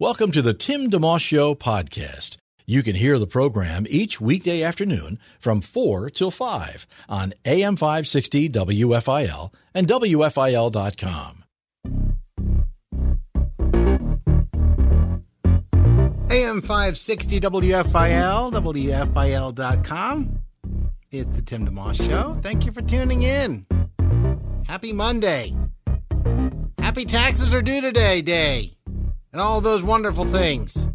Welcome 0.00 0.30
to 0.30 0.42
the 0.42 0.54
Tim 0.54 0.88
DeMoss 0.90 1.18
Show 1.18 1.56
podcast. 1.56 2.36
You 2.66 2.84
can 2.84 2.94
hear 2.94 3.18
the 3.18 3.26
program 3.26 3.84
each 3.90 4.20
weekday 4.20 4.62
afternoon 4.62 5.18
from 5.40 5.60
4 5.60 6.08
till 6.10 6.30
5 6.30 6.86
on 7.08 7.34
AM 7.44 7.74
560 7.74 8.48
WFIL 8.48 9.52
and 9.74 9.88
WFIL.com. 9.88 11.44
AM 16.30 16.62
560 16.62 17.40
WFIL, 17.40 18.52
WFIL.com. 18.52 20.40
It's 21.10 21.34
the 21.36 21.42
Tim 21.42 21.66
DeMoss 21.66 22.08
Show. 22.08 22.38
Thank 22.40 22.64
you 22.64 22.70
for 22.70 22.82
tuning 22.82 23.24
in. 23.24 23.66
Happy 24.64 24.92
Monday. 24.92 25.56
Happy 26.78 27.04
taxes 27.04 27.52
are 27.52 27.62
due 27.62 27.80
today, 27.80 28.22
day. 28.22 28.77
And 29.32 29.40
all 29.40 29.60
those 29.60 29.82
wonderful 29.82 30.24
things. 30.24 30.88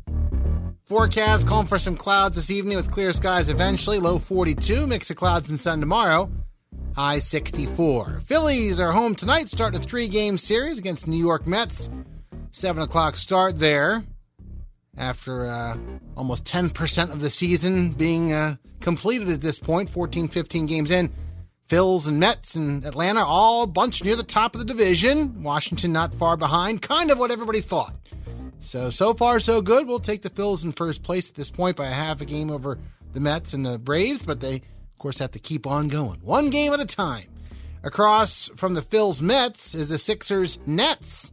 Forecast 0.86 1.48
calling 1.48 1.68
for 1.68 1.80
some 1.80 1.96
clouds 1.96 2.36
this 2.36 2.52
evening 2.52 2.78
with 2.78 2.92
clear 2.92 3.14
skies 3.14 3.50
eventually. 3.50 4.00
Low 4.00 4.20
42, 4.20 4.88
mix 4.88 5.10
of 5.10 5.18
clouds 5.18 5.50
and 5.50 5.60
sun 5.60 5.80
tomorrow. 5.80 6.32
High 6.96 7.20
64. 7.20 8.22
Phillies 8.26 8.80
are 8.80 8.92
home 8.92 9.16
tonight, 9.16 9.50
starting 9.50 9.80
a 9.80 9.84
three 9.84 10.08
game 10.08 10.38
series 10.38 10.78
against 10.78 11.08
New 11.08 11.18
York 11.18 11.48
Mets. 11.48 11.90
7 12.52 12.84
o'clock 12.84 13.16
start 13.16 13.58
there 13.58 14.04
after 14.98 15.48
uh, 15.48 15.78
almost 16.16 16.46
10% 16.46 17.12
of 17.12 17.20
the 17.20 17.30
season 17.30 17.94
being 17.94 18.32
uh, 18.32 18.56
completed 18.80 19.30
at 19.30 19.42
this 19.42 19.58
point, 19.60 19.90
14, 19.90 20.28
15 20.28 20.66
games 20.66 20.92
in. 20.92 21.12
Phils 21.68 22.08
and 22.08 22.20
Mets 22.20 22.56
and 22.56 22.86
Atlanta 22.86 23.24
all 23.24 23.66
bunched 23.66 24.04
near 24.04 24.16
the 24.16 24.22
top 24.22 24.54
of 24.54 24.60
the 24.60 24.66
division. 24.66 25.42
Washington 25.42 25.92
not 25.92 26.14
far 26.14 26.38
behind, 26.38 26.82
kind 26.82 27.10
of 27.10 27.18
what 27.18 27.32
everybody 27.32 27.62
thought. 27.62 27.96
So, 28.64 28.90
so 28.90 29.14
far, 29.14 29.40
so 29.42 29.62
good. 29.62 29.88
We'll 29.88 30.00
take 30.00 30.22
the 30.22 30.30
Phils 30.30 30.64
in 30.64 30.72
first 30.72 31.04
place 31.04 31.30
at 31.30 31.36
this 31.36 31.52
point 31.52 31.76
by 31.76 31.88
a 31.88 31.94
half 31.94 32.22
a 32.22 32.26
game 32.26 32.50
over 32.50 32.80
the 33.12 33.20
Mets 33.20 33.54
and 33.54 33.66
the 33.66 33.78
Braves, 33.78 34.22
but 34.22 34.40
they, 34.40 34.56
of 34.56 34.98
course, 34.98 35.18
have 35.18 35.32
to 35.32 35.40
keep 35.40 35.68
on 35.68 35.90
going. 35.90 36.20
One 36.22 36.50
game 36.50 36.74
at 36.74 36.80
a 36.80 36.86
time. 36.86 37.28
Across 37.84 38.52
from 38.56 38.74
the 38.74 38.82
Phils 38.82 39.22
Mets 39.22 39.76
is 39.76 39.90
the 39.90 40.00
Sixers 40.00 40.60
Nets. 40.66 41.32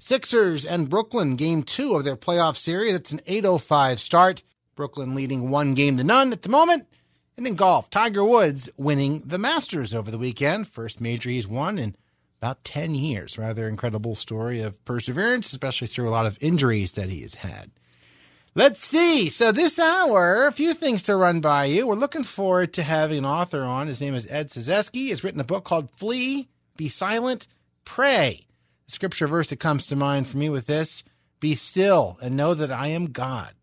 Sixers 0.00 0.66
and 0.66 0.90
Brooklyn, 0.90 1.36
game 1.36 1.62
two 1.62 1.94
of 1.94 2.02
their 2.02 2.16
playoff 2.16 2.56
series. 2.56 2.94
It's 2.94 3.12
an 3.12 3.20
8.05 3.20 3.98
start. 3.98 4.42
Brooklyn 4.74 5.14
leading 5.14 5.50
one 5.50 5.74
game 5.74 5.96
to 5.98 6.04
none 6.04 6.32
at 6.32 6.42
the 6.42 6.48
moment. 6.48 6.88
And 7.36 7.46
in 7.46 7.54
golf, 7.54 7.88
Tiger 7.88 8.24
Woods 8.24 8.68
winning 8.76 9.22
the 9.24 9.38
Masters 9.38 9.94
over 9.94 10.10
the 10.10 10.18
weekend. 10.18 10.68
First 10.68 11.00
major 11.00 11.30
he's 11.30 11.46
won 11.46 11.78
in 11.78 11.96
about 12.44 12.62
10 12.64 12.94
years. 12.94 13.38
Rather 13.38 13.66
incredible 13.66 14.14
story 14.14 14.60
of 14.60 14.84
perseverance, 14.84 15.50
especially 15.50 15.86
through 15.86 16.06
a 16.06 16.10
lot 16.10 16.26
of 16.26 16.36
injuries 16.42 16.92
that 16.92 17.08
he 17.08 17.22
has 17.22 17.36
had. 17.36 17.70
Let's 18.54 18.84
see. 18.84 19.30
So 19.30 19.50
this 19.50 19.78
hour, 19.78 20.46
a 20.46 20.52
few 20.52 20.74
things 20.74 21.04
to 21.04 21.16
run 21.16 21.40
by 21.40 21.64
you. 21.64 21.86
We're 21.86 21.94
looking 21.94 22.22
forward 22.22 22.74
to 22.74 22.82
having 22.82 23.18
an 23.18 23.24
author 23.24 23.62
on. 23.62 23.86
His 23.86 24.02
name 24.02 24.12
is 24.12 24.28
Ed 24.28 24.50
Cyzewski. 24.50 25.06
He's 25.06 25.24
written 25.24 25.40
a 25.40 25.44
book 25.44 25.64
called 25.64 25.90
Flee, 25.92 26.50
Be 26.76 26.88
Silent, 26.88 27.48
Pray. 27.86 28.46
The 28.88 28.92
scripture 28.92 29.26
verse 29.26 29.48
that 29.48 29.58
comes 29.58 29.86
to 29.86 29.96
mind 29.96 30.28
for 30.28 30.36
me 30.36 30.50
with 30.50 30.66
this 30.66 31.02
Be 31.40 31.54
still 31.54 32.18
and 32.20 32.36
know 32.36 32.52
that 32.52 32.70
I 32.70 32.88
am 32.88 33.06
God. 33.06 33.54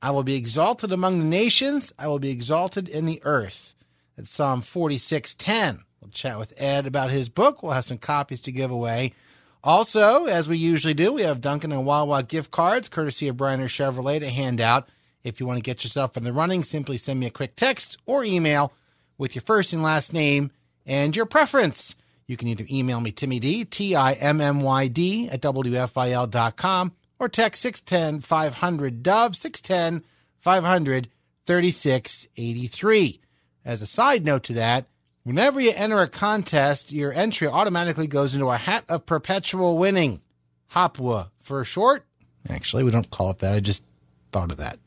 I 0.00 0.12
will 0.12 0.22
be 0.22 0.36
exalted 0.36 0.92
among 0.92 1.18
the 1.18 1.26
nations, 1.26 1.92
I 1.98 2.06
will 2.06 2.20
be 2.20 2.30
exalted 2.30 2.88
in 2.88 3.06
the 3.06 3.20
earth. 3.24 3.74
That's 4.16 4.30
Psalm 4.30 4.62
46:10. 4.62 5.80
We'll 6.00 6.10
chat 6.10 6.38
with 6.38 6.54
Ed 6.56 6.86
about 6.86 7.10
his 7.10 7.28
book. 7.28 7.62
We'll 7.62 7.72
have 7.72 7.84
some 7.84 7.98
copies 7.98 8.40
to 8.40 8.52
give 8.52 8.70
away. 8.70 9.12
Also, 9.62 10.24
as 10.24 10.48
we 10.48 10.56
usually 10.56 10.94
do, 10.94 11.12
we 11.12 11.22
have 11.22 11.42
Dunkin' 11.42 11.72
and 11.72 11.84
Wawa 11.84 12.22
gift 12.22 12.50
cards, 12.50 12.88
courtesy 12.88 13.28
of 13.28 13.36
Bryner 13.36 13.66
Chevrolet, 13.66 14.20
to 14.20 14.30
hand 14.30 14.60
out. 14.60 14.88
If 15.22 15.38
you 15.38 15.46
want 15.46 15.58
to 15.58 15.62
get 15.62 15.84
yourself 15.84 16.16
in 16.16 16.24
the 16.24 16.32
running, 16.32 16.62
simply 16.62 16.96
send 16.96 17.20
me 17.20 17.26
a 17.26 17.30
quick 17.30 17.56
text 17.56 17.98
or 18.06 18.24
email 18.24 18.72
with 19.18 19.34
your 19.34 19.42
first 19.42 19.74
and 19.74 19.82
last 19.82 20.14
name 20.14 20.50
and 20.86 21.14
your 21.14 21.26
preference. 21.26 21.94
You 22.26 22.38
can 22.38 22.48
either 22.48 22.64
email 22.70 23.00
me 23.00 23.12
Timmy 23.12 23.38
D, 23.38 23.64
T 23.64 23.94
I 23.94 24.12
M 24.12 24.40
M 24.40 24.62
Y 24.62 24.88
D, 24.88 25.28
at 25.28 25.42
WFIL.com 25.42 26.92
or 27.18 27.28
text 27.28 27.60
610 27.60 28.22
500 28.22 29.02
Dove, 29.02 29.36
610 29.36 30.04
500 30.38 31.08
3683. 31.46 33.20
As 33.64 33.82
a 33.82 33.86
side 33.86 34.24
note 34.24 34.44
to 34.44 34.54
that, 34.54 34.86
whenever 35.24 35.60
you 35.60 35.72
enter 35.74 36.00
a 36.00 36.08
contest, 36.08 36.92
your 36.92 37.12
entry 37.12 37.46
automatically 37.46 38.06
goes 38.06 38.34
into 38.34 38.48
a 38.48 38.56
hat 38.56 38.84
of 38.88 39.06
perpetual 39.06 39.78
winning. 39.78 40.20
Hopwa 40.72 41.30
for 41.40 41.64
short. 41.64 42.04
Actually, 42.48 42.84
we 42.84 42.90
don't 42.90 43.10
call 43.10 43.30
it 43.30 43.38
that. 43.40 43.54
I 43.54 43.60
just 43.60 43.82
thought 44.32 44.50
of 44.50 44.58
that. 44.58 44.78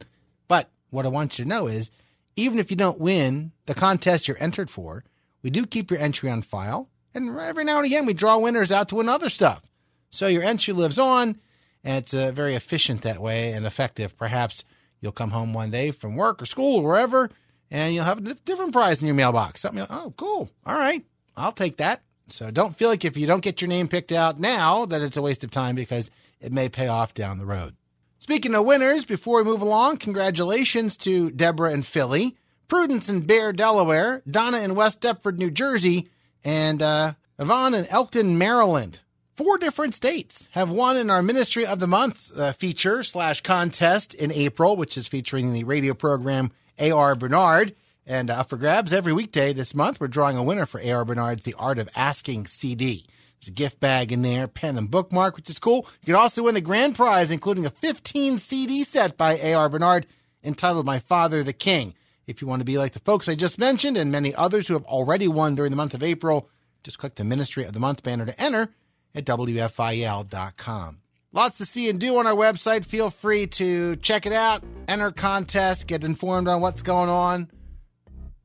But 0.47 0.69
what 0.89 1.05
I 1.05 1.09
want 1.09 1.37
you 1.37 1.45
to 1.45 1.49
know 1.49 1.67
is 1.67 1.91
even 2.35 2.59
if 2.59 2.71
you 2.71 2.77
don't 2.77 2.99
win 2.99 3.51
the 3.65 3.75
contest 3.75 4.27
you're 4.27 4.41
entered 4.41 4.69
for, 4.69 5.03
we 5.41 5.49
do 5.49 5.65
keep 5.65 5.91
your 5.91 5.99
entry 5.99 6.29
on 6.29 6.41
file. 6.41 6.89
And 7.13 7.37
every 7.37 7.63
now 7.63 7.77
and 7.77 7.85
again, 7.85 8.05
we 8.05 8.13
draw 8.13 8.37
winners 8.39 8.71
out 8.71 8.89
to 8.89 8.95
win 8.95 9.09
other 9.09 9.29
stuff. 9.29 9.61
So 10.09 10.27
your 10.27 10.43
entry 10.43 10.73
lives 10.73 10.97
on, 10.97 11.39
and 11.83 12.03
it's 12.03 12.13
uh, 12.13 12.31
very 12.31 12.55
efficient 12.55 13.01
that 13.01 13.21
way 13.21 13.51
and 13.51 13.65
effective. 13.65 14.17
Perhaps 14.17 14.63
you'll 14.99 15.11
come 15.11 15.31
home 15.31 15.53
one 15.53 15.69
day 15.69 15.91
from 15.91 16.15
work 16.15 16.41
or 16.41 16.45
school 16.45 16.79
or 16.79 16.87
wherever, 16.87 17.29
and 17.73 17.93
you'll 17.93 18.05
have 18.05 18.25
a 18.25 18.33
different 18.35 18.71
prize 18.71 19.01
in 19.01 19.07
your 19.07 19.15
mailbox. 19.15 19.59
Something, 19.59 19.81
like, 19.81 19.91
oh, 19.91 20.13
cool. 20.15 20.49
All 20.65 20.77
right, 20.77 21.03
I'll 21.35 21.51
take 21.51 21.77
that. 21.77 22.01
So 22.29 22.51
don't 22.51 22.77
feel 22.77 22.87
like 22.87 23.03
if 23.03 23.17
you 23.17 23.27
don't 23.27 23.43
get 23.43 23.61
your 23.61 23.67
name 23.67 23.89
picked 23.89 24.13
out 24.13 24.39
now 24.39 24.85
that 24.85 25.01
it's 25.01 25.17
a 25.17 25.21
waste 25.21 25.43
of 25.43 25.51
time 25.51 25.75
because 25.75 26.09
it 26.39 26.53
may 26.53 26.69
pay 26.69 26.87
off 26.87 27.13
down 27.13 27.37
the 27.37 27.45
road. 27.45 27.75
Speaking 28.19 28.55
of 28.55 28.65
winners, 28.65 29.03
before 29.03 29.39
we 29.39 29.49
move 29.49 29.61
along, 29.61 29.97
congratulations 29.97 30.95
to 30.97 31.31
Deborah 31.31 31.73
and 31.73 31.85
Philly, 31.85 32.37
Prudence 32.69 33.09
in 33.09 33.21
Bear, 33.21 33.51
Delaware, 33.51 34.21
Donna 34.29 34.59
in 34.59 34.75
West 34.75 35.01
Deptford, 35.01 35.37
New 35.37 35.51
Jersey, 35.51 36.07
and 36.45 36.81
uh, 36.81 37.13
Yvonne 37.37 37.73
in 37.73 37.85
Elkton, 37.87 38.37
Maryland. 38.37 38.99
Four 39.35 39.57
different 39.57 39.93
states 39.93 40.47
have 40.51 40.69
won 40.71 40.95
in 40.95 41.09
our 41.09 41.23
Ministry 41.23 41.65
of 41.65 41.79
the 41.79 41.87
Month 41.87 42.31
uh, 42.39 42.53
feature 42.53 43.03
slash 43.03 43.41
contest 43.41 44.13
in 44.13 44.31
April, 44.31 44.77
which 44.77 44.95
is 44.95 45.07
featuring 45.07 45.51
the 45.51 45.63
radio 45.63 45.93
program 45.93 46.51
A.R. 46.79 47.15
Bernard. 47.15 47.75
And 48.05 48.29
uh, 48.29 48.35
up 48.35 48.49
for 48.49 48.57
grabs 48.57 48.93
every 48.93 49.13
weekday 49.13 49.53
this 49.53 49.73
month, 49.73 49.99
we're 49.99 50.07
drawing 50.07 50.37
a 50.37 50.43
winner 50.43 50.65
for 50.65 50.81
A.R. 50.81 51.05
Bernard's 51.05 51.43
The 51.43 51.55
Art 51.55 51.79
of 51.79 51.89
Asking 51.95 52.47
CD. 52.47 53.05
There's 53.39 53.49
a 53.49 53.51
gift 53.51 53.79
bag 53.79 54.11
in 54.11 54.21
there, 54.21 54.47
pen 54.47 54.77
and 54.77 54.89
bookmark, 54.89 55.35
which 55.35 55.49
is 55.49 55.59
cool. 55.59 55.87
You 56.01 56.07
can 56.07 56.15
also 56.15 56.43
win 56.43 56.55
the 56.55 56.61
grand 56.61 56.95
prize, 56.95 57.31
including 57.31 57.65
a 57.65 57.69
15 57.69 58.37
CD 58.37 58.83
set 58.83 59.17
by 59.17 59.37
A.R. 59.37 59.69
Bernard 59.69 60.05
entitled 60.43 60.85
My 60.85 60.99
Father 60.99 61.43
the 61.43 61.53
King. 61.53 61.93
If 62.25 62.41
you 62.41 62.47
want 62.47 62.61
to 62.61 62.65
be 62.65 62.77
like 62.77 62.93
the 62.93 62.99
folks 62.99 63.27
I 63.27 63.35
just 63.35 63.59
mentioned 63.59 63.97
and 63.97 64.11
many 64.11 64.33
others 64.33 64.67
who 64.67 64.75
have 64.75 64.85
already 64.85 65.27
won 65.27 65.55
during 65.55 65.71
the 65.71 65.77
month 65.77 65.93
of 65.93 66.03
April, 66.03 66.49
just 66.83 66.99
click 66.99 67.15
the 67.15 67.23
Ministry 67.23 67.65
of 67.65 67.73
the 67.73 67.79
Month 67.79 68.03
banner 68.03 68.25
to 68.25 68.41
enter 68.41 68.69
at 69.13 69.25
WFIL.com. 69.25 71.02
Lots 71.33 71.57
to 71.57 71.65
see 71.65 71.89
and 71.89 71.99
do 71.99 72.17
on 72.19 72.27
our 72.27 72.35
website. 72.35 72.85
Feel 72.85 73.09
free 73.09 73.47
to 73.47 73.95
check 73.97 74.27
it 74.27 74.33
out, 74.33 74.63
enter 74.87 75.11
contests, 75.11 75.83
get 75.83 76.03
informed 76.03 76.47
on 76.47 76.61
what's 76.61 76.83
going 76.83 77.09
on. 77.09 77.49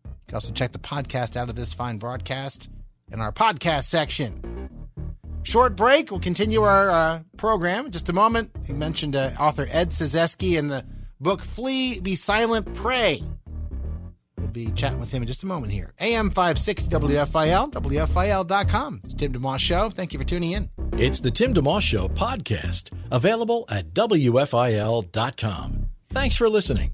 You 0.05 0.11
can 0.27 0.35
also 0.37 0.53
check 0.53 0.73
the 0.73 0.79
podcast 0.79 1.37
out 1.37 1.51
of 1.51 1.55
this 1.55 1.75
fine 1.75 1.99
broadcast 1.99 2.71
in 3.13 3.21
our 3.21 3.31
podcast 3.31 3.85
section. 3.85 4.71
Short 5.43 5.77
break. 5.77 6.11
We'll 6.11 6.21
continue 6.21 6.63
our 6.63 6.91
uh, 6.91 7.21
program 7.37 7.87
in 7.87 7.93
just 7.93 8.09
a 8.09 8.13
moment. 8.13 8.51
I 8.69 8.73
mentioned 8.73 9.15
uh, 9.17 9.31
author 9.39 9.67
Ed 9.71 9.91
Cyzewski 9.91 10.59
in 10.59 10.69
the 10.69 10.85
book 11.21 11.43
Flee, 11.43 12.01
Be 12.01 12.15
Silent, 12.15 12.75
Pray. 12.75 13.23
We'll 14.39 14.49
be 14.49 14.71
chatting 14.73 14.99
with 15.01 15.11
him 15.11 15.23
in 15.23 15.27
just 15.29 15.43
a 15.43 15.47
moment 15.47 15.73
here. 15.73 15.93
AM 16.01 16.31
560 16.31 16.91
WFIL, 16.91 17.71
WFIL.com. 17.73 19.01
It's 19.05 19.15
Tim 19.15 19.33
DeMoss 19.33 19.61
Show. 19.61 19.91
Thank 19.91 20.13
you 20.13 20.19
for 20.19 20.25
tuning 20.25 20.53
in. 20.53 20.71
It's 21.01 21.21
the 21.21 21.31
Tim 21.31 21.55
DeMoss 21.55 21.83
Show 21.83 22.09
podcast, 22.09 22.91
available 23.13 23.67
at 23.69 23.95
WFIL.com. 23.95 25.87
Thanks 26.09 26.35
for 26.35 26.49
listening. 26.49 26.93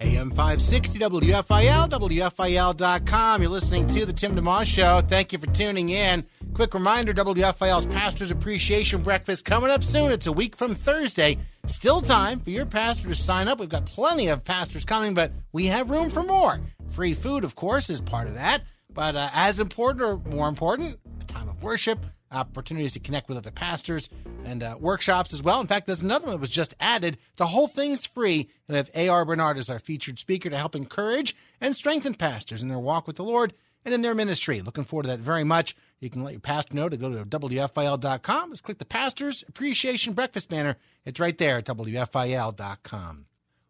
AM 0.00 0.30
560 0.30 1.00
WFIL, 1.00 1.88
WFIL.com. 1.88 3.42
You're 3.42 3.50
listening 3.50 3.88
to 3.88 4.06
the 4.06 4.12
Tim 4.12 4.36
DeMoss 4.36 4.66
Show. 4.66 5.00
Thank 5.00 5.32
you 5.32 5.40
for 5.40 5.48
tuning 5.48 5.88
in. 5.88 6.24
Quick 6.54 6.74
reminder 6.74 7.12
WFIL's 7.12 7.86
Pastors 7.86 8.30
Appreciation 8.30 9.02
Breakfast 9.02 9.44
coming 9.44 9.70
up 9.70 9.82
soon. 9.82 10.12
It's 10.12 10.28
a 10.28 10.32
week 10.32 10.54
from 10.54 10.76
Thursday. 10.76 11.38
Still 11.66 12.02
time 12.02 12.38
for 12.38 12.50
your 12.50 12.66
pastor 12.66 13.08
to 13.08 13.16
sign 13.16 13.48
up. 13.48 13.58
We've 13.58 13.68
got 13.68 13.84
plenty 13.84 14.28
of 14.28 14.44
pastors 14.44 14.84
coming, 14.84 15.12
but 15.12 15.32
we 15.50 15.66
have 15.66 15.90
room 15.90 16.08
for 16.08 16.22
more. 16.22 16.60
Free 16.90 17.14
food, 17.14 17.42
of 17.42 17.56
course, 17.56 17.90
is 17.90 18.00
part 18.00 18.28
of 18.28 18.34
that. 18.34 18.62
But 18.94 19.16
uh, 19.16 19.28
as 19.34 19.58
important 19.58 20.04
or 20.04 20.18
more 20.30 20.48
important, 20.48 21.00
a 21.20 21.24
time 21.24 21.48
of 21.48 21.60
worship, 21.64 22.06
opportunities 22.32 22.92
to 22.94 23.00
connect 23.00 23.28
with 23.28 23.38
other 23.38 23.50
pastors, 23.50 24.08
and 24.44 24.62
uh, 24.62 24.76
workshops 24.80 25.32
as 25.32 25.42
well. 25.42 25.60
In 25.60 25.66
fact, 25.66 25.86
there's 25.86 26.02
another 26.02 26.26
one 26.26 26.34
that 26.34 26.40
was 26.40 26.50
just 26.50 26.74
added. 26.80 27.18
The 27.36 27.46
whole 27.46 27.68
thing's 27.68 28.06
free. 28.06 28.48
And 28.68 28.74
we 28.74 28.76
have 28.76 28.90
A.R. 28.94 29.24
Bernard 29.24 29.58
as 29.58 29.68
our 29.68 29.78
featured 29.78 30.18
speaker 30.18 30.50
to 30.50 30.56
help 30.56 30.74
encourage 30.74 31.36
and 31.60 31.76
strengthen 31.76 32.14
pastors 32.14 32.62
in 32.62 32.68
their 32.68 32.78
walk 32.78 33.06
with 33.06 33.16
the 33.16 33.24
Lord 33.24 33.54
and 33.84 33.94
in 33.94 34.02
their 34.02 34.14
ministry. 34.14 34.60
Looking 34.60 34.84
forward 34.84 35.04
to 35.04 35.10
that 35.10 35.20
very 35.20 35.44
much. 35.44 35.76
You 36.00 36.10
can 36.10 36.24
let 36.24 36.32
your 36.32 36.40
pastor 36.40 36.74
know 36.74 36.88
to 36.88 36.96
go 36.96 37.10
to 37.10 37.24
WFIL.com. 37.24 38.50
Just 38.50 38.64
click 38.64 38.78
the 38.78 38.84
Pastor's 38.84 39.44
Appreciation 39.48 40.14
Breakfast 40.14 40.48
banner. 40.48 40.76
It's 41.04 41.20
right 41.20 41.36
there 41.36 41.58
at 41.58 41.66
WFIL.com. 41.66 43.26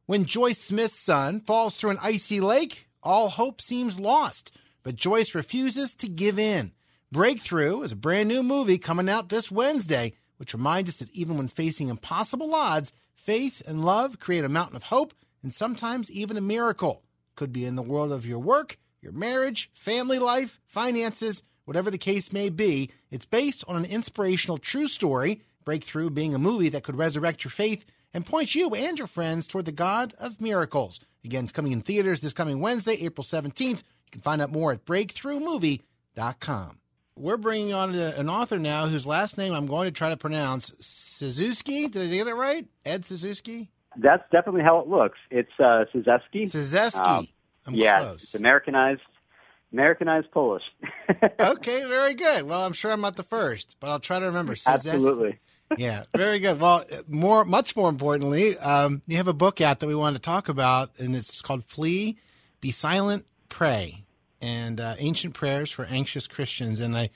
When 0.06 0.24
Joyce 0.24 0.58
Smith's 0.58 0.98
son 0.98 1.40
falls 1.40 1.76
through 1.76 1.90
an 1.90 1.98
icy 2.02 2.40
lake, 2.40 2.88
all 3.02 3.28
hope 3.28 3.60
seems 3.60 4.00
lost, 4.00 4.52
but 4.82 4.96
Joyce 4.96 5.34
refuses 5.34 5.94
to 5.94 6.08
give 6.08 6.38
in. 6.38 6.72
Breakthrough 7.12 7.82
is 7.82 7.92
a 7.92 7.96
brand 7.96 8.30
new 8.30 8.42
movie 8.42 8.78
coming 8.78 9.06
out 9.06 9.28
this 9.28 9.50
Wednesday, 9.50 10.14
which 10.38 10.54
reminds 10.54 10.88
us 10.88 10.96
that 10.96 11.12
even 11.12 11.36
when 11.36 11.46
facing 11.46 11.88
impossible 11.88 12.54
odds, 12.54 12.90
faith 13.14 13.60
and 13.66 13.84
love 13.84 14.18
create 14.18 14.46
a 14.46 14.48
mountain 14.48 14.76
of 14.76 14.84
hope 14.84 15.12
and 15.42 15.52
sometimes 15.52 16.10
even 16.10 16.38
a 16.38 16.40
miracle. 16.40 17.02
Could 17.36 17.52
be 17.52 17.66
in 17.66 17.76
the 17.76 17.82
world 17.82 18.12
of 18.12 18.24
your 18.24 18.38
work, 18.38 18.78
your 19.02 19.12
marriage, 19.12 19.68
family 19.74 20.18
life, 20.18 20.58
finances, 20.64 21.42
whatever 21.66 21.90
the 21.90 21.98
case 21.98 22.32
may 22.32 22.48
be. 22.48 22.88
It's 23.10 23.26
based 23.26 23.62
on 23.68 23.76
an 23.76 23.84
inspirational 23.84 24.56
true 24.56 24.88
story, 24.88 25.42
Breakthrough 25.66 26.08
being 26.08 26.34
a 26.34 26.38
movie 26.38 26.70
that 26.70 26.82
could 26.82 26.96
resurrect 26.96 27.44
your 27.44 27.50
faith 27.50 27.84
and 28.14 28.24
point 28.24 28.54
you 28.54 28.70
and 28.70 28.96
your 28.96 29.06
friends 29.06 29.46
toward 29.46 29.66
the 29.66 29.72
God 29.72 30.14
of 30.18 30.40
miracles. 30.40 30.98
Again, 31.26 31.44
it's 31.44 31.52
coming 31.52 31.72
in 31.72 31.82
theaters 31.82 32.22
this 32.22 32.32
coming 32.32 32.60
Wednesday, 32.60 32.94
April 33.04 33.22
17th. 33.22 33.82
You 33.82 34.10
can 34.12 34.22
find 34.22 34.40
out 34.40 34.50
more 34.50 34.72
at 34.72 34.86
breakthroughmovie.com. 34.86 36.78
We're 37.16 37.36
bringing 37.36 37.74
on 37.74 37.94
an 37.94 38.28
author 38.30 38.58
now 38.58 38.86
whose 38.86 39.06
last 39.06 39.36
name 39.36 39.52
I'm 39.52 39.66
going 39.66 39.86
to 39.86 39.92
try 39.92 40.08
to 40.08 40.16
pronounce 40.16 40.72
Suzuki. 40.80 41.86
Did 41.88 42.02
I 42.02 42.06
get 42.08 42.26
it 42.26 42.34
right? 42.34 42.66
Ed 42.84 43.04
Suzuki? 43.04 43.70
That's 43.96 44.22
definitely 44.32 44.62
how 44.62 44.78
it 44.78 44.88
looks. 44.88 45.18
It's 45.30 45.52
uh, 45.58 45.84
Suzeski. 45.94 46.44
Suzeski. 46.44 47.06
Um, 47.06 47.28
I'm 47.66 47.74
yeah, 47.74 48.00
close. 48.00 48.22
it's 48.24 48.34
Americanized, 48.34 49.02
Americanized 49.72 50.30
Polish. 50.30 50.64
okay, 51.40 51.84
very 51.86 52.14
good. 52.14 52.44
Well, 52.46 52.64
I'm 52.64 52.72
sure 52.72 52.90
I'm 52.90 53.00
not 53.00 53.16
the 53.16 53.22
first, 53.22 53.76
but 53.78 53.90
I'll 53.90 54.00
try 54.00 54.18
to 54.18 54.26
remember. 54.26 54.54
Suzeski. 54.54 54.94
Absolutely. 54.94 55.38
yeah, 55.76 56.04
very 56.16 56.38
good. 56.38 56.60
Well, 56.60 56.84
more, 57.08 57.44
much 57.44 57.76
more 57.76 57.88
importantly, 57.88 58.58
um, 58.58 59.02
you 59.06 59.16
have 59.18 59.28
a 59.28 59.34
book 59.34 59.60
out 59.60 59.80
that 59.80 59.86
we 59.86 59.94
wanted 59.94 60.16
to 60.16 60.22
talk 60.22 60.48
about, 60.48 60.98
and 60.98 61.14
it's 61.14 61.42
called 61.42 61.64
"Flee, 61.64 62.18
Be 62.60 62.72
Silent, 62.72 63.26
Pray," 63.48 64.01
and 64.42 64.80
uh, 64.80 64.96
ancient 64.98 65.32
prayers 65.32 65.70
for 65.70 65.86
anxious 65.86 66.26
Christians. 66.26 66.80
And 66.80 66.94
I 66.96 67.08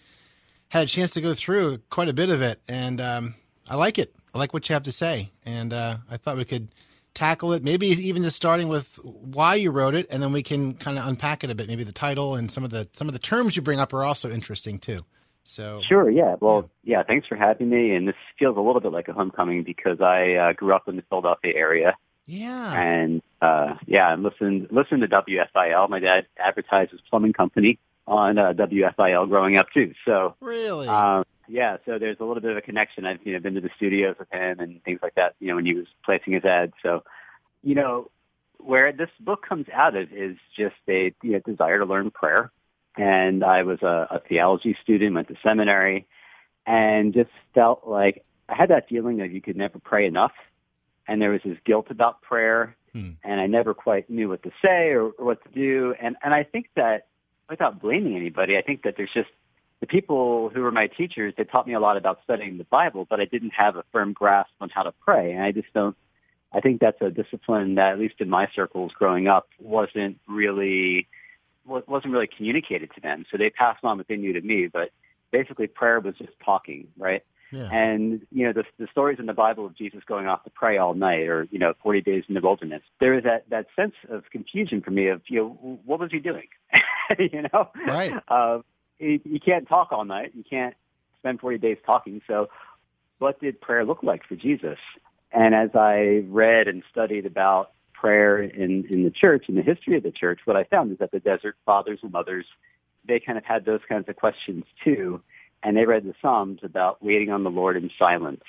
had 0.68 0.84
a 0.84 0.86
chance 0.86 1.10
to 1.12 1.20
go 1.20 1.34
through 1.34 1.78
quite 1.90 2.08
a 2.08 2.14
bit 2.14 2.30
of 2.30 2.40
it, 2.40 2.60
and 2.68 3.00
um, 3.00 3.34
I 3.68 3.76
like 3.76 3.98
it. 3.98 4.14
I 4.34 4.38
like 4.38 4.54
what 4.54 4.68
you 4.68 4.72
have 4.74 4.84
to 4.84 4.92
say, 4.92 5.32
and 5.44 5.72
uh, 5.72 5.98
I 6.10 6.16
thought 6.16 6.36
we 6.36 6.44
could 6.44 6.68
tackle 7.14 7.52
it. 7.52 7.64
Maybe 7.64 7.88
even 7.88 8.22
just 8.22 8.36
starting 8.36 8.68
with 8.68 8.98
why 9.02 9.56
you 9.56 9.70
wrote 9.70 9.94
it, 9.94 10.06
and 10.10 10.22
then 10.22 10.32
we 10.32 10.42
can 10.42 10.74
kind 10.74 10.98
of 10.98 11.06
unpack 11.06 11.42
it 11.42 11.50
a 11.50 11.54
bit. 11.54 11.66
Maybe 11.66 11.84
the 11.84 11.92
title 11.92 12.36
and 12.36 12.50
some 12.50 12.62
of 12.62 12.70
the 12.70 12.88
some 12.92 13.08
of 13.08 13.12
the 13.12 13.18
terms 13.18 13.56
you 13.56 13.62
bring 13.62 13.80
up 13.80 13.92
are 13.92 14.04
also 14.04 14.30
interesting 14.30 14.78
too. 14.78 15.00
So 15.42 15.80
Sure, 15.88 16.10
yeah. 16.10 16.36
Well, 16.40 16.70
yeah. 16.82 17.02
thanks 17.04 17.26
for 17.28 17.36
having 17.36 17.70
me. 17.70 17.94
And 17.94 18.06
this 18.06 18.16
feels 18.38 18.56
a 18.56 18.60
little 18.60 18.80
bit 18.80 18.92
like 18.92 19.08
a 19.08 19.12
homecoming 19.12 19.62
because 19.62 20.00
I 20.00 20.34
uh, 20.34 20.52
grew 20.52 20.74
up 20.74 20.88
in 20.88 20.96
the 20.96 21.02
Philadelphia 21.08 21.52
area, 21.54 21.96
yeah, 22.26 22.80
and 22.80 23.22
uh, 23.40 23.76
yeah, 23.86 24.12
and 24.12 24.22
listen 24.22 24.68
listen 24.70 25.00
to 25.00 25.08
WFIL. 25.08 25.88
My 25.88 26.00
dad 26.00 26.26
advertised 26.38 26.90
his 26.92 27.00
plumbing 27.08 27.32
company 27.32 27.78
on 28.06 28.38
uh, 28.38 28.52
WFIL 28.52 29.28
growing 29.28 29.56
up 29.56 29.70
too. 29.72 29.94
So 30.04 30.34
really, 30.40 30.88
Um, 30.88 31.24
yeah, 31.48 31.76
so 31.86 31.98
there's 31.98 32.18
a 32.20 32.24
little 32.24 32.40
bit 32.40 32.50
of 32.50 32.56
a 32.56 32.62
connection. 32.62 33.06
I've 33.06 33.24
you 33.24 33.32
know 33.32 33.40
been 33.40 33.54
to 33.54 33.60
the 33.60 33.70
studios 33.76 34.16
with 34.18 34.30
him 34.32 34.60
and 34.60 34.82
things 34.84 35.00
like 35.02 35.14
that. 35.14 35.34
You 35.38 35.48
know 35.48 35.56
when 35.56 35.66
he 35.66 35.74
was 35.74 35.86
placing 36.04 36.32
his 36.32 36.44
ads. 36.44 36.72
So, 36.82 37.04
you 37.62 37.74
know, 37.74 38.10
where 38.58 38.92
this 38.92 39.10
book 39.20 39.46
comes 39.46 39.66
out 39.72 39.96
of 39.96 40.12
is 40.12 40.36
just 40.56 40.76
a 40.88 41.14
you 41.22 41.32
know, 41.32 41.38
desire 41.40 41.78
to 41.78 41.84
learn 41.84 42.10
prayer. 42.10 42.50
And 42.96 43.44
I 43.44 43.62
was 43.62 43.82
a, 43.82 44.08
a 44.10 44.20
theology 44.26 44.76
student, 44.82 45.14
went 45.14 45.28
to 45.28 45.36
seminary, 45.42 46.06
and 46.66 47.12
just 47.12 47.30
felt 47.54 47.86
like 47.86 48.24
I 48.48 48.54
had 48.54 48.70
that 48.70 48.88
feeling 48.88 49.18
that 49.18 49.30
you 49.30 49.40
could 49.40 49.56
never 49.56 49.78
pray 49.78 50.06
enough, 50.06 50.32
and 51.08 51.20
there 51.20 51.30
was 51.30 51.40
this 51.44 51.58
guilt 51.64 51.86
about 51.90 52.22
prayer, 52.22 52.76
Hmm. 52.92 53.10
and 53.22 53.40
I 53.40 53.46
never 53.46 53.74
quite 53.74 54.08
knew 54.08 54.30
what 54.30 54.42
to 54.44 54.50
say 54.62 54.90
or, 54.90 55.10
or 55.10 55.24
what 55.26 55.44
to 55.44 55.50
do. 55.50 55.94
And 56.00 56.16
and 56.22 56.32
I 56.32 56.44
think 56.44 56.70
that 56.76 57.08
without 57.50 57.80
blaming 57.80 58.16
anybody, 58.16 58.56
I 58.56 58.62
think 58.62 58.82
that 58.82 58.96
there's 58.96 59.12
just 59.12 59.30
the 59.80 59.86
people 59.86 60.48
who 60.48 60.62
were 60.62 60.70
my 60.70 60.86
teachers, 60.86 61.34
they 61.36 61.44
taught 61.44 61.66
me 61.66 61.74
a 61.74 61.80
lot 61.80 61.96
about 61.96 62.20
studying 62.24 62.58
the 62.58 62.64
Bible, 62.64 63.06
but 63.08 63.20
I 63.20 63.26
didn't 63.26 63.50
have 63.50 63.76
a 63.76 63.84
firm 63.92 64.12
grasp 64.12 64.50
on 64.60 64.70
how 64.70 64.82
to 64.82 64.92
pray. 64.92 65.32
And 65.32 65.42
I 65.42 65.52
just 65.52 65.72
don't, 65.74 65.96
I 66.52 66.60
think 66.60 66.80
that's 66.80 67.00
a 67.02 67.10
discipline 67.10 67.74
that, 67.74 67.92
at 67.92 67.98
least 67.98 68.14
in 68.20 68.30
my 68.30 68.48
circles 68.54 68.92
growing 68.92 69.28
up, 69.28 69.48
wasn't 69.60 70.18
really, 70.26 71.06
wasn't 71.66 72.12
really 72.12 72.26
communicated 72.26 72.90
to 72.94 73.00
them. 73.00 73.26
So 73.30 73.36
they 73.36 73.50
passed 73.50 73.84
on 73.84 73.98
what 73.98 74.08
they 74.08 74.16
knew 74.16 74.32
to 74.32 74.40
me, 74.40 74.68
but 74.68 74.92
basically 75.30 75.66
prayer 75.66 76.00
was 76.00 76.14
just 76.16 76.32
talking, 76.42 76.88
right? 76.96 77.22
Yeah, 77.50 77.68
And, 77.70 78.26
you 78.32 78.46
know, 78.46 78.52
the, 78.52 78.64
the 78.78 78.88
stories 78.90 79.18
in 79.18 79.26
the 79.26 79.32
Bible 79.32 79.66
of 79.66 79.76
Jesus 79.76 80.02
going 80.04 80.26
off 80.26 80.44
to 80.44 80.50
pray 80.50 80.78
all 80.78 80.94
night 80.94 81.28
or, 81.28 81.46
you 81.50 81.58
know, 81.58 81.74
40 81.82 82.00
days 82.00 82.24
in 82.28 82.34
the 82.34 82.40
wilderness, 82.40 82.82
there 83.00 83.14
is 83.14 83.24
that, 83.24 83.48
that 83.50 83.66
sense 83.76 83.94
of 84.08 84.24
confusion 84.30 84.80
for 84.80 84.90
me 84.90 85.08
of, 85.08 85.22
you 85.28 85.40
know, 85.40 85.78
what 85.84 86.00
was 86.00 86.10
he 86.10 86.18
doing? 86.18 86.48
you 87.18 87.42
know? 87.52 87.70
Right. 87.86 88.14
Uh, 88.28 88.60
you, 88.98 89.20
you 89.24 89.40
can't 89.40 89.68
talk 89.68 89.92
all 89.92 90.04
night. 90.04 90.32
You 90.34 90.44
can't 90.48 90.74
spend 91.18 91.40
40 91.40 91.58
days 91.58 91.78
talking. 91.86 92.20
So 92.26 92.48
what 93.18 93.40
did 93.40 93.60
prayer 93.60 93.84
look 93.84 94.02
like 94.02 94.24
for 94.26 94.36
Jesus? 94.36 94.78
And 95.32 95.54
as 95.54 95.70
I 95.74 96.24
read 96.28 96.68
and 96.68 96.82
studied 96.90 97.26
about 97.26 97.72
prayer 97.92 98.42
in, 98.42 98.86
in 98.90 99.04
the 99.04 99.10
church, 99.10 99.48
in 99.48 99.54
the 99.54 99.62
history 99.62 99.96
of 99.96 100.02
the 100.02 100.10
church, 100.10 100.40
what 100.44 100.56
I 100.56 100.64
found 100.64 100.92
is 100.92 100.98
that 100.98 101.10
the 101.10 101.20
desert 101.20 101.56
fathers 101.64 102.00
and 102.02 102.12
mothers, 102.12 102.46
they 103.06 103.20
kind 103.20 103.38
of 103.38 103.44
had 103.44 103.64
those 103.64 103.80
kinds 103.88 104.08
of 104.08 104.16
questions 104.16 104.64
too. 104.84 105.22
And 105.62 105.76
they 105.76 105.84
read 105.84 106.04
the 106.04 106.14
Psalms 106.22 106.60
about 106.62 107.02
waiting 107.02 107.30
on 107.30 107.44
the 107.44 107.50
Lord 107.50 107.76
in 107.76 107.90
silence. 107.98 108.44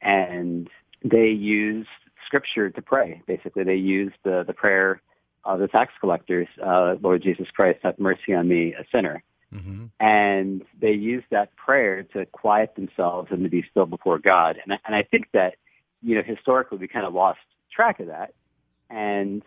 And 0.00 0.68
they 1.04 1.28
used 1.28 1.88
scripture 2.26 2.70
to 2.70 2.82
pray. 2.82 3.22
Basically, 3.26 3.64
they 3.64 3.76
used 3.76 4.16
the, 4.24 4.44
the 4.46 4.52
prayer 4.52 5.00
of 5.44 5.60
the 5.60 5.68
tax 5.68 5.92
collectors, 6.00 6.48
uh, 6.64 6.96
Lord 7.00 7.22
Jesus 7.22 7.48
Christ, 7.54 7.80
have 7.82 7.98
mercy 7.98 8.34
on 8.34 8.48
me, 8.48 8.74
a 8.74 8.84
sinner 8.92 9.22
hmm 9.52 9.86
and 10.00 10.62
they 10.80 10.92
used 10.92 11.26
that 11.30 11.54
prayer 11.56 12.02
to 12.02 12.26
quiet 12.26 12.74
themselves 12.76 13.28
and 13.30 13.42
to 13.42 13.48
be 13.48 13.64
still 13.70 13.86
before 13.86 14.18
God. 14.18 14.58
And 14.62 14.78
and 14.84 14.94
I 14.94 15.02
think 15.02 15.28
that 15.32 15.56
you 16.02 16.14
know 16.14 16.22
historically 16.22 16.78
we 16.78 16.88
kind 16.88 17.06
of 17.06 17.14
lost 17.14 17.40
track 17.72 18.00
of 18.00 18.08
that, 18.08 18.34
and 18.90 19.42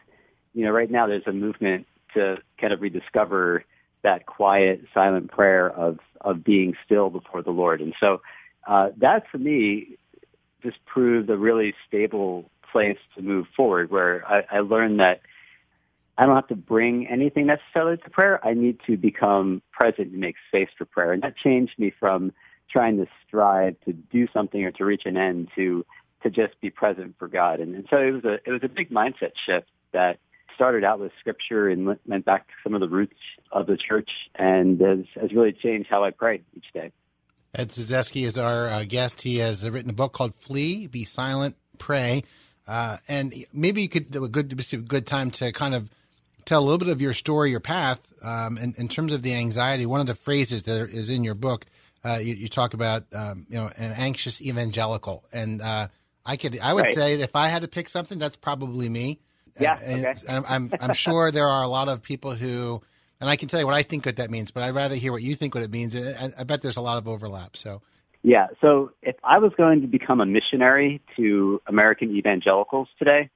you 0.54 0.66
know 0.66 0.72
right 0.72 0.90
now 0.90 1.08
there's 1.08 1.28
a 1.28 1.32
movement 1.32 1.88
to 2.16 2.38
kind 2.60 2.74
of 2.74 2.82
rediscover 2.82 3.64
that 4.04 4.26
quiet, 4.26 4.82
silent 4.94 5.32
prayer 5.32 5.70
of 5.70 6.00
of 6.22 6.44
being 6.44 6.76
still 6.86 7.10
before 7.10 7.42
the 7.42 7.52
Lord. 7.52 7.82
And 7.82 7.94
so 8.00 8.22
uh, 8.68 8.90
that 8.98 9.28
for 9.32 9.38
me 9.38 9.98
just 10.62 10.84
proved 10.86 11.30
a 11.30 11.38
really 11.38 11.74
stable 11.88 12.50
place 12.72 13.00
to 13.16 13.22
move 13.22 13.48
forward, 13.56 13.92
where 13.92 14.24
I, 14.28 14.58
I 14.58 14.60
learned 14.60 15.00
that 15.00 15.22
I 16.18 16.26
don't 16.26 16.36
have 16.36 16.48
to 16.50 16.56
bring 16.56 17.08
anything 17.08 17.48
necessarily 17.48 17.98
to 17.98 18.10
prayer. 18.10 18.46
I 18.46 18.54
need 18.54 18.80
to 18.86 18.98
become 18.98 19.62
present 19.72 20.12
and 20.12 20.20
make 20.20 20.36
space 20.48 20.70
for 20.78 20.86
prayer. 20.86 21.14
And 21.14 21.24
that 21.24 21.36
changed 21.36 21.80
me 21.80 21.92
from 22.00 22.32
trying 22.70 22.98
to 22.98 23.08
strive 23.28 23.76
to 23.86 23.94
do 23.94 24.28
something 24.32 24.64
or 24.64 24.72
to 24.72 24.86
reach 24.86 25.06
an 25.06 25.18
end 25.18 25.50
to 25.56 25.86
to 26.24 26.30
just 26.30 26.60
be 26.62 26.70
present 26.70 27.16
for 27.18 27.28
God. 27.28 27.60
And, 27.60 27.74
and 27.76 27.88
so 27.90 27.98
it 27.98 28.12
was 28.12 28.24
a 28.26 28.34
it 28.46 28.52
was 28.52 28.62
a 28.64 28.70
big 28.70 28.92
mindset 28.92 29.32
shift 29.46 29.68
that 29.92 30.20
started 30.62 30.84
out 30.84 31.00
with 31.00 31.12
scripture 31.20 31.70
and 31.70 31.88
went, 31.88 32.24
back 32.24 32.46
to 32.46 32.54
some 32.64 32.76
of 32.76 32.82
the 32.82 32.88
roots 32.88 33.18
of 33.52 33.66
the 33.66 33.76
church 33.76 34.12
and 34.36 34.80
has, 34.80 35.00
has 35.20 35.34
really 35.34 35.54
changed 35.54 35.90
how 35.90 36.04
I 36.04 36.12
pray 36.12 36.44
each 36.56 36.72
day. 36.72 36.92
Ed 37.56 37.70
Cyzewski 37.70 38.28
is 38.28 38.38
our 38.38 38.68
uh, 38.68 38.84
guest. 38.84 39.22
He 39.22 39.38
has 39.38 39.68
written 39.68 39.90
a 39.90 39.94
book 39.94 40.14
called 40.14 40.36
"Flee, 40.36 40.86
Be 40.86 41.04
Silent, 41.04 41.56
Pray," 41.80 42.24
uh, 42.68 42.98
and 43.08 43.34
maybe 43.52 43.82
you 43.82 43.90
could 43.90 44.12
do 44.12 44.24
a 44.24 44.30
good 44.30 44.54
a 44.54 44.78
good 44.78 45.08
time 45.08 45.32
to 45.32 45.52
kind 45.52 45.74
of 45.74 45.90
tell 46.46 46.62
a 46.62 46.66
little 46.66 46.78
bit 46.78 46.90
of 46.90 47.02
your 47.02 47.16
story, 47.16 47.50
your 47.50 47.60
path, 47.60 48.00
um, 48.24 48.60
in, 48.60 48.76
in 48.78 48.88
terms 48.88 49.14
of 49.14 49.24
the 49.24 49.34
anxiety. 49.34 49.88
One 49.88 50.00
of 50.00 50.06
the 50.06 50.16
phrases 50.16 50.64
that 50.66 50.90
is 50.92 51.10
in 51.10 51.24
your 51.24 51.36
book, 51.36 51.66
uh, 52.06 52.20
you, 52.22 52.36
you 52.36 52.50
talk 52.50 52.76
about, 52.76 53.06
um, 53.14 53.48
you 53.50 53.58
know, 53.58 53.72
an 53.78 53.94
anxious 53.98 54.42
evangelical, 54.44 55.24
and 55.34 55.60
uh, 55.62 55.88
I 56.24 56.38
could, 56.38 56.60
I 56.60 56.72
would 56.74 56.86
Right. 56.86 56.96
say, 56.96 57.14
if 57.16 57.36
I 57.36 57.48
had 57.48 57.64
to 57.64 57.68
pick 57.68 57.90
something, 57.90 58.20
that's 58.20 58.38
probably 58.38 58.90
me. 58.90 59.20
Yeah, 59.60 59.78
okay. 59.82 60.14
I'm, 60.28 60.46
I'm, 60.48 60.74
I'm 60.80 60.94
sure 60.94 61.32
there 61.32 61.48
are 61.48 61.64
a 61.64 61.68
lot 61.68 61.88
of 61.88 62.02
people 62.02 62.36
who, 62.36 62.82
and 63.20 63.30
I 63.30 63.36
can 63.36 63.48
tell 63.48 63.60
you 63.60 63.66
what 63.66 63.76
I 63.76 63.84
think 63.84 64.06
what 64.06 64.18
that 64.18 64.32
means, 64.32 64.52
but 64.52 64.64
I'd 64.64 64.76
rather 64.76 64.96
hear 64.96 65.12
what 65.12 65.22
you 65.22 65.36
think 65.36 65.56
what 65.56 65.64
it 65.64 65.72
means. 65.72 65.96
I, 65.96 66.32
I 66.38 66.44
bet 66.44 66.62
there's 66.62 66.78
a 66.78 66.82
lot 66.82 66.98
of 66.98 67.08
overlap. 67.08 67.58
So, 67.58 67.82
Yeah. 68.24 68.48
So 68.62 68.92
if 69.02 69.16
I 69.24 69.40
was 69.40 69.52
going 69.58 69.82
to 69.82 69.88
become 69.88 70.22
a 70.22 70.26
missionary 70.26 71.02
to 71.18 71.62
American 71.68 72.16
evangelicals 72.16 72.88
today, 72.98 73.30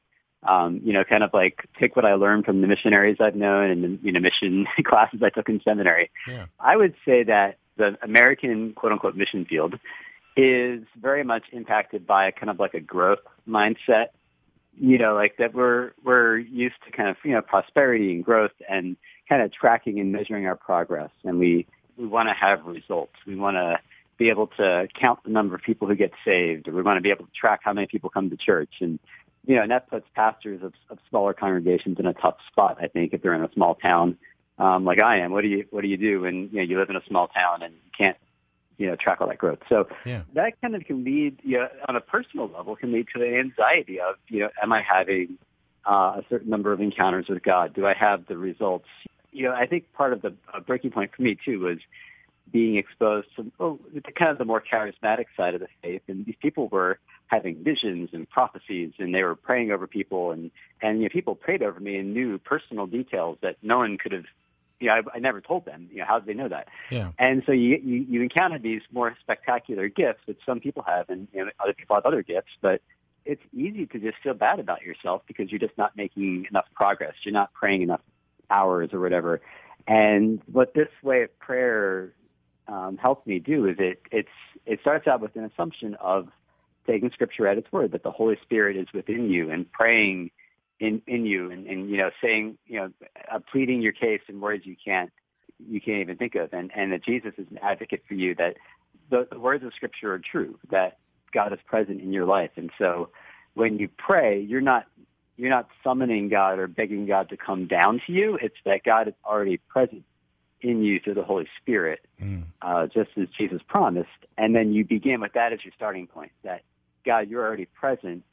um, 0.47 0.81
you 0.83 0.93
know, 0.93 1.03
kind 1.03 1.23
of 1.23 1.31
like 1.33 1.67
take 1.79 1.95
what 1.95 2.05
I 2.05 2.13
learned 2.13 2.45
from 2.45 2.61
the 2.61 2.67
missionaries 2.67 3.17
I've 3.19 3.35
known 3.35 3.69
and 3.69 3.83
the, 3.83 3.99
you 4.03 4.11
know, 4.11 4.19
mission 4.19 4.67
classes 4.83 5.21
I 5.23 5.29
took 5.29 5.49
in 5.49 5.61
seminary. 5.61 6.11
Yeah. 6.27 6.45
I 6.59 6.77
would 6.77 6.95
say 7.05 7.23
that 7.23 7.57
the 7.77 7.97
American 8.01 8.73
quote 8.73 8.91
unquote 8.91 9.15
mission 9.15 9.45
field 9.45 9.79
is 10.37 10.83
very 10.99 11.23
much 11.23 11.43
impacted 11.51 12.05
by 12.05 12.27
a 12.27 12.31
kind 12.31 12.49
of 12.49 12.59
like 12.59 12.73
a 12.73 12.79
growth 12.79 13.19
mindset. 13.47 14.07
You 14.77 14.97
know, 14.97 15.13
like 15.13 15.37
that 15.37 15.53
we're, 15.53 15.93
we're 16.03 16.37
used 16.37 16.75
to 16.85 16.91
kind 16.91 17.07
of, 17.07 17.15
you 17.23 17.31
know, 17.31 17.41
prosperity 17.41 18.13
and 18.13 18.25
growth 18.25 18.51
and 18.67 18.97
kind 19.29 19.41
of 19.41 19.53
tracking 19.53 19.99
and 19.99 20.11
measuring 20.11 20.47
our 20.47 20.55
progress. 20.57 21.11
And 21.23 21.39
we, 21.39 21.65
we 21.97 22.05
want 22.05 22.27
to 22.27 22.35
have 22.35 22.65
results. 22.65 23.13
We 23.25 23.37
want 23.37 23.55
to 23.55 23.79
be 24.17 24.29
able 24.29 24.47
to 24.47 24.87
count 24.93 25.23
the 25.23 25.29
number 25.29 25.55
of 25.55 25.61
people 25.61 25.87
who 25.87 25.95
get 25.95 26.11
saved, 26.25 26.67
or 26.67 26.73
we 26.73 26.81
want 26.81 26.97
to 26.97 27.01
be 27.01 27.09
able 27.09 27.25
to 27.25 27.31
track 27.31 27.61
how 27.63 27.71
many 27.71 27.87
people 27.87 28.09
come 28.09 28.29
to 28.29 28.37
church. 28.37 28.73
And, 28.81 28.99
you 29.45 29.55
know, 29.55 29.61
and 29.61 29.71
that 29.71 29.89
puts 29.89 30.07
pastors 30.13 30.61
of, 30.61 30.73
of 30.89 30.99
smaller 31.09 31.33
congregations 31.33 31.97
in 31.99 32.05
a 32.05 32.13
tough 32.13 32.35
spot, 32.51 32.77
I 32.81 32.87
think, 32.87 33.13
if 33.13 33.21
they're 33.21 33.33
in 33.33 33.43
a 33.43 33.51
small 33.53 33.75
town, 33.75 34.17
um, 34.59 34.83
like 34.83 34.99
I 34.99 35.19
am. 35.19 35.31
What 35.31 35.41
do 35.41 35.47
you, 35.47 35.65
what 35.71 35.81
do 35.81 35.87
you 35.87 35.97
do 35.97 36.21
when, 36.21 36.49
you 36.51 36.57
know, 36.57 36.63
you 36.63 36.77
live 36.77 36.89
in 36.89 36.97
a 36.97 37.05
small 37.07 37.29
town 37.29 37.61
and 37.61 37.73
you 37.73 37.91
can't, 37.97 38.17
you 38.77 38.87
know, 38.87 38.95
track 38.95 39.21
all 39.21 39.27
that 39.27 39.37
growth? 39.37 39.59
So 39.69 39.87
yeah. 40.05 40.23
that 40.33 40.59
kind 40.61 40.75
of 40.75 40.83
can 40.85 41.03
lead, 41.03 41.39
you 41.43 41.57
know, 41.57 41.67
on 41.87 41.95
a 41.95 42.01
personal 42.01 42.47
level, 42.47 42.75
can 42.75 42.91
lead 42.91 43.07
to 43.13 43.19
the 43.19 43.37
anxiety 43.37 43.99
of, 43.99 44.15
you 44.27 44.41
know, 44.41 44.49
am 44.61 44.71
I 44.71 44.81
having 44.81 45.37
uh, 45.85 46.19
a 46.19 46.23
certain 46.29 46.49
number 46.49 46.71
of 46.71 46.81
encounters 46.81 47.27
with 47.27 47.43
God? 47.43 47.73
Do 47.73 47.85
I 47.85 47.93
have 47.93 48.25
the 48.27 48.37
results? 48.37 48.87
You 49.31 49.43
know, 49.43 49.53
I 49.53 49.65
think 49.65 49.91
part 49.93 50.13
of 50.13 50.21
the 50.21 50.33
uh, 50.53 50.59
breaking 50.59 50.91
point 50.91 51.11
for 51.15 51.21
me 51.21 51.37
too 51.43 51.59
was 51.59 51.79
being 52.51 52.77
exposed 52.77 53.27
to 53.35 53.51
oh, 53.59 53.79
kind 54.17 54.31
of 54.31 54.37
the 54.37 54.45
more 54.45 54.61
charismatic 54.61 55.25
side 55.35 55.55
of 55.55 55.61
the 55.61 55.67
faith. 55.81 56.01
And 56.07 56.25
these 56.25 56.35
people 56.41 56.67
were 56.69 56.99
having 57.27 57.63
visions 57.63 58.09
and 58.13 58.29
prophecies, 58.29 58.93
and 58.99 59.13
they 59.13 59.23
were 59.23 59.35
praying 59.35 59.71
over 59.71 59.87
people, 59.87 60.31
and 60.31 60.51
and 60.81 60.99
you 60.99 61.05
know, 61.05 61.09
people 61.09 61.35
prayed 61.35 61.63
over 61.63 61.79
me 61.79 61.97
and 61.97 62.13
knew 62.13 62.37
personal 62.37 62.85
details 62.85 63.37
that 63.41 63.57
no 63.61 63.79
one 63.79 63.97
could 63.97 64.11
have. 64.11 64.25
You 64.79 64.87
know, 64.87 64.93
I, 64.93 65.01
I 65.15 65.19
never 65.19 65.41
told 65.41 65.65
them. 65.65 65.89
You 65.91 65.99
know, 65.99 66.05
how 66.05 66.19
did 66.19 66.27
they 66.27 66.33
know 66.33 66.49
that? 66.49 66.67
Yeah. 66.89 67.11
And 67.17 67.43
so 67.45 67.51
you, 67.51 67.79
you 67.83 68.05
you 68.09 68.21
encounter 68.21 68.59
these 68.59 68.81
more 68.91 69.15
spectacular 69.21 69.87
gifts 69.87 70.21
that 70.27 70.37
some 70.45 70.59
people 70.59 70.83
have, 70.83 71.09
and 71.09 71.27
you 71.33 71.45
know, 71.45 71.51
other 71.59 71.73
people 71.73 71.95
have 71.95 72.05
other 72.05 72.21
gifts, 72.21 72.51
but 72.61 72.81
it's 73.25 73.41
easy 73.53 73.85
to 73.87 73.99
just 73.99 74.17
feel 74.21 74.33
bad 74.33 74.59
about 74.59 74.83
yourself 74.83 75.23
because 75.27 75.51
you're 75.51 75.59
just 75.59 75.77
not 75.77 75.95
making 75.95 76.45
enough 76.49 76.65
progress. 76.75 77.13
You're 77.23 77.33
not 77.33 77.51
praying 77.53 77.81
enough 77.81 78.01
hours 78.49 78.93
or 78.93 78.99
whatever. 78.99 79.41
And 79.87 80.41
what 80.51 80.73
this 80.73 80.89
way 81.01 81.23
of 81.23 81.39
prayer 81.39 82.13
um, 82.67 82.97
helped 82.97 83.27
me 83.27 83.39
do 83.39 83.65
is 83.67 83.75
it 83.79 84.01
it's 84.11 84.29
it 84.65 84.79
starts 84.81 85.07
out 85.07 85.21
with 85.21 85.35
an 85.35 85.43
assumption 85.45 85.95
of 85.95 86.29
taking 86.87 87.11
Scripture 87.11 87.47
at 87.47 87.57
its 87.57 87.71
word 87.71 87.91
that 87.91 88.03
the 88.03 88.11
Holy 88.11 88.37
Spirit 88.41 88.77
is 88.77 88.87
within 88.93 89.29
you 89.29 89.49
and 89.49 89.71
praying 89.71 90.31
in 90.79 91.01
in 91.07 91.25
you 91.25 91.51
and, 91.51 91.67
and 91.67 91.89
you 91.89 91.97
know 91.97 92.09
saying 92.21 92.57
you 92.65 92.79
know 92.79 92.91
uh, 93.31 93.39
pleading 93.51 93.81
your 93.81 93.93
case 93.93 94.21
in 94.27 94.39
words 94.41 94.65
you 94.65 94.75
can't 94.83 95.11
you 95.69 95.79
can't 95.79 95.99
even 96.01 96.17
think 96.17 96.35
of 96.35 96.53
and 96.53 96.71
and 96.75 96.91
that 96.91 97.03
Jesus 97.03 97.33
is 97.37 97.47
an 97.49 97.59
advocate 97.61 98.03
for 98.07 98.13
you 98.13 98.35
that 98.35 98.57
the, 99.09 99.27
the 99.31 99.39
words 99.39 99.63
of 99.63 99.73
Scripture 99.73 100.13
are 100.13 100.19
true 100.19 100.57
that 100.69 100.97
God 101.31 101.53
is 101.53 101.59
present 101.65 102.01
in 102.01 102.11
your 102.11 102.25
life 102.25 102.51
and 102.57 102.71
so 102.77 103.09
when 103.53 103.79
you 103.79 103.89
pray 103.97 104.41
you're 104.41 104.61
not 104.61 104.85
you're 105.37 105.49
not 105.49 105.67
summoning 105.83 106.29
God 106.29 106.59
or 106.59 106.67
begging 106.67 107.05
God 107.05 107.29
to 107.29 107.37
come 107.37 107.67
down 107.67 108.01
to 108.07 108.13
you. 108.13 108.37
It's 108.41 108.55
that 108.65 108.83
God 108.83 109.07
is 109.07 109.13
already 109.25 109.57
present 109.57 110.03
in 110.61 110.81
you 110.83 110.99
through 110.99 111.15
the 111.15 111.23
Holy 111.23 111.47
Spirit, 111.61 112.05
mm. 112.21 112.43
uh, 112.61 112.87
just 112.87 113.11
as 113.17 113.27
Jesus 113.37 113.61
promised. 113.67 114.09
And 114.37 114.55
then 114.55 114.73
you 114.73 114.85
begin 114.85 115.21
with 115.21 115.33
that 115.33 115.53
as 115.53 115.63
your 115.63 115.73
starting 115.75 116.07
point, 116.07 116.31
that 116.43 116.61
God, 117.05 117.29
you're 117.29 117.45
already 117.45 117.65
present. 117.65 118.23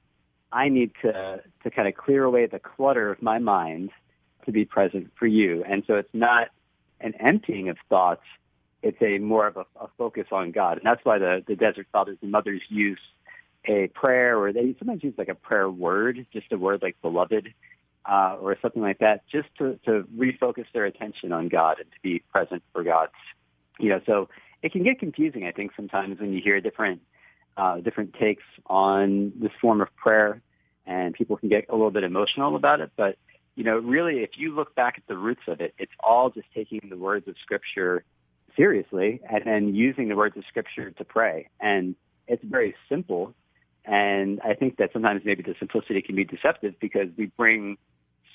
I 0.53 0.69
need 0.69 0.93
to, 1.03 1.43
to 1.63 1.71
kind 1.71 1.89
of 1.89 1.95
clear 1.95 2.25
away 2.25 2.47
the 2.47 2.59
clutter 2.59 3.11
of 3.11 3.23
my 3.23 3.39
mind 3.39 3.91
to 4.45 4.53
be 4.53 4.65
present 4.65 5.11
for 5.19 5.27
you. 5.27 5.65
And 5.65 5.83
so 5.87 5.95
it's 5.95 6.13
not 6.13 6.49
an 7.01 7.15
emptying 7.19 7.69
of 7.69 7.79
thoughts. 7.89 8.23
It's 8.83 9.01
a 9.01 9.19
more 9.19 9.47
of 9.47 9.57
a, 9.57 9.65
a 9.81 9.89
focus 9.97 10.27
on 10.33 10.51
God. 10.51 10.79
And 10.79 10.87
that's 10.87 11.05
why 11.05 11.19
the, 11.19 11.43
the 11.47 11.57
desert 11.57 11.87
fathers 11.93 12.19
and 12.21 12.31
mothers 12.31 12.63
use 12.69 13.01
a 13.65 13.87
prayer 13.89 14.39
or 14.39 14.53
they 14.53 14.75
sometimes 14.79 15.03
use 15.03 15.15
like 15.17 15.29
a 15.29 15.35
prayer 15.35 15.71
word, 15.71 16.27
just 16.33 16.53
a 16.53 16.59
word 16.59 16.83
like 16.83 17.01
beloved 17.01 17.53
uh, 18.05 18.37
or 18.41 18.57
something 18.61 18.83
like 18.83 18.99
that, 18.99 19.23
just 19.29 19.49
to, 19.59 19.79
to 19.85 20.05
refocus 20.17 20.67
their 20.75 20.85
attention 20.85 21.33
on 21.33 21.49
God 21.49 21.79
and 21.79 21.91
to 21.91 21.97
be 22.03 22.19
present 22.33 22.63
for 22.73 22.83
God's, 22.83 23.13
you 23.79 23.89
know, 23.89 24.01
so 24.05 24.29
it 24.63 24.73
can 24.73 24.83
get 24.83 24.99
confusing, 24.99 25.45
I 25.45 25.53
think, 25.53 25.73
sometimes 25.77 26.21
when 26.21 26.33
you 26.33 26.41
hear 26.43 26.61
different, 26.61 27.01
uh, 27.57 27.77
different 27.81 28.15
takes 28.15 28.45
on 28.67 29.33
this 29.37 29.53
form 29.61 29.81
of 29.81 29.95
prayer 29.97 30.41
and 30.87 31.15
people 31.15 31.37
can 31.37 31.49
get 31.49 31.67
a 31.69 31.73
little 31.73 31.91
bit 31.91 32.05
emotional 32.05 32.57
about 32.57 32.81
it. 32.81 32.91
But, 32.97 33.17
you 33.55 33.65
know, 33.65 33.79
really, 33.79 34.23
if 34.23 34.31
you 34.37 34.55
look 34.55 34.75
back 34.75 34.95
at 34.99 35.07
the 35.07 35.17
roots 35.17 35.43
of 35.47 35.61
it, 35.61 35.75
it's 35.79 35.93
all 36.01 36.31
just 36.31 36.47
taking 36.55 36.81
the 36.89 36.97
words 36.97 37.29
of 37.29 37.37
Scripture 37.43 38.05
seriously 38.57 39.21
and 39.31 39.43
then 39.45 39.75
using 39.75 40.09
the 40.09 40.17
words 40.17 40.37
of 40.37 40.45
Scripture 40.49 40.91
to 40.91 41.05
pray. 41.05 41.49
And 41.61 41.95
it's 42.27 42.45
very 42.45 42.75
simple. 42.89 43.35
And 43.85 44.41
I 44.43 44.55
think 44.55 44.77
that 44.79 44.93
sometimes 44.93 45.23
maybe 45.25 45.43
the 45.43 45.55
simplicity 45.59 46.03
can 46.03 46.15
be 46.15 46.25
deceptive 46.25 46.75
because 46.81 47.09
we 47.17 47.27
bring 47.27 47.77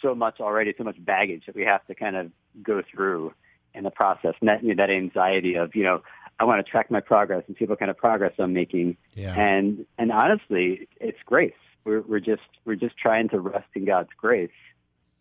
so 0.02 0.14
much 0.14 0.40
already, 0.40 0.74
so 0.78 0.84
much 0.84 1.04
baggage 1.04 1.46
that 1.48 1.56
we 1.56 1.64
have 1.64 1.86
to 1.88 1.96
kind 1.96 2.16
of 2.16 2.32
go 2.62 2.82
through 2.92 3.34
in 3.74 3.84
the 3.84 3.92
process. 3.92 4.36
And 4.40 4.50
that, 4.50 4.64
you 4.64 4.70
know, 4.76 4.86
that 4.86 4.92
anxiety 4.92 5.56
of, 5.56 5.76
you 5.76 5.84
know, 5.84 6.04
I 6.40 6.44
want 6.44 6.64
to 6.64 6.70
track 6.70 6.92
my 6.92 7.00
progress 7.00 7.44
and 7.48 7.56
see 7.58 7.66
what 7.66 7.80
kind 7.80 7.90
of 7.90 7.98
progress 7.98 8.34
I'm 8.38 8.54
making. 8.54 8.98
Yeah. 9.16 9.34
And, 9.40 9.86
and 9.98 10.12
honestly, 10.12 10.88
it's 11.00 11.18
grace. 11.26 11.54
We're, 11.84 12.02
we're 12.02 12.20
just, 12.20 12.44
we're 12.66 12.76
just 12.76 12.98
trying 12.98 13.30
to 13.30 13.40
rest 13.40 13.68
in 13.74 13.86
God's 13.86 14.10
grace. 14.18 14.52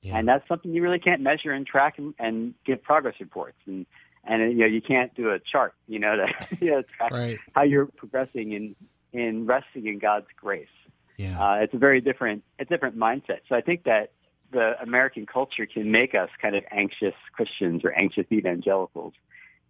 Yeah. 0.03 0.19
And 0.19 0.29
that's 0.29 0.47
something 0.47 0.73
you 0.73 0.83
really 0.83 0.99
can't 0.99 1.23
measure 1.23 1.53
and 1.53 1.67
track 1.67 1.99
and, 1.99 2.15
and 2.19 2.55
give 2.65 2.83
progress 2.83 3.15
reports. 3.19 3.57
And, 3.67 3.87
and, 4.25 4.53
you 4.53 4.59
know, 4.59 4.67
you 4.67 4.83
can't 4.83 5.15
do 5.15 5.31
a 5.31 5.39
chart, 5.39 5.75
you 5.89 5.99
know, 5.99 6.17
to, 6.17 6.57
you 6.61 6.71
know, 6.73 6.83
track 6.97 7.13
right. 7.13 7.39
how 7.55 7.63
you're 7.63 7.87
progressing 7.87 8.53
in, 8.53 8.77
in 9.13 9.47
resting 9.47 9.87
in 9.87 9.99
God's 9.99 10.27
grace. 10.37 10.69
Yeah. 11.17 11.41
Uh, 11.41 11.55
it's 11.57 11.73
a 11.73 11.79
very 11.79 12.01
different, 12.01 12.45
a 12.59 12.65
different 12.65 12.99
mindset. 12.99 13.41
So 13.49 13.57
I 13.57 13.63
think 13.63 13.85
that 13.85 14.11
the 14.53 14.81
American 14.81 15.27
culture 15.27 15.67
can 15.67 15.91
make 15.91 16.15
us 16.15 16.29
kind 16.41 16.55
of 16.55 16.65
anxious 16.71 17.15
Christians 17.33 17.85
or 17.85 17.93
anxious 17.93 18.27
evangelicals. 18.31 19.15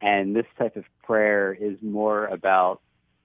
And 0.00 0.36
this 0.36 0.46
type 0.58 0.76
of 0.76 0.84
prayer 1.02 1.52
is 1.52 1.76
more 1.82 2.26
about 2.26 2.80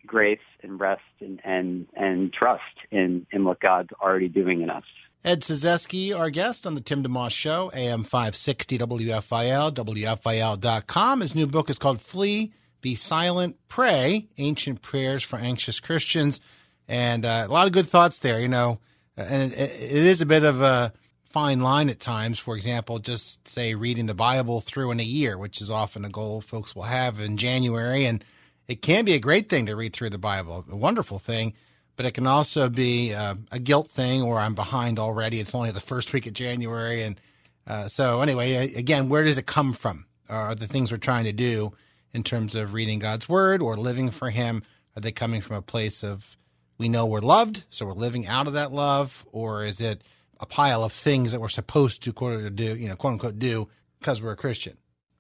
grace 0.06 0.40
and 0.63 0.80
rest 0.80 1.01
and, 1.20 1.40
and, 1.44 1.88
and 1.96 2.34
trust 2.34 2.63
in, 2.92 3.25
in 3.32 3.44
what 3.44 3.60
God's 3.60 3.90
already 4.01 4.30
doing 4.30 4.62
in 4.62 4.70
us. 4.70 4.84
Ed 5.24 5.42
Cyzewski, 5.42 6.18
our 6.18 6.32
guest 6.32 6.66
on 6.66 6.74
the 6.74 6.82
Tim 6.82 7.04
DeMoss 7.04 7.32
Show, 7.32 7.72
AM 7.75 8.04
560 8.04 8.80
WFIL, 8.80 9.72
WFIL.com. 9.72 11.22
His 11.22 11.36
new 11.36 11.46
book 11.46 11.70
is 11.70 11.78
called 11.78 12.01
Flee, 12.01 12.51
Be 12.82 12.96
Silent, 12.96 13.58
Pray, 13.68 14.28
Ancient 14.40 14.82
Prayers 14.82 15.22
for 15.24 15.38
Anxious 15.38 15.80
Christians. 15.80 16.42
And 16.88 17.24
uh, 17.24 17.46
a 17.48 17.51
lot 17.51 17.68
of 17.68 17.74
good 17.74 17.88
thoughts 17.88 18.18
there, 18.20 18.40
you 18.40 18.48
know. 18.48 18.80
And 19.16 19.54
it, 19.54 19.60
it 19.60 19.92
is 19.92 20.22
a 20.22 20.25
bit 20.25 20.44
of 20.44 20.62
a 20.62 20.92
fine 21.32 21.62
line 21.62 21.90
at 21.90 22.00
times. 22.00 22.40
For 22.40 22.56
example, 22.56 23.00
just 23.00 23.48
say 23.48 23.74
reading 23.76 24.06
the 24.06 24.14
Bible 24.14 24.62
through 24.62 24.92
in 24.92 25.00
a 25.00 25.04
year, 25.04 25.38
which 25.38 25.62
is 25.62 25.70
often 25.70 26.06
a 26.06 26.10
goal 26.10 26.42
folks 26.42 26.76
will 26.76 26.84
have 26.84 27.20
in 27.20 27.38
January. 27.38 28.06
And 28.06 28.24
it 28.68 28.82
can 28.82 29.06
be 29.06 29.14
a 29.14 29.20
great 29.20 29.50
thing 29.50 29.66
to 29.66 29.76
read 29.76 29.94
through 29.94 30.10
the 30.12 30.18
Bible, 30.18 30.66
a 30.70 30.76
wonderful 30.76 31.20
thing, 31.20 31.54
but 31.96 32.06
it 32.06 32.14
can 32.14 32.28
also 32.28 32.70
be 32.70 33.14
uh, 33.14 33.36
a 33.52 33.60
guilt 33.60 33.90
thing 33.90 34.22
or 34.22 34.40
I'm 34.40 34.56
behind 34.56 35.00
already. 35.00 35.40
It's 35.40 35.56
only 35.56 35.72
the 35.72 35.80
first 35.80 36.14
week 36.14 36.26
of 36.26 36.34
January. 36.34 37.04
And 37.04 37.20
uh, 37.66 37.88
so, 37.88 38.22
anyway, 38.22 38.74
again, 38.76 39.10
where 39.10 39.24
does 39.24 39.38
it 39.38 39.46
come 39.46 39.74
from? 39.74 40.06
Are 40.30 40.56
the 40.56 40.68
things 40.68 40.92
we're 40.92 40.98
trying 40.98 41.26
to 41.26 41.34
do 41.34 41.74
in 42.14 42.24
terms 42.24 42.56
of 42.56 42.74
reading 42.74 43.00
God's 43.00 43.28
word 43.28 43.62
or 43.62 43.76
living 43.76 44.10
for 44.10 44.30
Him? 44.30 44.64
Are 44.96 45.02
they 45.02 45.12
coming 45.12 45.42
from 45.42 45.58
a 45.58 45.62
place 45.62 46.04
of 46.04 46.38
we 46.78 46.90
know 46.90 47.06
we're 47.06 47.20
loved, 47.20 47.66
so 47.70 47.86
we're 47.86 47.94
living 47.94 48.28
out 48.28 48.48
of 48.48 48.54
that 48.54 48.72
love? 48.72 49.26
Or 49.32 49.64
is 49.64 49.82
it 49.82 50.02
a 50.41 50.45
pile 50.45 50.83
of 50.83 50.91
things 50.91 51.31
that 51.31 51.39
we're 51.39 51.50
supposed 51.50 52.03
to 52.03 52.13
quote 52.13 52.33
unquote 52.33 52.55
do, 52.55 52.75
you 52.75 52.89
know, 52.89 52.95
quote 52.95 53.13
unquote 53.13 53.39
do 53.39 53.69
because 54.00 54.21
we're 54.21 54.31
a 54.31 54.38
Christian. 54.38 54.77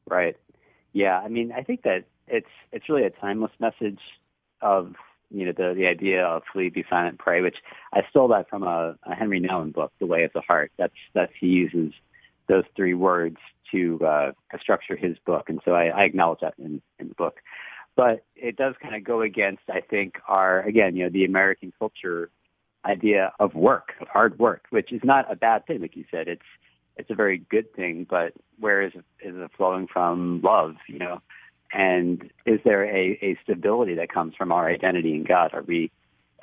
Right. 0.09 0.35
Yeah. 0.93 1.19
I 1.19 1.27
mean, 1.27 1.51
I 1.51 1.61
think 1.61 1.83
that 1.83 2.05
it's 2.27 2.49
it's 2.71 2.89
really 2.89 3.03
a 3.03 3.09
timeless 3.09 3.51
message 3.59 3.99
of 4.61 4.95
you 5.29 5.45
know 5.45 5.53
the 5.55 5.73
the 5.75 5.87
idea 5.87 6.25
of 6.25 6.43
flee, 6.51 6.69
be 6.69 6.83
silent, 6.89 7.19
pray, 7.19 7.41
which 7.41 7.57
I 7.93 8.01
stole 8.09 8.27
that 8.29 8.49
from 8.49 8.63
a, 8.63 8.97
a 9.03 9.15
Henri 9.15 9.39
Nouwen 9.39 9.73
book, 9.73 9.91
The 9.99 10.05
Way 10.05 10.23
of 10.23 10.33
the 10.33 10.41
Heart. 10.41 10.71
That's 10.77 10.93
that's 11.13 11.31
he 11.39 11.47
uses 11.47 11.93
those 12.47 12.63
three 12.75 12.93
words 12.93 13.37
to 13.71 13.99
uh, 14.05 14.31
structure 14.59 14.97
his 14.97 15.17
book, 15.25 15.49
and 15.49 15.61
so 15.63 15.71
I, 15.71 15.85
I 15.85 16.03
acknowledge 16.03 16.39
that 16.41 16.55
in, 16.57 16.81
in 16.99 17.09
the 17.09 17.15
book. 17.15 17.39
But 17.95 18.25
it 18.35 18.55
does 18.55 18.75
kind 18.81 18.95
of 18.95 19.03
go 19.03 19.21
against, 19.21 19.63
I 19.69 19.81
think, 19.81 20.15
our 20.27 20.61
again, 20.61 20.95
you 20.95 21.03
know, 21.05 21.09
the 21.09 21.25
American 21.25 21.71
culture 21.77 22.29
idea 22.85 23.33
of 23.39 23.53
work, 23.53 23.93
of 24.01 24.07
hard 24.07 24.39
work, 24.39 24.65
which 24.69 24.91
is 24.91 25.01
not 25.03 25.31
a 25.31 25.35
bad 25.35 25.65
thing, 25.65 25.81
like 25.81 25.95
you 25.95 26.05
said. 26.11 26.27
It's 26.27 26.41
it's 26.97 27.09
a 27.09 27.15
very 27.15 27.37
good 27.37 27.73
thing, 27.73 28.05
but 28.09 28.33
where 28.59 28.81
is 28.81 28.91
it, 28.93 29.05
is 29.25 29.35
it 29.35 29.51
flowing 29.55 29.87
from 29.87 30.41
love, 30.43 30.75
you 30.87 30.99
know? 30.99 31.21
And 31.73 32.29
is 32.45 32.59
there 32.65 32.83
a, 32.83 33.17
a 33.21 33.37
stability 33.43 33.95
that 33.95 34.11
comes 34.11 34.35
from 34.35 34.51
our 34.51 34.67
identity 34.67 35.15
in 35.15 35.23
God? 35.23 35.53
Are 35.53 35.63
we 35.63 35.89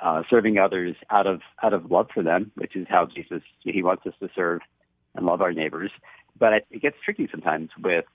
uh, 0.01 0.23
serving 0.29 0.57
others 0.57 0.95
out 1.09 1.27
of 1.27 1.41
out 1.61 1.73
of 1.73 1.91
love 1.91 2.07
for 2.13 2.23
them, 2.23 2.51
which 2.55 2.75
is 2.75 2.87
how 2.89 3.05
Jesus 3.05 3.41
he 3.59 3.83
wants 3.83 4.05
us 4.05 4.13
to 4.21 4.29
serve 4.35 4.61
and 5.15 5.25
love 5.25 5.41
our 5.41 5.51
neighbors. 5.51 5.91
But 6.37 6.65
it 6.71 6.81
gets 6.81 6.95
tricky 7.03 7.27
sometimes 7.29 7.69
with 7.81 8.05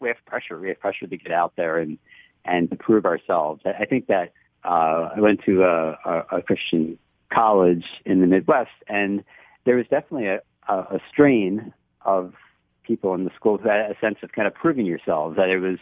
we 0.00 0.08
have 0.08 0.16
pressure. 0.26 0.58
We 0.58 0.68
have 0.68 0.80
pressure 0.80 1.06
to 1.06 1.16
get 1.16 1.32
out 1.32 1.54
there 1.56 1.78
and 1.78 1.98
and 2.44 2.70
to 2.70 2.76
prove 2.76 3.04
ourselves. 3.04 3.62
I 3.66 3.84
think 3.84 4.06
that 4.06 4.32
uh, 4.64 5.10
I 5.16 5.20
went 5.20 5.42
to 5.44 5.64
a, 5.64 5.90
a, 6.04 6.38
a 6.38 6.42
Christian 6.42 6.98
college 7.32 7.84
in 8.04 8.20
the 8.20 8.26
Midwest, 8.26 8.70
and 8.88 9.24
there 9.64 9.76
was 9.76 9.86
definitely 9.88 10.28
a, 10.28 10.40
a, 10.68 10.74
a 10.74 11.00
strain 11.10 11.72
of 12.04 12.34
people 12.82 13.14
in 13.14 13.24
the 13.24 13.30
school 13.34 13.58
who 13.58 13.68
had 13.68 13.90
a 13.90 13.98
sense 14.00 14.18
of 14.22 14.32
kind 14.32 14.46
of 14.46 14.54
proving 14.54 14.86
yourselves. 14.86 15.36
That 15.36 15.48
it 15.48 15.58
was 15.58 15.78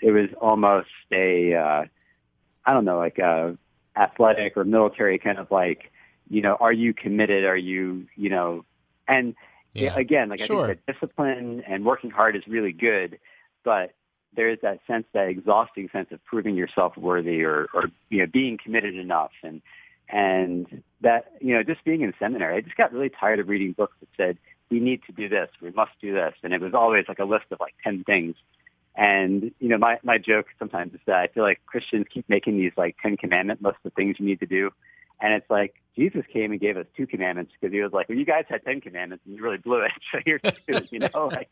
it 0.00 0.10
was 0.12 0.28
almost 0.40 0.88
a 1.12 1.54
uh, 1.54 1.84
I 2.64 2.72
don't 2.72 2.84
know 2.84 2.98
like 2.98 3.18
a 3.18 3.56
athletic 3.96 4.56
or 4.56 4.64
military 4.64 5.18
kind 5.18 5.38
of 5.38 5.50
like 5.50 5.90
you 6.28 6.42
know 6.42 6.56
are 6.60 6.72
you 6.72 6.94
committed? 6.94 7.44
Are 7.44 7.56
you 7.56 8.06
you 8.16 8.30
know 8.30 8.64
and 9.06 9.34
yeah. 9.74 9.96
again 9.96 10.28
like 10.28 10.40
sure. 10.40 10.64
I 10.64 10.66
think 10.68 10.80
that 10.86 10.94
discipline 10.94 11.62
and 11.66 11.84
working 11.84 12.10
hard 12.10 12.36
is 12.36 12.42
really 12.46 12.72
good, 12.72 13.18
but 13.64 13.94
there 14.34 14.48
is 14.48 14.58
that 14.62 14.80
sense, 14.86 15.06
that 15.12 15.28
exhausting 15.28 15.88
sense 15.90 16.08
of 16.12 16.24
proving 16.24 16.54
yourself 16.54 16.96
worthy 16.96 17.42
or, 17.42 17.68
or 17.74 17.90
you 18.10 18.18
know, 18.18 18.26
being 18.26 18.58
committed 18.62 18.94
enough. 18.94 19.32
And, 19.42 19.60
and 20.12 20.82
that, 21.00 21.32
you 21.40 21.54
know, 21.54 21.62
just 21.62 21.84
being 21.84 22.02
in 22.02 22.12
seminary, 22.18 22.56
I 22.56 22.60
just 22.60 22.76
got 22.76 22.92
really 22.92 23.10
tired 23.10 23.38
of 23.38 23.48
reading 23.48 23.72
books 23.72 23.96
that 24.00 24.08
said, 24.16 24.38
we 24.70 24.80
need 24.80 25.02
to 25.04 25.12
do 25.12 25.28
this, 25.28 25.48
we 25.60 25.70
must 25.70 25.92
do 26.00 26.12
this. 26.12 26.34
And 26.42 26.52
it 26.52 26.60
was 26.60 26.74
always 26.74 27.06
like 27.08 27.18
a 27.18 27.24
list 27.24 27.46
of 27.50 27.60
like 27.60 27.74
10 27.84 28.04
things. 28.04 28.36
And, 28.96 29.52
you 29.60 29.68
know, 29.68 29.78
my, 29.78 29.98
my 30.02 30.18
joke 30.18 30.46
sometimes 30.58 30.94
is 30.94 31.00
that 31.06 31.16
I 31.16 31.26
feel 31.28 31.42
like 31.42 31.60
Christians 31.66 32.06
keep 32.12 32.28
making 32.28 32.58
these 32.58 32.72
like 32.76 32.96
10 33.02 33.16
commandment 33.16 33.62
lists 33.62 33.80
of 33.84 33.92
things 33.94 34.16
you 34.18 34.26
need 34.26 34.40
to 34.40 34.46
do. 34.46 34.70
And 35.20 35.34
it's 35.34 35.48
like 35.48 35.74
Jesus 35.96 36.24
came 36.32 36.50
and 36.50 36.60
gave 36.60 36.76
us 36.76 36.86
two 36.96 37.06
commandments 37.06 37.52
because 37.52 37.72
he 37.72 37.80
was 37.80 37.92
like, 37.92 38.08
well, 38.08 38.18
you 38.18 38.24
guys 38.24 38.44
had 38.48 38.64
10 38.64 38.80
commandments 38.80 39.24
and 39.26 39.36
you 39.36 39.42
really 39.42 39.58
blew 39.58 39.82
it. 39.82 39.92
So 40.12 40.18
here's 40.24 40.40
two, 40.42 40.86
you 40.90 40.98
know, 41.00 41.28
like, 41.32 41.48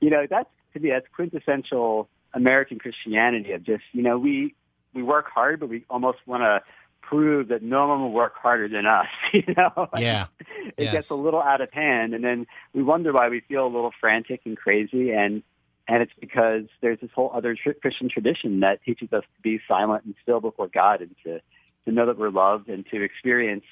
you 0.00 0.10
know, 0.10 0.26
that's, 0.28 0.48
to 0.72 0.80
me, 0.80 0.90
that's 0.90 1.06
quintessential 1.14 2.08
American 2.32 2.78
Christianity 2.78 3.52
of 3.52 3.62
just, 3.62 3.84
you 3.92 4.02
know, 4.02 4.18
we, 4.18 4.54
we 4.94 5.02
work 5.02 5.28
hard, 5.30 5.60
but 5.60 5.68
we 5.68 5.84
almost 5.90 6.18
want 6.26 6.42
to 6.42 6.62
prove 7.08 7.48
that 7.48 7.62
no 7.62 7.88
one 7.88 8.00
will 8.00 8.12
work 8.12 8.34
harder 8.36 8.68
than 8.68 8.86
us, 8.86 9.06
you 9.32 9.42
know? 9.56 9.88
Yeah. 9.96 10.26
it 10.76 10.84
yes. 10.84 10.92
gets 10.92 11.10
a 11.10 11.14
little 11.14 11.42
out 11.42 11.60
of 11.60 11.72
hand 11.72 12.14
and 12.14 12.24
then 12.24 12.46
we 12.72 12.82
wonder 12.82 13.12
why 13.12 13.28
we 13.28 13.40
feel 13.40 13.66
a 13.66 13.68
little 13.68 13.92
frantic 14.00 14.42
and 14.44 14.56
crazy 14.56 15.10
and, 15.10 15.42
and 15.86 16.02
it's 16.02 16.12
because 16.18 16.64
there's 16.80 17.00
this 17.00 17.10
whole 17.14 17.30
other 17.34 17.56
Christian 17.80 18.08
tradition 18.08 18.60
that 18.60 18.82
teaches 18.82 19.12
us 19.12 19.22
to 19.22 19.42
be 19.42 19.60
silent 19.68 20.04
and 20.04 20.14
still 20.22 20.40
before 20.40 20.68
God 20.68 21.02
and 21.02 21.14
to, 21.24 21.40
to 21.84 21.92
know 21.92 22.06
that 22.06 22.18
we're 22.18 22.30
loved 22.30 22.68
and 22.68 22.86
to 22.86 23.02
experience 23.02 23.64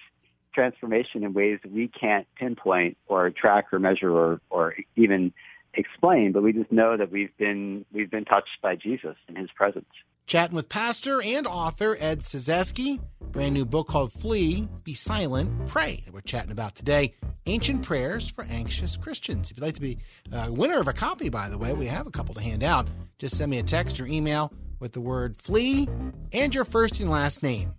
transformation 0.53 1.25
in 1.25 1.33
ways 1.33 1.59
that 1.63 1.73
we 1.73 1.89
can't 1.89 2.27
pinpoint 2.37 2.97
or 3.07 3.31
track 3.31 3.73
or 3.73 3.79
measure 3.79 4.11
or, 4.11 4.41
or 4.51 4.75
even 4.97 5.33
explain, 5.75 6.33
but 6.33 6.43
we 6.43 6.53
just 6.53 6.71
know 6.71 6.97
that 6.97 7.11
we've 7.11 7.37
been 7.39 7.85
we've 7.93 8.11
been 8.11 8.25
touched 8.25 8.61
by 8.61 8.77
Jesus 8.77 9.17
in 9.29 9.37
his 9.37 9.51
presence. 9.51 9.87
Chatting 10.27 10.57
with 10.57 10.69
pastor 10.69 11.21
and 11.21 11.47
author 11.47 11.97
Ed 12.01 12.21
Cyzewski, 12.21 13.01
brand 13.33 13.55
new 13.55 13.65
book 13.65 13.89
called 13.89 14.13
Flee, 14.13 14.69
Be 14.85 14.95
Silent, 14.95 15.69
Pray 15.69 16.03
that 16.05 16.15
we're 16.15 16.21
chatting 16.21 16.53
about 16.53 16.75
today. 16.75 17.15
Ancient 17.47 17.83
Prayers 17.83 18.29
for 18.29 18.45
Anxious 18.45 18.97
Christians. 18.97 19.51
If 19.51 19.57
you'd 19.57 19.65
like 19.65 19.75
to 19.75 19.81
be 19.81 19.99
a 20.33 20.51
winner 20.51 20.81
of 20.81 20.89
a 20.89 20.93
copy, 20.93 21.29
by 21.29 21.49
the 21.49 21.59
way, 21.59 21.73
we 21.75 21.87
have 21.87 22.07
a 22.07 22.11
couple 22.11 22.35
to 22.35 22.41
hand 22.41 22.63
out. 22.63 22.89
Just 23.19 23.37
send 23.37 23.51
me 23.51 23.59
a 23.59 23.63
text 23.63 24.01
or 24.01 24.07
email 24.07 24.53
with 24.79 24.93
the 24.93 25.01
word 25.01 25.37
flee 25.37 25.89
and 26.33 26.55
your 26.55 26.65
first 26.65 27.01
and 27.01 27.11
last 27.11 27.43
name 27.43 27.75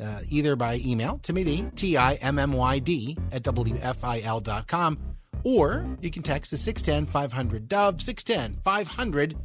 uh, 0.00 0.20
either 0.28 0.56
by 0.56 0.80
email, 0.84 1.18
Timmy 1.22 1.70
T 1.74 1.96
I 1.96 2.14
M 2.14 2.38
M 2.38 2.52
Y 2.52 2.78
D, 2.80 3.16
at 3.32 3.42
WFIL.com, 3.42 4.98
or 5.44 5.86
you 6.00 6.10
can 6.10 6.22
text 6.22 6.50
the 6.50 6.56
610 6.56 7.06
500 7.10 7.68
Dove, 7.68 8.00
610 8.00 8.60
500 8.62 9.36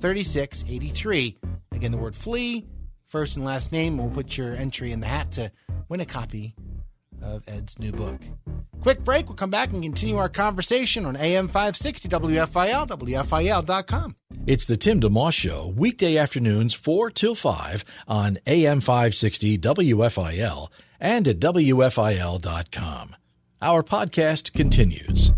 3683. 0.00 1.38
Again, 1.74 1.92
the 1.92 1.98
word 1.98 2.16
flee, 2.16 2.66
first 3.06 3.36
and 3.36 3.44
last 3.44 3.72
name. 3.72 3.98
We'll 3.98 4.10
put 4.10 4.36
your 4.36 4.54
entry 4.54 4.92
in 4.92 5.00
the 5.00 5.06
hat 5.06 5.32
to 5.32 5.50
win 5.88 6.00
a 6.00 6.06
copy 6.06 6.54
of 7.22 7.42
Ed's 7.48 7.78
new 7.78 7.92
book. 7.92 8.20
Quick 8.80 9.02
break. 9.02 9.26
We'll 9.26 9.36
come 9.36 9.50
back 9.50 9.72
and 9.72 9.82
continue 9.82 10.18
our 10.18 10.28
conversation 10.28 11.06
on 11.06 11.16
AM 11.16 11.48
560 11.48 12.08
WFIL, 12.08 12.86
WFIL.com. 12.86 14.16
It's 14.46 14.66
the 14.66 14.76
Tim 14.76 15.00
DeMoss 15.00 15.32
Show, 15.32 15.72
weekday 15.74 16.18
afternoons 16.18 16.74
4 16.74 17.10
till 17.10 17.34
5 17.34 17.82
on 18.06 18.38
AM 18.46 18.80
560 18.80 19.58
WFIL 19.58 20.68
and 21.00 21.26
at 21.26 21.40
WFIL.com. 21.40 23.16
Our 23.62 23.82
podcast 23.82 24.52
continues. 24.52 25.32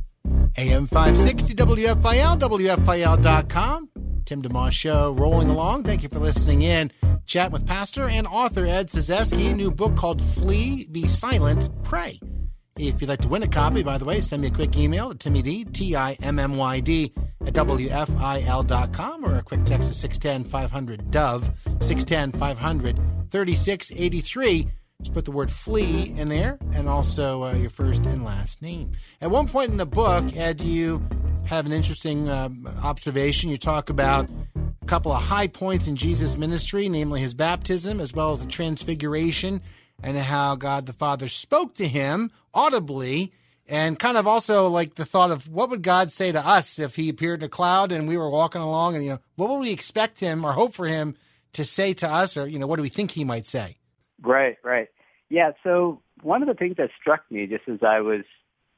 AM 0.57 0.88
560 0.88 1.55
WFIL, 1.55 2.38
WFIL.com. 2.40 3.90
Tim 4.27 4.43
DeMoss 4.43 4.73
Show 4.73 5.12
rolling 5.12 5.49
along. 5.49 5.85
Thank 5.85 6.03
you 6.03 6.09
for 6.09 6.19
listening 6.19 6.62
in. 6.62 6.91
Chat 7.27 7.53
with 7.53 7.65
pastor 7.65 8.09
and 8.09 8.27
author 8.27 8.67
Ed 8.67 8.89
Cyzewski, 8.89 9.55
new 9.55 9.71
book 9.71 9.97
called 9.97 10.21
Flee, 10.21 10.87
Be 10.91 11.07
Silent, 11.07 11.71
Pray. 11.85 12.21
If 12.77 13.01
you'd 13.01 13.09
like 13.09 13.21
to 13.23 13.29
win 13.29 13.43
a 13.43 13.49
copy, 13.49 13.83
by 13.83 13.99
the 13.99 14.05
way, 14.05 14.21
send 14.21 14.43
me 14.43 14.49
a 14.49 14.51
quick 14.51 14.77
email 14.77 15.11
to 15.11 15.17
Timmy 15.17 15.43
D, 15.43 15.65
T 15.65 15.97
I 15.97 16.12
M 16.23 16.39
M 16.39 16.57
Y 16.57 16.81
D, 16.81 17.15
at 17.47 17.55
WFIL.com 17.55 19.25
or 19.25 19.37
a 19.37 19.43
quick 19.43 19.65
text 19.65 19.89
to 19.89 19.95
610 19.95 20.51
500 20.51 21.11
Dove, 21.11 21.51
610 21.81 22.33
500 22.39 23.01
3683. 23.31 24.69
Just 25.01 25.15
put 25.15 25.25
the 25.25 25.31
word 25.31 25.51
flee 25.51 26.15
in 26.17 26.29
there 26.29 26.59
and 26.75 26.89
also 26.89 27.45
uh, 27.45 27.55
your 27.55 27.71
first 27.71 28.05
and 28.07 28.25
last 28.25 28.61
name. 28.61 28.93
At 29.21 29.31
one 29.31 29.47
point 29.47 29.71
in 29.71 29.77
the 29.77 29.87
book, 29.87 30.37
Ed, 30.37 30.61
you 30.61 31.07
have 31.47 31.65
an 31.65 31.73
interesting 31.73 32.29
um, 32.29 32.69
observation. 32.83 33.51
You 33.51 33.57
talk 33.57 33.89
about 33.89 34.29
a 34.83 34.87
couple 34.87 35.13
of 35.13 35.23
high 35.23 35.47
points 35.47 35.87
in 35.87 35.97
Jesus' 35.97 36.37
ministry, 36.37 36.89
namely 36.89 37.21
his 37.21 37.35
baptism 37.35 38.01
as 38.01 38.13
well 38.13 38.33
as 38.33 38.41
the 38.41 38.47
transfiguration 38.47 39.63
and 40.03 40.17
how 40.17 40.57
God 40.57 40.87
the 40.87 40.93
Father 40.93 41.29
spoke 41.29 41.75
to 41.77 41.87
him 41.87 42.31
audibly 42.53 43.33
and 43.69 43.99
kind 43.99 44.17
of 44.17 44.27
also 44.27 44.69
like 44.69 44.95
the 44.95 45.05
thought 45.05 45.31
of 45.31 45.49
what 45.49 45.71
would 45.71 45.83
God 45.83 46.11
say 46.11 46.33
to 46.33 46.41
us 46.41 46.79
if 46.79 46.97
he 46.97 47.09
appeared 47.09 47.43
in 47.43 47.47
a 47.47 47.49
cloud 47.49 47.93
and 47.93 48.07
we 48.09 48.17
were 48.17 48.31
walking 48.31 48.61
along 48.61 48.95
and 48.95 49.05
you 49.05 49.11
know 49.11 49.19
what 49.37 49.49
would 49.49 49.61
we 49.61 49.73
expect 49.73 50.21
him 50.21 50.45
or 50.45 50.53
hope 50.53 50.75
for 50.75 50.87
him 50.87 51.17
to 51.53 51.65
say 51.65 51.93
to 51.95 52.09
us 52.09 52.37
or 52.37 52.47
you 52.47 52.59
know 52.59 52.67
what 52.67 52.77
do 52.77 52.83
we 52.83 52.89
think 52.89 53.11
he 53.11 53.25
might 53.25 53.47
say 53.47 53.77
right 54.23 54.57
right 54.63 54.89
yeah 55.31 55.51
so 55.65 56.01
one 56.23 56.43
of 56.43 56.49
the 56.49 56.55
things 56.55 56.77
that 56.77 56.91
struck 57.01 57.23
me 57.31 57.47
just 57.47 57.69
as 57.69 57.79
I 57.83 58.01
was 58.01 58.23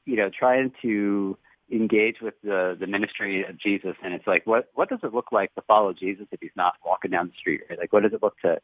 you 0.05 0.15
know 0.15 0.29
trying 0.29 0.71
to 0.81 1.37
engage 1.71 2.21
with 2.21 2.33
the 2.43 2.75
the 2.79 2.87
ministry 2.87 3.45
of 3.47 3.57
Jesus 3.57 3.95
and 4.03 4.13
it's 4.13 4.25
like 4.25 4.45
what 4.47 4.69
what 4.73 4.89
does 4.89 4.99
it 5.03 5.13
look 5.13 5.31
like 5.31 5.53
to 5.55 5.61
follow 5.61 5.93
Jesus 5.93 6.25
if 6.31 6.39
he's 6.41 6.49
not 6.55 6.73
walking 6.85 7.11
down 7.11 7.27
the 7.27 7.33
street 7.37 7.61
right 7.69 7.77
like 7.77 7.93
what 7.93 8.03
does 8.03 8.13
it 8.13 8.23
look 8.23 8.39
to 8.39 8.59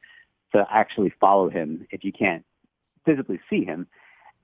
to 0.56 0.66
actually 0.72 1.14
follow 1.20 1.50
him 1.50 1.86
if 1.92 2.04
you 2.04 2.12
can't 2.12 2.46
physically 3.06 3.40
see 3.50 3.64
him. 3.64 3.88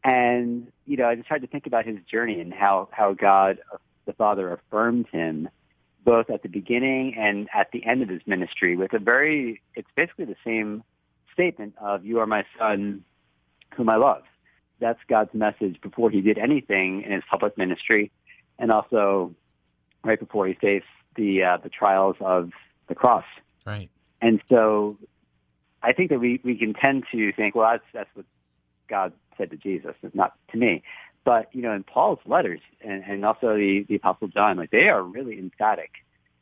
And, 0.03 0.71
you 0.85 0.97
know, 0.97 1.07
I 1.07 1.15
just 1.15 1.27
tried 1.27 1.41
to 1.41 1.47
think 1.47 1.67
about 1.67 1.85
his 1.85 1.97
journey 2.09 2.39
and 2.39 2.53
how, 2.53 2.89
how 2.91 3.13
God, 3.13 3.59
the 4.05 4.13
Father, 4.13 4.51
affirmed 4.51 5.07
him 5.11 5.49
both 6.03 6.29
at 6.29 6.41
the 6.41 6.49
beginning 6.49 7.15
and 7.17 7.47
at 7.53 7.71
the 7.71 7.85
end 7.85 8.01
of 8.01 8.09
his 8.09 8.21
ministry 8.25 8.75
with 8.75 8.93
a 8.93 8.99
very, 8.99 9.61
it's 9.75 9.87
basically 9.95 10.25
the 10.25 10.35
same 10.43 10.83
statement 11.33 11.75
of, 11.79 12.03
you 12.03 12.19
are 12.19 12.25
my 12.25 12.43
son 12.57 13.03
whom 13.75 13.89
I 13.89 13.97
love. 13.97 14.23
That's 14.79 14.99
God's 15.07 15.33
message 15.35 15.79
before 15.81 16.09
he 16.09 16.21
did 16.21 16.39
anything 16.39 17.03
in 17.03 17.11
his 17.11 17.23
public 17.29 17.55
ministry 17.57 18.11
and 18.61 18.71
also 18.71 19.35
right 20.05 20.19
before 20.19 20.47
he 20.47 20.53
faced 20.53 20.85
the, 21.15 21.43
uh, 21.43 21.57
the 21.57 21.69
trials 21.69 22.15
of 22.21 22.51
the 22.87 22.95
cross. 22.95 23.25
Right. 23.65 23.89
And 24.21 24.41
so 24.47 24.97
I 25.83 25.91
think 25.91 26.11
that 26.11 26.19
we, 26.19 26.39
we 26.43 26.55
can 26.55 26.73
tend 26.73 27.03
to 27.11 27.33
think, 27.33 27.55
well, 27.55 27.69
that's, 27.71 27.83
that's 27.91 28.09
what 28.13 28.25
God 28.87 29.11
said 29.37 29.49
to 29.49 29.57
Jesus. 29.57 29.95
It's 30.03 30.15
not 30.15 30.35
to 30.51 30.57
me. 30.57 30.83
But, 31.23 31.53
you 31.53 31.61
know, 31.61 31.73
in 31.73 31.83
Paul's 31.83 32.19
letters 32.25 32.61
and, 32.83 33.03
and 33.03 33.25
also 33.25 33.55
the, 33.55 33.85
the 33.89 33.95
Apostle 33.95 34.27
John, 34.27 34.57
like 34.57 34.71
they 34.71 34.89
are 34.89 35.03
really 35.03 35.37
emphatic 35.37 35.91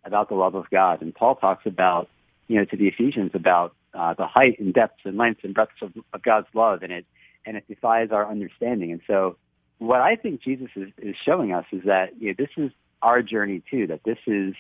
about 0.04 0.30
the 0.30 0.36
love 0.36 0.56
of 0.56 0.70
God. 0.70 1.02
And 1.02 1.16
Paul 1.16 1.36
talks 1.36 1.66
about, 1.66 2.10
you 2.48 2.58
know, 2.58 2.66
to 2.66 2.78
the 2.78 2.88
Ephesians 2.88 3.32
about 3.34 3.76
uh, 3.94 4.14
the 4.14 4.28
height 4.28 4.60
and 4.60 4.74
depths 4.74 5.02
and 5.04 5.18
lengths 5.18 5.44
and 5.44 5.54
breadths 5.54 5.82
of, 5.82 5.94
of 6.14 6.22
God's 6.22 6.48
love. 6.54 6.84
And 6.84 6.92
it, 6.92 7.06
and 7.46 7.58
it 7.58 7.68
defies 7.68 8.12
our 8.12 8.30
understanding. 8.30 8.92
And 8.92 9.02
so 9.08 9.38
what 9.80 10.02
I 10.02 10.16
think 10.16 10.42
Jesus 10.42 10.70
is, 10.76 10.90
is 10.98 11.16
showing 11.26 11.52
us 11.54 11.66
is 11.72 11.84
that, 11.86 12.22
you 12.22 12.30
know, 12.30 12.36
this 12.38 12.50
is 12.56 12.72
our 13.02 13.22
journey 13.22 13.64
too, 13.72 13.88
that 13.88 14.04
this 14.04 14.20
is, 14.28 14.54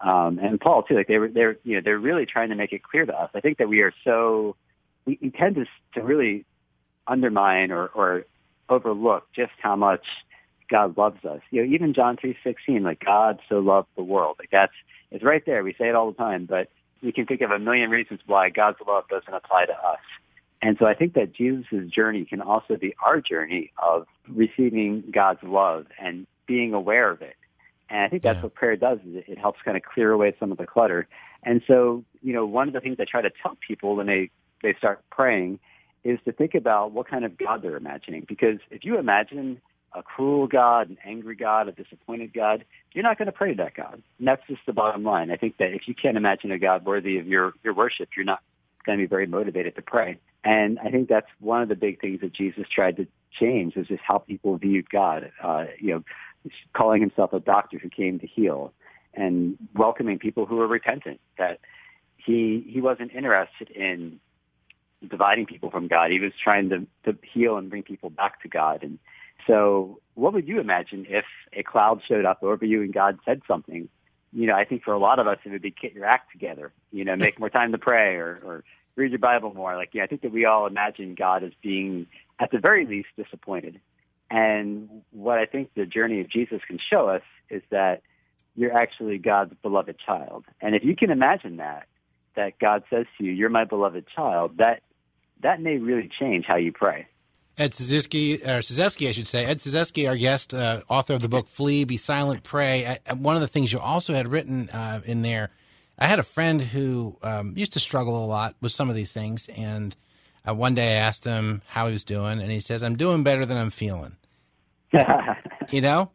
um, 0.00 0.38
and 0.38 0.60
Paul 0.60 0.84
too, 0.84 0.94
like 0.94 1.08
they 1.08 1.18
were, 1.18 1.28
they're, 1.28 1.56
you 1.64 1.74
know, 1.74 1.82
they're 1.84 1.98
really 1.98 2.26
trying 2.26 2.50
to 2.50 2.54
make 2.54 2.72
it 2.72 2.82
clear 2.82 3.04
to 3.04 3.14
us. 3.14 3.30
I 3.34 3.40
think 3.40 3.58
that 3.58 3.68
we 3.68 3.80
are 3.80 3.92
so, 4.04 4.56
we, 5.04 5.18
we 5.20 5.30
tend 5.30 5.56
to, 5.56 5.64
to 5.94 6.02
really 6.02 6.44
undermine 7.06 7.72
or, 7.72 7.88
or 7.88 8.24
overlook 8.68 9.26
just 9.34 9.52
how 9.60 9.76
much 9.76 10.04
God 10.70 10.96
loves 10.96 11.24
us. 11.24 11.40
You 11.50 11.62
know, 11.64 11.74
even 11.74 11.92
John 11.92 12.16
three 12.16 12.36
sixteen, 12.44 12.84
like 12.84 13.00
God 13.04 13.40
so 13.48 13.58
loved 13.58 13.88
the 13.96 14.04
world. 14.04 14.36
Like 14.38 14.50
that's 14.52 14.72
it's 15.10 15.24
right 15.24 15.44
there. 15.44 15.64
We 15.64 15.72
say 15.72 15.88
it 15.88 15.96
all 15.96 16.12
the 16.12 16.16
time, 16.16 16.46
but 16.46 16.68
we 17.02 17.10
can 17.10 17.26
think 17.26 17.40
of 17.40 17.50
a 17.50 17.58
million 17.58 17.90
reasons 17.90 18.20
why 18.26 18.50
God's 18.50 18.78
love 18.86 19.08
doesn't 19.08 19.34
apply 19.34 19.64
to 19.66 19.72
us. 19.72 19.98
And 20.62 20.76
so 20.78 20.86
I 20.86 20.94
think 20.94 21.14
that 21.14 21.32
Jesus' 21.32 21.90
journey 21.90 22.24
can 22.24 22.40
also 22.40 22.76
be 22.76 22.94
our 23.02 23.20
journey 23.20 23.72
of 23.78 24.06
receiving 24.28 25.04
God's 25.10 25.42
love 25.42 25.86
and 25.98 26.26
being 26.46 26.74
aware 26.74 27.10
of 27.10 27.22
it. 27.22 27.36
And 27.88 28.02
I 28.02 28.08
think 28.08 28.22
that's 28.22 28.36
yeah. 28.36 28.42
what 28.42 28.54
prayer 28.54 28.76
does 28.76 28.98
is 29.00 29.24
it 29.26 29.38
helps 29.38 29.60
kind 29.64 29.76
of 29.76 29.82
clear 29.82 30.12
away 30.12 30.34
some 30.38 30.52
of 30.52 30.58
the 30.58 30.66
clutter. 30.66 31.08
And 31.42 31.62
so, 31.66 32.04
you 32.22 32.32
know, 32.32 32.44
one 32.44 32.68
of 32.68 32.74
the 32.74 32.80
things 32.80 32.96
I 33.00 33.04
try 33.04 33.22
to 33.22 33.30
tell 33.42 33.56
people 33.66 33.96
when 33.96 34.06
they, 34.06 34.30
they 34.62 34.74
start 34.74 35.02
praying 35.10 35.58
is 36.04 36.18
to 36.24 36.32
think 36.32 36.54
about 36.54 36.92
what 36.92 37.08
kind 37.08 37.24
of 37.24 37.36
God 37.36 37.62
they're 37.62 37.76
imagining. 37.76 38.24
Because 38.28 38.58
if 38.70 38.84
you 38.84 38.98
imagine 38.98 39.60
a 39.92 40.02
cruel 40.02 40.46
God, 40.46 40.90
an 40.90 40.98
angry 41.04 41.34
God, 41.34 41.68
a 41.68 41.72
disappointed 41.72 42.32
God, 42.32 42.64
you're 42.92 43.02
not 43.02 43.18
going 43.18 43.26
to 43.26 43.32
pray 43.32 43.54
to 43.54 43.56
that 43.62 43.74
God. 43.74 44.02
And 44.18 44.28
that's 44.28 44.46
just 44.46 44.60
the 44.66 44.72
bottom 44.72 45.02
line. 45.02 45.30
I 45.30 45.36
think 45.36 45.56
that 45.56 45.72
if 45.72 45.88
you 45.88 45.94
can't 45.94 46.16
imagine 46.16 46.52
a 46.52 46.58
God 46.58 46.84
worthy 46.84 47.18
of 47.18 47.26
your, 47.26 47.54
your 47.64 47.74
worship, 47.74 48.10
you're 48.16 48.24
not 48.24 48.42
going 48.84 48.98
to 48.98 49.02
be 49.02 49.08
very 49.08 49.26
motivated 49.26 49.74
to 49.76 49.82
pray. 49.82 50.18
And 50.44 50.78
I 50.78 50.90
think 50.90 51.08
that's 51.08 51.28
one 51.38 51.62
of 51.62 51.68
the 51.68 51.74
big 51.74 52.00
things 52.00 52.20
that 52.20 52.32
Jesus 52.32 52.66
tried 52.68 52.96
to 52.96 53.06
change 53.30 53.76
is 53.76 53.88
just 53.88 54.02
how 54.02 54.18
people 54.18 54.56
viewed 54.56 54.88
God. 54.88 55.30
Uh, 55.42 55.66
you 55.78 55.94
know, 55.94 56.04
calling 56.72 57.00
himself 57.00 57.32
a 57.32 57.40
doctor 57.40 57.78
who 57.78 57.90
came 57.90 58.18
to 58.20 58.26
heal 58.26 58.72
and 59.14 59.58
welcoming 59.74 60.18
people 60.18 60.46
who 60.46 60.56
were 60.56 60.66
repentant. 60.66 61.20
That 61.38 61.60
he 62.16 62.64
he 62.66 62.80
wasn't 62.80 63.12
interested 63.14 63.70
in 63.70 64.20
dividing 65.06 65.46
people 65.46 65.70
from 65.70 65.88
God. 65.88 66.10
He 66.10 66.20
was 66.20 66.32
trying 66.42 66.70
to 66.70 66.86
to 67.04 67.18
heal 67.22 67.56
and 67.56 67.68
bring 67.68 67.82
people 67.82 68.10
back 68.10 68.42
to 68.42 68.48
God. 68.48 68.82
And 68.82 68.98
so, 69.46 70.00
what 70.14 70.32
would 70.32 70.48
you 70.48 70.60
imagine 70.60 71.06
if 71.08 71.24
a 71.52 71.62
cloud 71.62 72.02
showed 72.06 72.24
up 72.24 72.42
over 72.42 72.64
you 72.64 72.82
and 72.82 72.92
God 72.92 73.18
said 73.24 73.42
something? 73.46 73.88
You 74.32 74.46
know, 74.46 74.54
I 74.54 74.64
think 74.64 74.84
for 74.84 74.92
a 74.92 74.98
lot 74.98 75.18
of 75.18 75.26
us, 75.26 75.38
it 75.44 75.50
would 75.50 75.62
be 75.62 75.70
get 75.70 75.92
your 75.92 76.04
act 76.04 76.30
together. 76.32 76.72
You 76.92 77.04
know, 77.04 77.16
make 77.16 77.40
more 77.40 77.50
time 77.50 77.72
to 77.72 77.78
pray 77.78 78.16
or, 78.16 78.40
or 78.44 78.64
read 78.96 79.10
your 79.10 79.18
Bible 79.18 79.54
more. 79.54 79.76
Like, 79.76 79.90
yeah, 79.92 80.04
I 80.04 80.06
think 80.06 80.22
that 80.22 80.32
we 80.32 80.44
all 80.44 80.66
imagine 80.66 81.14
God 81.14 81.42
as 81.44 81.52
being, 81.62 82.06
at 82.38 82.50
the 82.50 82.58
very 82.58 82.86
least, 82.86 83.08
disappointed. 83.16 83.80
And 84.30 85.02
what 85.10 85.38
I 85.38 85.46
think 85.46 85.74
the 85.74 85.86
journey 85.86 86.20
of 86.20 86.28
Jesus 86.28 86.60
can 86.66 86.78
show 86.78 87.08
us 87.08 87.22
is 87.48 87.62
that 87.70 88.02
you're 88.56 88.76
actually 88.76 89.18
God's 89.18 89.54
beloved 89.62 89.96
child. 90.04 90.44
And 90.60 90.74
if 90.74 90.84
you 90.84 90.94
can 90.94 91.10
imagine 91.10 91.56
that, 91.56 91.86
that 92.36 92.58
God 92.58 92.84
says 92.90 93.06
to 93.18 93.24
you, 93.24 93.32
"You're 93.32 93.50
my 93.50 93.64
beloved 93.64 94.06
child," 94.14 94.58
that 94.58 94.82
that 95.40 95.60
may 95.60 95.78
really 95.78 96.08
change 96.08 96.44
how 96.46 96.56
you 96.56 96.70
pray. 96.70 97.06
Ed 97.58 97.72
Cyzewski, 97.72 98.40
or 98.42 98.60
Cyzewski, 98.60 99.08
I 99.08 99.12
should 99.12 99.26
say. 99.26 99.44
Ed 99.44 99.58
Cyzewski, 99.58 100.08
our 100.08 100.16
guest, 100.16 100.54
uh, 100.54 100.82
author 100.88 101.14
of 101.14 101.20
the 101.20 101.28
book 101.28 101.48
"Flee, 101.48 101.84
Be 101.84 101.96
Silent, 101.96 102.42
Pray." 102.44 102.86
I, 102.86 103.14
one 103.14 103.34
of 103.34 103.40
the 103.40 103.48
things 103.48 103.72
you 103.72 103.80
also 103.80 104.14
had 104.14 104.28
written 104.28 104.68
uh, 104.70 105.00
in 105.04 105.22
there 105.22 105.50
I 106.00 106.06
had 106.06 106.18
a 106.18 106.24
friend 106.24 106.62
who 106.62 107.16
um, 107.22 107.52
used 107.56 107.74
to 107.74 107.80
struggle 107.80 108.24
a 108.24 108.26
lot 108.26 108.54
with 108.62 108.72
some 108.72 108.88
of 108.88 108.96
these 108.96 109.12
things, 109.12 109.48
and 109.54 109.94
uh, 110.48 110.54
one 110.54 110.74
day 110.74 110.96
I 110.96 111.00
asked 111.00 111.24
him 111.24 111.60
how 111.68 111.86
he 111.86 111.92
was 111.92 112.04
doing, 112.04 112.40
and 112.40 112.50
he 112.50 112.60
says, 112.60 112.82
"I'm 112.82 112.96
doing 112.96 113.22
better 113.22 113.44
than 113.44 113.58
I'm 113.58 113.70
feeling." 113.70 114.16
you 115.70 115.80
know, 115.82 116.10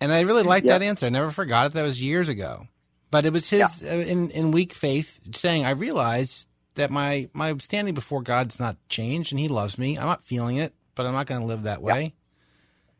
and 0.00 0.12
I 0.12 0.22
really 0.22 0.42
liked 0.42 0.66
yep. 0.66 0.80
that 0.80 0.86
answer. 0.86 1.06
I 1.06 1.10
never 1.10 1.30
forgot 1.30 1.66
it. 1.66 1.72
That 1.74 1.82
was 1.82 2.00
years 2.00 2.28
ago, 2.28 2.66
but 3.12 3.26
it 3.26 3.32
was 3.32 3.48
his 3.48 3.80
yeah. 3.80 3.92
uh, 3.92 3.96
in 3.96 4.30
in 4.30 4.50
weak 4.50 4.72
faith 4.72 5.20
saying, 5.32 5.64
"I 5.64 5.70
realize 5.70 6.46
that 6.74 6.90
my 6.90 7.28
my 7.32 7.56
standing 7.58 7.94
before 7.94 8.22
God's 8.22 8.58
not 8.58 8.76
changed, 8.88 9.32
and 9.32 9.38
He 9.38 9.46
loves 9.46 9.78
me. 9.78 9.96
I'm 9.96 10.06
not 10.06 10.24
feeling 10.24 10.56
it, 10.56 10.74
but 10.96 11.06
I'm 11.06 11.12
not 11.12 11.26
going 11.26 11.40
to 11.40 11.46
live 11.46 11.62
that 11.62 11.80
way." 11.80 12.14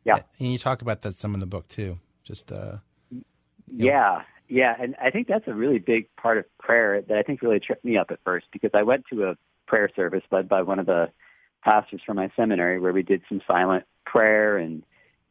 Yeah, 0.05 0.19
and 0.39 0.51
you 0.51 0.57
talk 0.57 0.81
about 0.81 1.01
that 1.01 1.15
some 1.15 1.33
in 1.33 1.41
the 1.41 1.45
book 1.45 1.67
too. 1.67 1.99
Just 2.23 2.51
uh, 2.51 2.77
yeah, 3.67 4.23
yeah, 4.49 4.75
and 4.79 4.95
I 5.01 5.09
think 5.11 5.27
that's 5.27 5.47
a 5.47 5.53
really 5.53 5.79
big 5.79 6.07
part 6.17 6.37
of 6.37 6.45
prayer 6.57 7.01
that 7.01 7.17
I 7.17 7.23
think 7.23 7.41
really 7.41 7.59
tripped 7.59 7.85
me 7.85 7.97
up 7.97 8.11
at 8.11 8.19
first 8.25 8.47
because 8.51 8.71
I 8.73 8.83
went 8.83 9.05
to 9.11 9.25
a 9.25 9.35
prayer 9.67 9.89
service 9.95 10.23
led 10.31 10.49
by 10.49 10.63
one 10.63 10.79
of 10.79 10.85
the 10.85 11.09
pastors 11.63 12.01
from 12.05 12.17
my 12.17 12.29
seminary 12.35 12.79
where 12.79 12.93
we 12.93 13.03
did 13.03 13.21
some 13.29 13.41
silent 13.47 13.85
prayer 14.05 14.57
and 14.57 14.83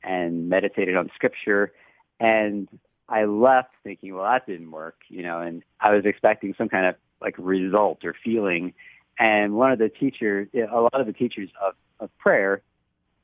and 0.02 0.48
meditated 0.48 0.96
on 0.96 1.10
scripture 1.14 1.72
and 2.20 2.68
I 3.08 3.24
left 3.24 3.70
thinking, 3.82 4.14
well, 4.14 4.24
that 4.24 4.46
didn't 4.46 4.70
work, 4.70 4.96
you 5.08 5.22
know, 5.22 5.40
and 5.40 5.62
I 5.80 5.94
was 5.94 6.04
expecting 6.04 6.54
some 6.58 6.68
kind 6.68 6.86
of 6.86 6.96
like 7.20 7.34
result 7.38 8.04
or 8.04 8.14
feeling. 8.22 8.74
And 9.18 9.54
one 9.54 9.72
of 9.72 9.78
the 9.78 9.88
teachers, 9.88 10.48
a 10.54 10.80
lot 10.80 11.00
of 11.00 11.06
the 11.06 11.12
teachers 11.12 11.48
of, 11.60 11.74
of 12.00 12.16
prayer, 12.18 12.62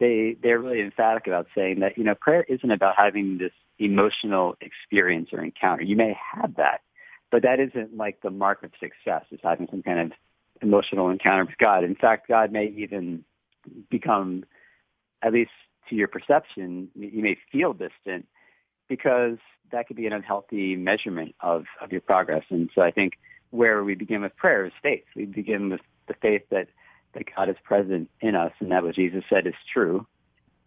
they 0.00 0.36
they're 0.42 0.58
really 0.58 0.80
emphatic 0.80 1.26
about 1.26 1.46
saying 1.54 1.80
that 1.80 1.96
you 1.96 2.04
know 2.04 2.14
prayer 2.14 2.44
isn't 2.48 2.70
about 2.70 2.94
having 2.96 3.38
this 3.38 3.52
emotional 3.78 4.56
experience 4.60 5.30
or 5.32 5.42
encounter. 5.42 5.82
You 5.82 5.96
may 5.96 6.16
have 6.32 6.56
that, 6.56 6.80
but 7.30 7.42
that 7.42 7.60
isn't 7.60 7.96
like 7.96 8.20
the 8.22 8.30
mark 8.30 8.62
of 8.62 8.70
success 8.80 9.24
is 9.30 9.40
having 9.42 9.68
some 9.70 9.82
kind 9.82 10.00
of 10.00 10.12
emotional 10.62 11.10
encounter 11.10 11.44
with 11.44 11.58
God. 11.58 11.84
In 11.84 11.94
fact, 11.94 12.28
God 12.28 12.52
may 12.52 12.66
even 12.76 13.24
become, 13.90 14.44
at 15.22 15.32
least 15.32 15.50
to 15.88 15.94
your 15.94 16.08
perception, 16.08 16.88
you 16.94 17.22
may 17.22 17.36
feel 17.50 17.72
distant 17.72 18.26
because 18.88 19.38
that 19.72 19.86
could 19.86 19.96
be 19.96 20.06
an 20.06 20.12
unhealthy 20.12 20.76
measurement 20.76 21.34
of, 21.40 21.64
of 21.80 21.92
your 21.92 22.00
progress. 22.00 22.44
And 22.50 22.70
so 22.74 22.82
I 22.82 22.90
think 22.90 23.14
where 23.50 23.84
we 23.84 23.94
begin 23.94 24.22
with 24.22 24.36
prayer 24.36 24.64
is 24.66 24.72
faith. 24.82 25.04
We 25.16 25.26
begin 25.26 25.70
with 25.70 25.80
the 26.08 26.14
faith 26.14 26.42
that, 26.50 26.68
that 27.14 27.24
God 27.34 27.48
is 27.48 27.56
present 27.64 28.10
in 28.20 28.34
us 28.34 28.52
and 28.60 28.70
that 28.72 28.82
what 28.82 28.94
Jesus 28.94 29.24
said 29.28 29.46
is 29.46 29.54
true 29.72 30.06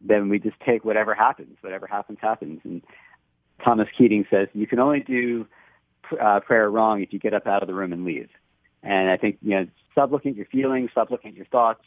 then 0.01 0.29
we 0.29 0.39
just 0.39 0.59
take 0.59 0.85
whatever 0.85 1.13
happens. 1.13 1.57
Whatever 1.61 1.87
happens, 1.87 2.19
happens. 2.21 2.61
And 2.63 2.81
Thomas 3.63 3.87
Keating 3.97 4.25
says 4.29 4.47
you 4.53 4.67
can 4.67 4.79
only 4.79 4.99
do 4.99 5.47
uh, 6.19 6.39
prayer 6.41 6.69
wrong 6.69 7.01
if 7.01 7.11
you 7.13 7.19
get 7.19 7.33
up 7.33 7.47
out 7.47 7.63
of 7.63 7.67
the 7.67 7.73
room 7.73 7.93
and 7.93 8.05
leave. 8.05 8.29
And 8.83 9.09
I 9.09 9.17
think 9.17 9.37
you 9.41 9.51
know, 9.51 9.67
stop 9.91 10.11
looking 10.11 10.31
at 10.31 10.37
your 10.37 10.45
feelings, 10.45 10.91
stop 10.91 11.09
looking 11.09 11.31
at 11.31 11.37
your 11.37 11.47
thoughts. 11.47 11.83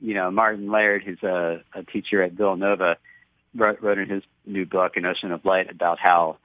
You 0.00 0.14
know, 0.14 0.30
Martin 0.30 0.70
Laird, 0.70 1.02
who's 1.04 1.22
a, 1.22 1.62
a 1.74 1.84
teacher 1.84 2.22
at 2.22 2.32
Villanova, 2.32 2.96
wrote, 3.54 3.80
wrote 3.80 3.98
in 3.98 4.08
his 4.08 4.22
new 4.46 4.66
book, 4.66 4.96
An 4.96 5.04
Ocean 5.04 5.30
of 5.30 5.44
Light, 5.44 5.70
about 5.70 5.98
how 5.98 6.38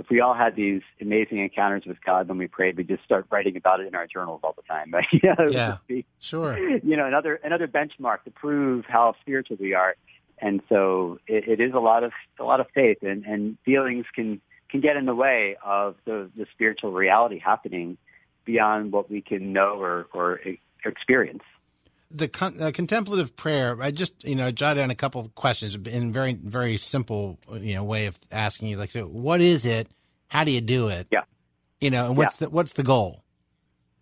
if 0.00 0.10
we 0.10 0.20
all 0.20 0.34
had 0.34 0.56
these 0.56 0.82
amazing 1.00 1.38
encounters 1.38 1.84
with 1.86 2.02
God 2.04 2.28
when 2.28 2.38
we 2.38 2.48
prayed, 2.48 2.76
we 2.76 2.84
just 2.84 3.04
start 3.04 3.26
writing 3.30 3.56
about 3.56 3.80
it 3.80 3.86
in 3.86 3.94
our 3.94 4.06
journals 4.06 4.40
all 4.42 4.54
the 4.56 4.62
time. 4.62 4.90
Right? 4.92 5.06
you 5.12 5.20
know, 5.22 5.46
yeah, 5.48 5.76
be, 5.86 6.04
sure. 6.18 6.58
You 6.58 6.96
know, 6.96 7.06
another 7.06 7.36
another 7.36 7.68
benchmark 7.68 8.24
to 8.24 8.30
prove 8.30 8.84
how 8.86 9.14
spiritual 9.20 9.58
we 9.60 9.74
are 9.74 9.94
and 10.40 10.62
so 10.68 11.18
it, 11.26 11.48
it 11.48 11.60
is 11.60 11.74
a 11.74 11.78
lot 11.78 12.02
of 12.02 12.12
a 12.38 12.44
lot 12.44 12.60
of 12.60 12.66
faith, 12.74 12.98
and, 13.02 13.24
and 13.24 13.58
feelings 13.64 14.06
can 14.14 14.40
can 14.68 14.80
get 14.80 14.96
in 14.96 15.04
the 15.04 15.14
way 15.14 15.56
of 15.64 15.96
the, 16.04 16.30
the 16.36 16.46
spiritual 16.52 16.92
reality 16.92 17.38
happening 17.38 17.98
beyond 18.44 18.92
what 18.92 19.10
we 19.10 19.20
can 19.20 19.52
know 19.52 19.80
or, 19.80 20.06
or 20.12 20.40
experience. 20.84 21.42
The 22.12 22.28
con- 22.28 22.60
uh, 22.60 22.72
contemplative 22.72 23.36
prayer, 23.36 23.76
I 23.80 23.90
just 23.90 24.24
you 24.24 24.34
know 24.34 24.50
jot 24.50 24.76
down 24.76 24.90
a 24.90 24.94
couple 24.94 25.20
of 25.20 25.34
questions 25.34 25.74
in 25.74 26.12
very 26.12 26.34
very 26.34 26.76
simple 26.76 27.38
you 27.52 27.74
know 27.74 27.84
way 27.84 28.06
of 28.06 28.18
asking 28.32 28.68
you 28.68 28.76
like 28.76 28.90
so 28.90 29.06
what 29.06 29.40
is 29.40 29.64
it? 29.64 29.88
How 30.28 30.44
do 30.44 30.50
you 30.50 30.60
do 30.60 30.88
it? 30.88 31.06
Yeah. 31.10 31.22
You 31.80 31.90
know, 31.90 32.06
and 32.06 32.16
what's 32.16 32.40
yeah. 32.40 32.46
the 32.46 32.50
what's 32.50 32.72
the 32.72 32.82
goal? 32.82 33.22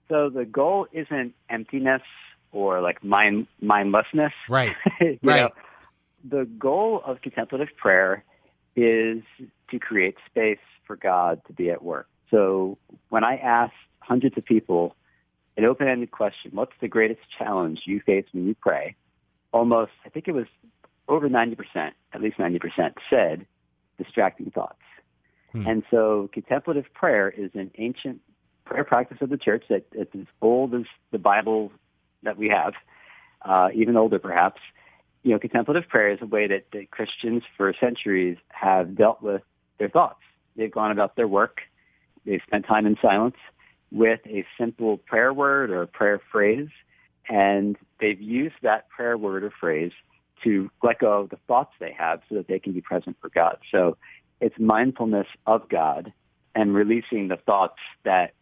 So 0.09 0.31
the 0.31 0.45
goal 0.47 0.87
isn't 0.93 1.35
emptiness 1.51 2.03
or 2.51 2.81
like 2.81 3.05
mind 3.05 3.47
mindlessness. 3.61 4.33
Right. 4.49 4.75
right. 5.01 5.21
Know? 5.23 5.51
the 6.25 6.45
goal 6.59 7.03
of 7.05 7.21
contemplative 7.23 7.69
prayer 7.77 8.25
is 8.77 9.23
to 9.71 9.79
create 9.79 10.17
space 10.27 10.59
for 10.87 10.97
God 10.97 11.41
to 11.47 11.53
be 11.53 11.71
at 11.71 11.83
work. 11.83 12.09
So 12.31 12.79
when 13.09 13.25
I 13.25 13.37
asked 13.37 13.75
hundreds 14.01 14.37
of 14.37 14.45
people 14.45 14.95
an 15.59 15.65
open-ended 15.65 16.11
question, 16.11 16.53
what's 16.55 16.73
the 16.81 16.89
greatest 16.89 17.21
challenge 17.37 17.83
you 17.85 18.01
face 18.01 18.25
when 18.33 18.47
you 18.47 18.55
pray? 18.55 18.95
Almost, 19.53 19.93
I 20.07 20.09
think 20.09 20.29
it 20.29 20.33
was 20.33 20.47
over 21.09 21.29
90%, 21.29 21.93
at 22.13 22.23
least 22.23 22.39
90% 22.39 22.95
said 23.11 23.47
distracting 23.99 24.51
thoughts. 24.51 24.81
Hmm. 25.53 25.67
And 25.67 25.83
so 25.91 26.31
contemplative 26.33 26.87
prayer 26.95 27.29
is 27.29 27.51
an 27.55 27.71
ancient 27.77 28.21
prayer 28.65 28.85
practice 28.85 29.19
of 29.21 29.31
the 29.31 29.37
church 29.37 29.65
that 29.69 29.85
it's 29.93 30.15
as 30.15 30.27
old 30.41 30.75
as 30.75 30.85
the 31.11 31.19
Bible 31.19 31.73
that 32.23 32.39
we 32.39 32.49
have, 32.49 32.75
uh, 33.43 33.69
even 33.75 33.97
older 33.97 34.19
perhaps 34.19 34.61
you 35.23 35.33
know, 35.33 35.39
contemplative 35.39 35.89
prayer 35.89 36.11
is 36.11 36.19
a 36.23 36.27
way 36.27 36.47
that, 36.47 36.67
that 36.73 36.91
Christians 36.91 37.43
for 37.57 37.75
centuries 37.81 38.39
have 38.49 38.97
dealt 38.97 39.21
with 39.23 39.43
their 39.79 39.89
thoughts. 39.89 40.21
They've 40.57 40.71
gone 40.71 40.91
about 40.91 41.17
their 41.17 41.29
work. 41.29 41.61
They've 42.25 42.41
spent 42.47 42.67
time 42.67 42.87
in 42.87 42.97
silence 43.03 43.37
with 43.91 44.21
a 44.27 44.45
simple 44.59 44.99
prayer 44.99 45.33
word 45.33 45.71
or 45.71 45.83
a 45.83 45.87
prayer 45.87 46.21
phrase, 46.31 46.69
and 47.29 47.77
they've 48.01 48.21
used 48.21 48.57
that 48.63 48.89
prayer 48.89 49.17
word 49.17 49.45
or 49.45 49.51
phrase 49.51 49.93
to 50.45 50.71
let 50.83 50.99
go 51.01 51.21
of 51.21 51.31
the 51.31 51.39
thoughts 51.49 51.73
they 51.81 51.93
have 51.93 52.21
so 52.29 52.37
that 52.37 52.49
they 52.49 52.59
can 52.59 52.73
be 52.73 52.81
present 52.81 53.17
for 53.21 53.29
God. 53.29 53.59
So 53.73 53.97
it's 54.41 54.59
mindfulness 54.59 55.27
of 55.47 55.69
God 55.69 56.13
and 56.55 56.75
releasing 56.75 57.29
the 57.29 57.37
thoughts 57.37 57.79
that 58.05 58.35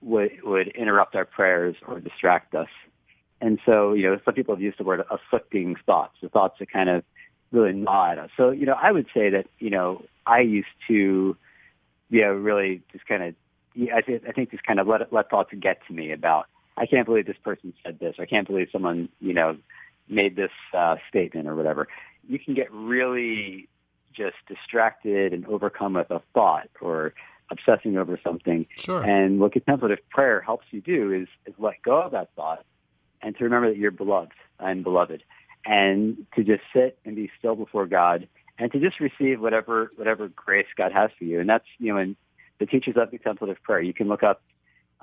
would, 0.00 0.42
would 0.42 0.68
interrupt 0.68 1.14
our 1.14 1.24
prayers 1.24 1.76
or 1.86 2.00
distract 2.00 2.54
us 2.54 2.68
and 3.44 3.58
so, 3.66 3.92
you 3.92 4.04
know, 4.04 4.18
some 4.24 4.32
people 4.32 4.54
have 4.54 4.62
used 4.62 4.78
the 4.78 4.84
word 4.84 5.04
afflicting 5.10 5.76
thoughts, 5.84 6.16
the 6.22 6.30
thoughts 6.30 6.56
that 6.60 6.72
kind 6.72 6.88
of 6.88 7.04
really 7.52 7.74
gnaw 7.74 8.12
at 8.12 8.18
us. 8.18 8.30
So, 8.38 8.50
you 8.50 8.64
know, 8.64 8.72
I 8.72 8.90
would 8.90 9.06
say 9.14 9.28
that, 9.30 9.46
you 9.58 9.68
know, 9.68 10.02
I 10.26 10.40
used 10.40 10.68
to, 10.88 11.36
you 12.08 12.20
know, 12.22 12.32
really 12.32 12.80
just 12.90 13.06
kind 13.06 13.22
of 13.22 13.34
I, 13.76 14.00
th- 14.00 14.22
I 14.28 14.32
think 14.32 14.50
just 14.50 14.64
kind 14.64 14.80
of 14.80 14.86
let 14.86 15.12
let 15.12 15.30
thoughts 15.30 15.50
get 15.58 15.80
to 15.88 15.92
me 15.92 16.12
about 16.12 16.46
I 16.76 16.86
can't 16.86 17.06
believe 17.06 17.26
this 17.26 17.36
person 17.42 17.72
said 17.84 17.98
this. 17.98 18.16
I 18.18 18.26
can't 18.26 18.46
believe 18.46 18.68
someone 18.72 19.08
you 19.20 19.34
know 19.34 19.56
made 20.08 20.36
this 20.36 20.52
uh, 20.72 20.96
statement 21.08 21.48
or 21.48 21.54
whatever. 21.54 21.88
You 22.28 22.38
can 22.38 22.54
get 22.54 22.72
really 22.72 23.68
just 24.12 24.36
distracted 24.46 25.32
and 25.32 25.46
overcome 25.46 25.94
with 25.94 26.10
a 26.10 26.22
thought 26.32 26.68
or 26.80 27.14
obsessing 27.50 27.96
over 27.96 28.18
something. 28.22 28.66
Sure. 28.76 29.02
And 29.02 29.40
what 29.40 29.52
contemplative 29.52 29.98
prayer 30.10 30.40
helps 30.40 30.66
you 30.70 30.80
do 30.80 31.12
is, 31.12 31.28
is 31.46 31.54
let 31.58 31.82
go 31.82 32.00
of 32.00 32.12
that 32.12 32.30
thought 32.36 32.64
and 33.22 33.36
to 33.36 33.44
remember 33.44 33.70
that 33.70 33.76
you're 33.76 33.90
beloved 33.90 34.32
and 34.58 34.84
beloved 34.84 35.22
and 35.66 36.26
to 36.34 36.44
just 36.44 36.62
sit 36.72 36.98
and 37.04 37.16
be 37.16 37.30
still 37.38 37.56
before 37.56 37.86
God 37.86 38.28
and 38.58 38.70
to 38.72 38.78
just 38.78 39.00
receive 39.00 39.40
whatever 39.40 39.90
whatever 39.96 40.28
grace 40.28 40.66
God 40.76 40.92
has 40.92 41.10
for 41.18 41.24
you. 41.24 41.40
And 41.40 41.48
that's 41.48 41.64
you 41.78 41.92
know 41.92 41.98
in 41.98 42.16
the 42.58 42.66
teachers 42.66 42.96
of 42.96 43.10
contemplative 43.10 43.62
prayer. 43.62 43.80
You 43.80 43.94
can 43.94 44.08
look 44.08 44.22
up 44.22 44.42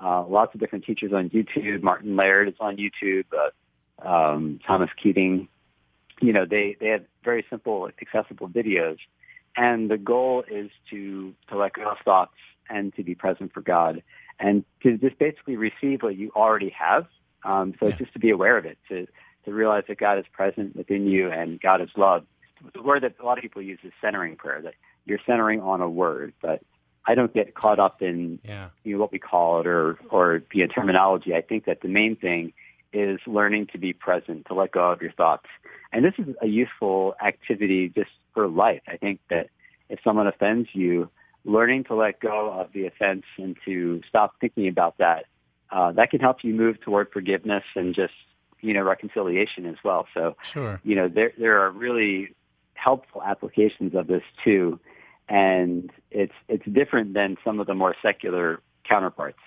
uh, 0.02 0.24
lots 0.26 0.54
of 0.54 0.60
different 0.60 0.84
teachers 0.84 1.12
on 1.12 1.30
YouTube. 1.30 1.82
Martin 1.82 2.16
Laird 2.16 2.48
is 2.48 2.54
on 2.60 2.76
YouTube. 2.76 3.24
Uh, 3.32 4.06
um, 4.06 4.60
Thomas 4.66 4.90
Keating. 5.02 5.48
You 6.20 6.32
know 6.32 6.44
they 6.48 6.76
they 6.80 6.88
have 6.88 7.04
very 7.24 7.44
simple, 7.50 7.88
accessible 8.00 8.48
videos, 8.48 8.98
and 9.56 9.90
the 9.90 9.98
goal 9.98 10.44
is 10.50 10.70
to 10.90 11.34
to 11.48 11.56
let 11.56 11.74
go 11.74 11.90
of 11.90 11.98
thoughts 12.04 12.34
and 12.68 12.94
to 12.94 13.02
be 13.02 13.14
present 13.14 13.52
for 13.52 13.60
God 13.60 14.02
and 14.38 14.64
to 14.82 14.96
just 14.98 15.18
basically 15.18 15.56
receive 15.56 16.02
what 16.02 16.16
you 16.16 16.30
already 16.34 16.70
have. 16.70 17.06
Um, 17.44 17.74
so 17.78 17.88
Yeah. 17.88 17.96
just 17.96 18.12
to 18.12 18.18
be 18.18 18.30
aware 18.30 18.56
of 18.56 18.64
it, 18.66 18.78
to 18.88 19.06
to 19.44 19.52
realize 19.52 19.84
that 19.88 19.98
God 19.98 20.18
is 20.18 20.26
present 20.32 20.76
within 20.76 21.06
you 21.06 21.30
and 21.30 21.60
God 21.60 21.80
is 21.80 21.90
love. 21.96 22.24
The 22.74 22.82
word 22.82 23.02
that 23.02 23.14
a 23.20 23.24
lot 23.24 23.38
of 23.38 23.42
people 23.42 23.60
use 23.60 23.80
is 23.82 23.92
centering 24.00 24.36
prayer, 24.36 24.62
that 24.62 24.74
you're 25.04 25.18
centering 25.26 25.60
on 25.60 25.80
a 25.80 25.88
word, 25.88 26.32
but 26.40 26.62
I 27.06 27.14
don't 27.14 27.32
get 27.34 27.54
caught 27.54 27.78
up 27.78 28.00
in 28.02 28.38
Yeah. 28.44 28.68
you 28.84 28.94
know, 28.94 29.00
what 29.00 29.12
we 29.12 29.18
call 29.18 29.60
it 29.60 29.66
or, 29.66 29.98
or 30.10 30.42
the 30.52 30.66
terminology. 30.68 31.34
I 31.34 31.40
think 31.42 31.64
that 31.64 31.80
the 31.80 31.88
main 31.88 32.16
thing 32.16 32.52
is 32.92 33.18
learning 33.26 33.66
to 33.72 33.78
be 33.78 33.92
present, 33.92 34.46
to 34.46 34.54
let 34.54 34.70
go 34.72 34.90
of 34.92 35.00
your 35.02 35.12
thoughts. 35.12 35.46
And 35.92 36.04
this 36.04 36.14
is 36.18 36.34
a 36.40 36.46
useful 36.46 37.14
activity 37.24 37.88
just 37.88 38.10
for 38.34 38.46
life. 38.48 38.82
I 38.86 38.96
think 38.96 39.20
that 39.30 39.48
if 39.88 39.98
someone 40.04 40.26
offends 40.26 40.68
you, 40.72 41.08
learning 41.44 41.84
to 41.84 41.94
let 41.94 42.20
go 42.20 42.50
of 42.52 42.72
the 42.72 42.86
offense 42.86 43.24
and 43.36 43.56
to 43.64 44.00
stop 44.08 44.34
thinking 44.40 44.68
about 44.68 44.96
that, 44.98 45.26
uh, 45.70 45.90
that 45.92 46.10
can 46.10 46.20
help 46.20 46.44
you 46.44 46.54
move 46.54 46.80
toward 46.80 47.10
forgiveness 47.12 47.64
and 47.74 47.94
just, 47.94 48.12
you 48.60 48.72
know, 48.74 48.82
reconciliation 48.82 49.66
as 49.66 49.76
well. 49.82 50.06
So, 50.14 50.36
Sure. 50.42 50.80
you 50.84 50.94
know, 50.94 51.08
there 51.08 51.32
there 51.36 51.60
are 51.62 51.70
really 51.70 52.34
helpful 52.74 53.22
applications 53.22 53.94
of 53.94 54.06
this 54.06 54.22
too, 54.44 54.78
and 55.32 55.90
it's 56.10 56.34
it's 56.46 56.64
different 56.66 57.14
than 57.14 57.38
some 57.42 57.58
of 57.58 57.66
the 57.66 57.74
more 57.74 57.96
secular 58.02 58.60
counterparts. 58.84 59.38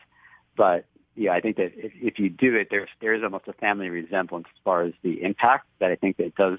But 0.58 0.86
yeah, 1.16 1.32
I 1.32 1.42
think 1.42 1.58
that 1.58 1.74
if, 1.76 1.92
if 2.02 2.20
you 2.20 2.28
do 2.28 2.56
it, 2.56 2.70
there's 2.72 2.90
there's 3.02 3.24
almost 3.24 3.48
a 3.48 3.54
family 3.54 3.90
resemblance 3.90 4.48
as 4.52 4.60
far 4.64 4.82
as 4.82 4.94
the 5.04 5.22
impact 5.22 5.68
that 5.80 5.92
I 5.92 5.96
think 5.96 6.18
that 6.18 6.34
does 6.36 6.58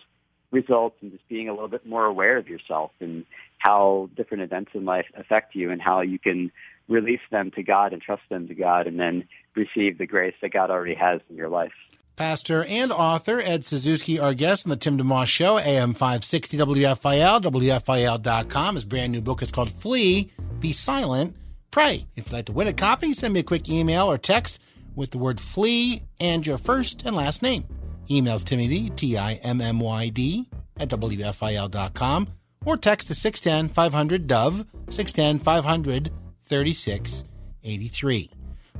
result 0.53 0.95
in 1.03 1.11
just 1.11 1.29
being 1.29 1.49
a 1.49 1.53
little 1.53 1.69
bit 1.69 1.85
more 1.85 2.05
aware 2.05 2.37
of 2.37 2.49
yourself 2.49 2.93
and 3.01 3.27
how 3.59 4.09
different 4.17 4.45
events 4.45 4.71
in 4.75 4.85
life 4.85 5.07
affect 5.17 5.57
you 5.57 5.73
and 5.73 5.83
how 5.83 6.03
you 6.03 6.21
can 6.21 6.53
release 6.89 7.21
them 7.33 7.51
to 7.51 7.65
God 7.65 7.93
and 7.93 8.01
trust 8.01 8.23
them 8.31 8.47
to 8.47 8.55
God 8.55 8.87
and 8.87 9.01
then 9.01 9.25
receive 9.57 9.99
the 9.99 10.07
grace 10.07 10.37
that 10.41 10.53
God 10.53 10.71
already 10.71 10.95
has 10.95 11.21
in 11.29 11.35
your 11.35 11.49
life. 11.49 11.73
Pastor 12.17 12.65
and 12.65 12.93
author 12.93 13.41
Ed 13.41 13.67
Suzuki, 13.67 14.19
our 14.19 14.33
guest 14.33 14.65
on 14.65 14.71
the 14.71 14.77
Tim 14.77 14.99
DeMoss 14.99 15.27
Show, 15.27 15.59
AM 15.59 15.93
560 15.93 16.57
WFIL, 16.57 17.43
WFIL.com. 17.43 18.75
His 18.75 18.87
brand 18.87 19.13
new 19.13 19.21
book 19.21 19.43
is 19.43 19.53
called 19.53 19.71
Flee, 19.71 20.33
Be 20.59 20.73
Silent, 20.73 21.37
Pray. 21.71 22.07
If 22.17 22.27
you'd 22.27 22.33
like 22.33 22.47
to 22.47 22.53
win 22.53 22.69
a 22.69 22.73
copy, 22.73 23.13
send 23.13 23.35
me 23.35 23.41
a 23.41 23.43
quick 23.43 23.69
email 23.69 24.11
or 24.11 24.17
text 24.17 24.61
with 24.95 25.11
the 25.11 25.19
word 25.19 25.39
flee 25.39 26.05
and 26.19 26.47
your 26.47 26.57
first 26.57 27.05
and 27.05 27.15
last 27.15 27.43
name. 27.43 27.65
Emails 28.09 28.45
Timmy 28.45 28.89
T 28.91 29.19
I 29.19 29.35
M 29.35 29.61
M 29.61 29.79
Y 29.79 30.09
D, 30.09 30.49
at 30.79 30.89
WFIL.com 30.89 32.29
or 32.65 32.77
text 32.79 33.09
to 33.09 33.15
610 33.15 33.75
500 33.75 34.27
Dove, 34.27 34.67
610 34.89 35.39
500 35.39 36.11
3683. 36.47 38.31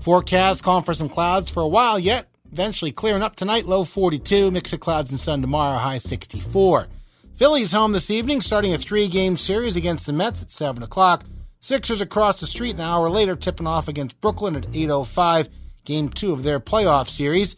Forecast 0.01 0.63
calling 0.63 0.85
for 0.85 0.95
some 0.95 1.09
clouds 1.11 1.51
for 1.51 1.61
a 1.63 1.69
while 1.69 1.99
yet. 1.99 2.29
Eventually 2.57 2.91
clearing 2.91 3.23
up 3.23 3.37
tonight, 3.37 3.67
low 3.67 3.85
42. 3.85 4.51
Mix 4.51 4.73
of 4.73 4.81
clouds 4.81 5.11
and 5.11 5.21
sun 5.21 5.43
tomorrow, 5.43 5.77
high 5.77 5.99
64. 5.99 6.87
Phillies 7.35 7.71
home 7.71 7.93
this 7.93 8.11
evening, 8.11 8.41
starting 8.41 8.73
a 8.73 8.79
three 8.79 9.09
game 9.09 9.37
series 9.37 9.77
against 9.77 10.07
the 10.07 10.15
Mets 10.15 10.41
at 10.41 10.51
7 10.51 10.83
o'clock. 10.83 11.27
Sixers 11.61 12.01
across 12.01 12.41
the 12.41 12.47
street 12.47 12.77
an 12.77 12.81
hour 12.81 13.11
later, 13.11 13.37
tipping 13.37 13.67
off 13.67 13.89
against 13.89 14.19
Brooklyn 14.23 14.57
at 14.57 14.71
8.05, 14.71 15.51
game 15.85 16.09
two 16.09 16.33
of 16.33 16.45
their 16.45 16.59
playoff 16.59 17.11
series. 17.11 17.57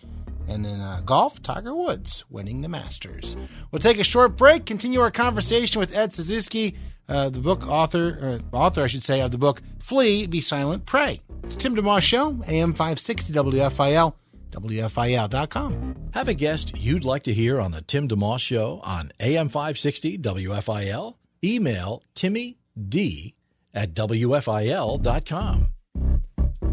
And 0.48 0.66
in 0.66 0.80
uh, 0.80 1.02
golf, 1.04 1.40
Tiger 1.44 1.76
Woods 1.76 2.24
winning 2.28 2.62
the 2.62 2.68
Masters. 2.68 3.36
We'll 3.70 3.78
take 3.78 4.00
a 4.00 4.04
short 4.04 4.36
break, 4.36 4.66
continue 4.66 4.98
our 4.98 5.12
conversation 5.12 5.78
with 5.78 5.94
Ed 5.94 6.12
Suzuki, 6.12 6.74
uh, 7.08 7.28
the 7.28 7.38
book 7.38 7.68
author, 7.68 8.18
or 8.20 8.58
author, 8.58 8.82
I 8.82 8.88
should 8.88 9.04
say, 9.04 9.20
of 9.20 9.30
the 9.30 9.38
book 9.38 9.62
Flee, 9.78 10.26
Be 10.26 10.40
Silent, 10.40 10.86
Pray. 10.86 11.20
It's 11.44 11.54
Tim 11.54 11.76
DeMoss 11.76 12.02
Show, 12.02 12.42
AM 12.48 12.72
560 12.72 13.32
WFIL, 13.32 14.14
WFIL.com. 14.50 15.96
Have 16.14 16.28
a 16.28 16.34
guest 16.34 16.76
you'd 16.76 17.04
like 17.04 17.24
to 17.24 17.32
hear 17.32 17.60
on 17.60 17.72
the 17.72 17.82
Tim 17.82 18.08
DeMoss 18.08 18.40
Show 18.40 18.80
on 18.82 19.12
AM 19.20 19.48
560 19.48 20.18
WFIL? 20.18 21.14
Email 21.44 22.02
Timmy 22.14 22.58
D 22.88 23.34
at 23.74 23.94
WFIL.com. 23.94 25.68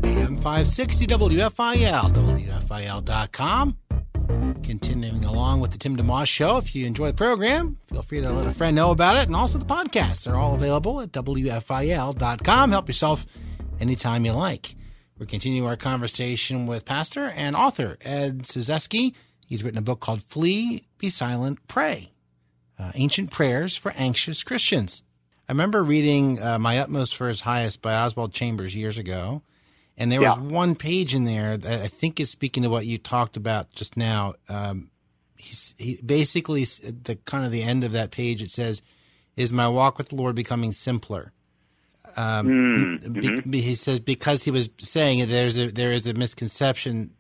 AM 0.03 0.37
560 0.37 1.07
WFIL, 1.07 2.13
WFIL.com. 2.13 3.77
Continuing 4.63 5.23
along 5.23 5.59
with 5.59 5.71
the 5.71 5.77
Tim 5.77 5.95
DeMoss 5.95 6.27
Show. 6.27 6.57
If 6.57 6.73
you 6.73 6.85
enjoy 6.87 7.07
the 7.07 7.13
program, 7.13 7.77
feel 7.87 8.01
free 8.01 8.21
to 8.21 8.31
let 8.31 8.47
a 8.47 8.51
friend 8.51 8.75
know 8.75 8.91
about 8.91 9.17
it. 9.17 9.27
And 9.27 9.35
also 9.35 9.59
the 9.59 9.65
podcasts 9.65 10.31
are 10.31 10.35
all 10.35 10.55
available 10.55 11.01
at 11.01 11.11
WFIL.com. 11.11 12.71
Help 12.71 12.87
yourself 12.87 13.25
anytime 13.79 14.25
you 14.25 14.31
like. 14.31 14.75
We're 15.17 15.25
continuing 15.25 15.67
our 15.67 15.77
conversation 15.77 16.67
with 16.67 16.85
pastor 16.85 17.31
and 17.35 17.55
author 17.55 17.97
Ed 18.01 18.43
Cyzewski. 18.43 19.13
He's 19.47 19.63
written 19.63 19.77
a 19.77 19.83
book 19.83 19.99
called 20.01 20.23
Flee, 20.23 20.87
Be 20.97 21.09
Silent, 21.09 21.65
Pray 21.67 22.11
uh, 22.77 22.91
Ancient 22.95 23.31
Prayers 23.31 23.75
for 23.75 23.93
Anxious 23.95 24.43
Christians. 24.43 25.03
I 25.47 25.51
remember 25.51 25.83
reading 25.83 26.41
uh, 26.41 26.59
My 26.59 26.79
Utmost 26.79 27.15
for 27.15 27.27
His 27.27 27.41
Highest 27.41 27.81
by 27.81 27.93
Oswald 27.93 28.33
Chambers 28.33 28.75
years 28.75 28.97
ago. 28.97 29.41
And 29.97 30.11
there 30.11 30.19
was 30.21 30.37
one 30.37 30.75
page 30.75 31.13
in 31.13 31.23
there 31.23 31.55
that 31.55 31.81
I 31.81 31.87
think 31.87 32.19
is 32.19 32.29
speaking 32.29 32.63
to 32.63 32.69
what 32.69 32.85
you 32.85 32.97
talked 32.97 33.37
about 33.37 33.71
just 33.71 33.95
now. 33.95 34.33
Um, 34.49 34.91
he's, 35.37 35.73
he 35.77 36.01
basically 36.05 36.65
the 36.65 37.17
kind 37.23 37.45
of 37.45 37.51
the 37.53 37.63
end 37.63 37.85
of 37.85 37.93
that 37.93 38.11
page. 38.11 38.41
It 38.41 38.51
says, 38.51 38.81
"Is 39.37 39.53
my 39.53 39.69
walk 39.69 39.97
with 39.97 40.09
the 40.09 40.15
Lord 40.15 40.35
becoming 40.35 40.73
simpler?" 40.73 41.31
Um, 42.17 42.99
be- 43.19 43.41
be- 43.41 43.61
he 43.61 43.75
says 43.75 43.99
because 43.99 44.43
he 44.43 44.51
was 44.51 44.69
saying 44.79 45.27
there's 45.27 45.57
a 45.59 45.71
there 45.71 45.91
is 45.91 46.07
a 46.07 46.13
misconception, 46.13 47.11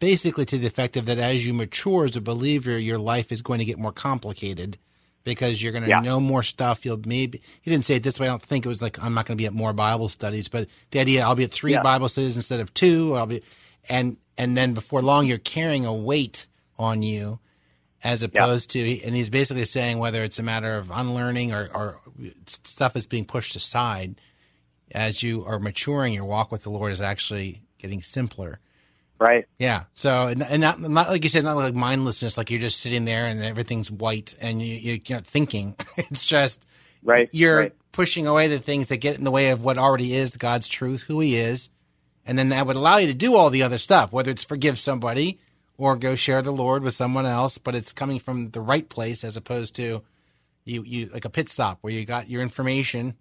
basically 0.00 0.44
to 0.46 0.58
the 0.58 0.66
effect 0.66 0.96
of 0.96 1.06
that 1.06 1.18
as 1.18 1.46
you 1.46 1.54
mature 1.54 2.04
as 2.04 2.16
a 2.16 2.20
believer, 2.20 2.78
your 2.78 2.98
life 2.98 3.32
is 3.32 3.42
going 3.42 3.58
to 3.60 3.64
get 3.64 3.78
more 3.78 3.92
complicated 3.92 4.78
because 5.24 5.62
you're 5.62 5.72
going 5.72 5.84
to 5.84 5.90
Yeah. 5.90 6.00
know 6.00 6.20
more 6.20 6.42
stuff. 6.42 6.84
You'll 6.84 7.00
maybe 7.06 7.40
he 7.62 7.70
didn't 7.70 7.84
say 7.84 7.96
it 7.96 8.02
this 8.02 8.20
way. 8.20 8.28
I 8.28 8.30
don't 8.30 8.42
think 8.42 8.64
it 8.64 8.68
was 8.68 8.82
like 8.82 9.02
I'm 9.02 9.14
not 9.14 9.26
going 9.26 9.36
to 9.36 9.42
be 9.42 9.46
at 9.46 9.54
more 9.54 9.72
Bible 9.72 10.08
studies, 10.08 10.48
but 10.48 10.68
the 10.92 11.00
idea 11.00 11.24
I'll 11.24 11.34
be 11.34 11.44
at 11.44 11.52
three 11.52 11.72
Yeah. 11.72 11.82
Bible 11.82 12.08
studies 12.08 12.36
instead 12.36 12.60
of 12.60 12.72
two. 12.74 13.14
Or 13.14 13.20
I'll 13.20 13.26
be 13.26 13.42
and 13.88 14.16
and 14.38 14.56
then 14.56 14.74
before 14.74 15.02
long 15.02 15.26
you're 15.26 15.38
carrying 15.38 15.86
a 15.86 15.94
weight 15.94 16.46
on 16.78 17.02
you 17.02 17.40
as 18.02 18.22
opposed 18.22 18.70
to 18.70 19.00
and 19.02 19.14
he's 19.16 19.30
basically 19.30 19.64
saying 19.64 19.98
whether 19.98 20.22
it's 20.24 20.38
a 20.38 20.42
matter 20.42 20.76
of 20.76 20.90
unlearning 20.90 21.52
or, 21.52 21.70
or 21.74 22.00
stuff 22.46 22.96
is 22.96 23.06
being 23.06 23.24
pushed 23.24 23.56
aside 23.56 24.20
as 24.92 25.22
you 25.22 25.44
are 25.46 25.58
maturing 25.58 26.14
your 26.14 26.24
walk 26.24 26.52
with 26.52 26.62
the 26.64 26.70
lord 26.70 26.92
is 26.92 27.00
actually 27.00 27.62
getting 27.78 28.02
simpler 28.02 28.60
Right? 29.20 29.46
yeah 29.58 29.84
so 29.94 30.28
and 30.28 30.60
not, 30.60 30.80
not 30.80 31.08
like 31.10 31.24
you 31.24 31.30
said 31.30 31.44
not 31.44 31.56
like 31.56 31.74
mindlessness 31.74 32.38
like 32.38 32.50
you're 32.50 32.60
just 32.60 32.80
sitting 32.80 33.04
there 33.06 33.26
and 33.26 33.42
everything's 33.42 33.90
white 33.90 34.34
and 34.40 34.62
you- 34.62 34.76
you're 35.06 35.16
not 35.18 35.26
thinking 35.26 35.76
it's 35.98 36.24
just 36.24 36.60
Right. 37.02 37.30
you're 37.32 37.56
right. 37.58 37.74
pushing 37.92 38.26
away 38.26 38.48
the 38.48 38.58
things 38.58 38.88
that 38.88 38.98
get 38.98 39.18
in 39.18 39.24
the 39.24 39.30
way 39.30 39.50
of 39.50 39.62
what 39.62 39.78
already 39.78 40.14
is 40.14 40.30
God's 40.32 40.68
truth, 40.68 41.02
who 41.02 41.20
He 41.20 41.36
is, 41.36 41.70
and 42.26 42.38
then 42.38 42.50
that 42.50 42.66
would 42.66 42.76
allow 42.76 42.98
you 42.98 43.08
to 43.08 43.14
do 43.14 43.34
all 43.36 43.50
the 43.50 43.62
other 43.64 43.78
stuff, 43.78 44.12
whether 44.12 44.30
it's 44.30 44.44
forgive 44.44 44.78
somebody 44.78 45.40
or 45.78 45.96
go 45.96 46.16
share 46.16 46.42
the 46.42 46.52
Lord 46.52 46.82
with 46.82 46.94
someone 46.94 47.26
else, 47.26 47.58
but 47.58 47.74
it's 47.74 47.92
coming 47.92 48.20
from 48.20 48.50
the 48.50 48.60
right 48.60 48.88
place 48.88 49.24
as 49.24 49.36
opposed 49.36 49.74
to 49.76 50.02
you 50.66 50.84
you 50.84 51.06
like 51.08 51.24
a 51.24 51.30
pit 51.30 51.48
stop 51.48 51.78
where 51.82 51.92
you 51.92 52.04
got 52.06 52.30
your 52.30 52.42
information 52.42 53.14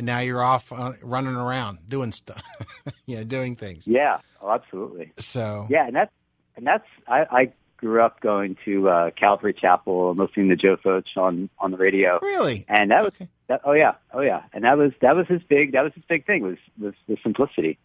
and 0.00 0.06
now 0.06 0.18
you're 0.20 0.42
off 0.42 0.72
uh, 0.72 0.94
running 1.02 1.36
around 1.36 1.78
doing 1.86 2.10
stuff, 2.10 2.42
you 3.06 3.16
know, 3.18 3.24
doing 3.24 3.54
things. 3.54 3.86
Yeah. 3.86 4.20
Oh, 4.40 4.50
absolutely. 4.50 5.12
So 5.18 5.66
Yeah, 5.68 5.86
and 5.86 5.94
that's 5.94 6.10
and 6.56 6.66
that's 6.66 6.86
I, 7.06 7.26
I 7.30 7.52
grew 7.76 8.02
up 8.02 8.20
going 8.20 8.56
to 8.64 8.88
uh, 8.88 9.10
Calvary 9.10 9.52
Chapel 9.52 10.08
and 10.10 10.18
listening 10.18 10.48
to 10.48 10.56
Joe 10.56 10.78
Focht 10.78 11.04
on 11.18 11.50
on 11.58 11.70
the 11.70 11.76
radio, 11.76 12.18
really, 12.22 12.64
and 12.66 12.90
that 12.90 13.02
was 13.02 13.08
Okay. 13.14 13.28
that. 13.48 13.60
Oh 13.64 13.72
yeah, 13.72 13.92
oh 14.14 14.22
yeah, 14.22 14.44
and 14.54 14.64
that 14.64 14.78
was 14.78 14.92
that 15.02 15.14
was 15.14 15.26
his 15.28 15.42
big 15.42 15.72
that 15.72 15.82
was 15.82 15.92
his 15.94 16.04
big 16.08 16.24
thing 16.24 16.42
was 16.42 16.56
was 16.78 16.94
the 17.06 17.18
simplicity, 17.22 17.78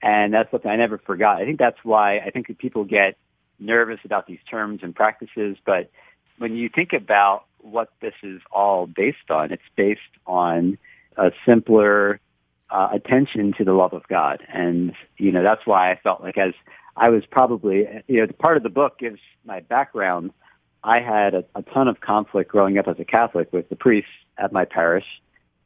And 0.00 0.32
that's 0.32 0.50
something 0.50 0.70
I 0.70 0.76
never 0.76 0.96
forgot. 0.96 1.36
I 1.42 1.44
think 1.44 1.58
that's 1.58 1.84
why 1.84 2.18
I 2.18 2.30
think 2.30 2.46
that 2.48 2.56
people 2.56 2.84
get 2.84 3.18
nervous 3.58 4.00
about 4.06 4.26
these 4.26 4.40
terms 4.50 4.80
and 4.82 4.94
practices, 4.94 5.58
but 5.66 5.90
when 6.38 6.56
you 6.56 6.70
think 6.70 6.94
about 6.94 7.44
what 7.60 7.90
this 8.00 8.14
is 8.22 8.40
all 8.52 8.86
based 8.86 9.30
on, 9.30 9.50
it's 9.50 9.62
based 9.76 10.00
on 10.26 10.78
a 11.18 11.32
simpler 11.46 12.20
uh, 12.70 12.88
attention 12.92 13.52
to 13.58 13.64
the 13.64 13.72
love 13.72 13.92
of 13.92 14.06
God. 14.08 14.42
And, 14.52 14.92
you 15.16 15.32
know, 15.32 15.42
that's 15.42 15.66
why 15.66 15.90
I 15.90 15.96
felt 16.02 16.22
like 16.22 16.38
as 16.38 16.54
I 16.96 17.10
was 17.10 17.24
probably, 17.26 17.86
you 18.06 18.20
know, 18.20 18.32
part 18.38 18.56
of 18.56 18.62
the 18.62 18.68
book 18.70 18.98
gives 18.98 19.20
my 19.44 19.60
background. 19.60 20.32
I 20.84 21.00
had 21.00 21.34
a, 21.34 21.44
a 21.54 21.62
ton 21.62 21.88
of 21.88 22.00
conflict 22.00 22.50
growing 22.50 22.78
up 22.78 22.88
as 22.88 22.98
a 22.98 23.04
Catholic 23.04 23.52
with 23.52 23.68
the 23.68 23.76
priests 23.76 24.10
at 24.36 24.52
my 24.52 24.64
parish 24.64 25.06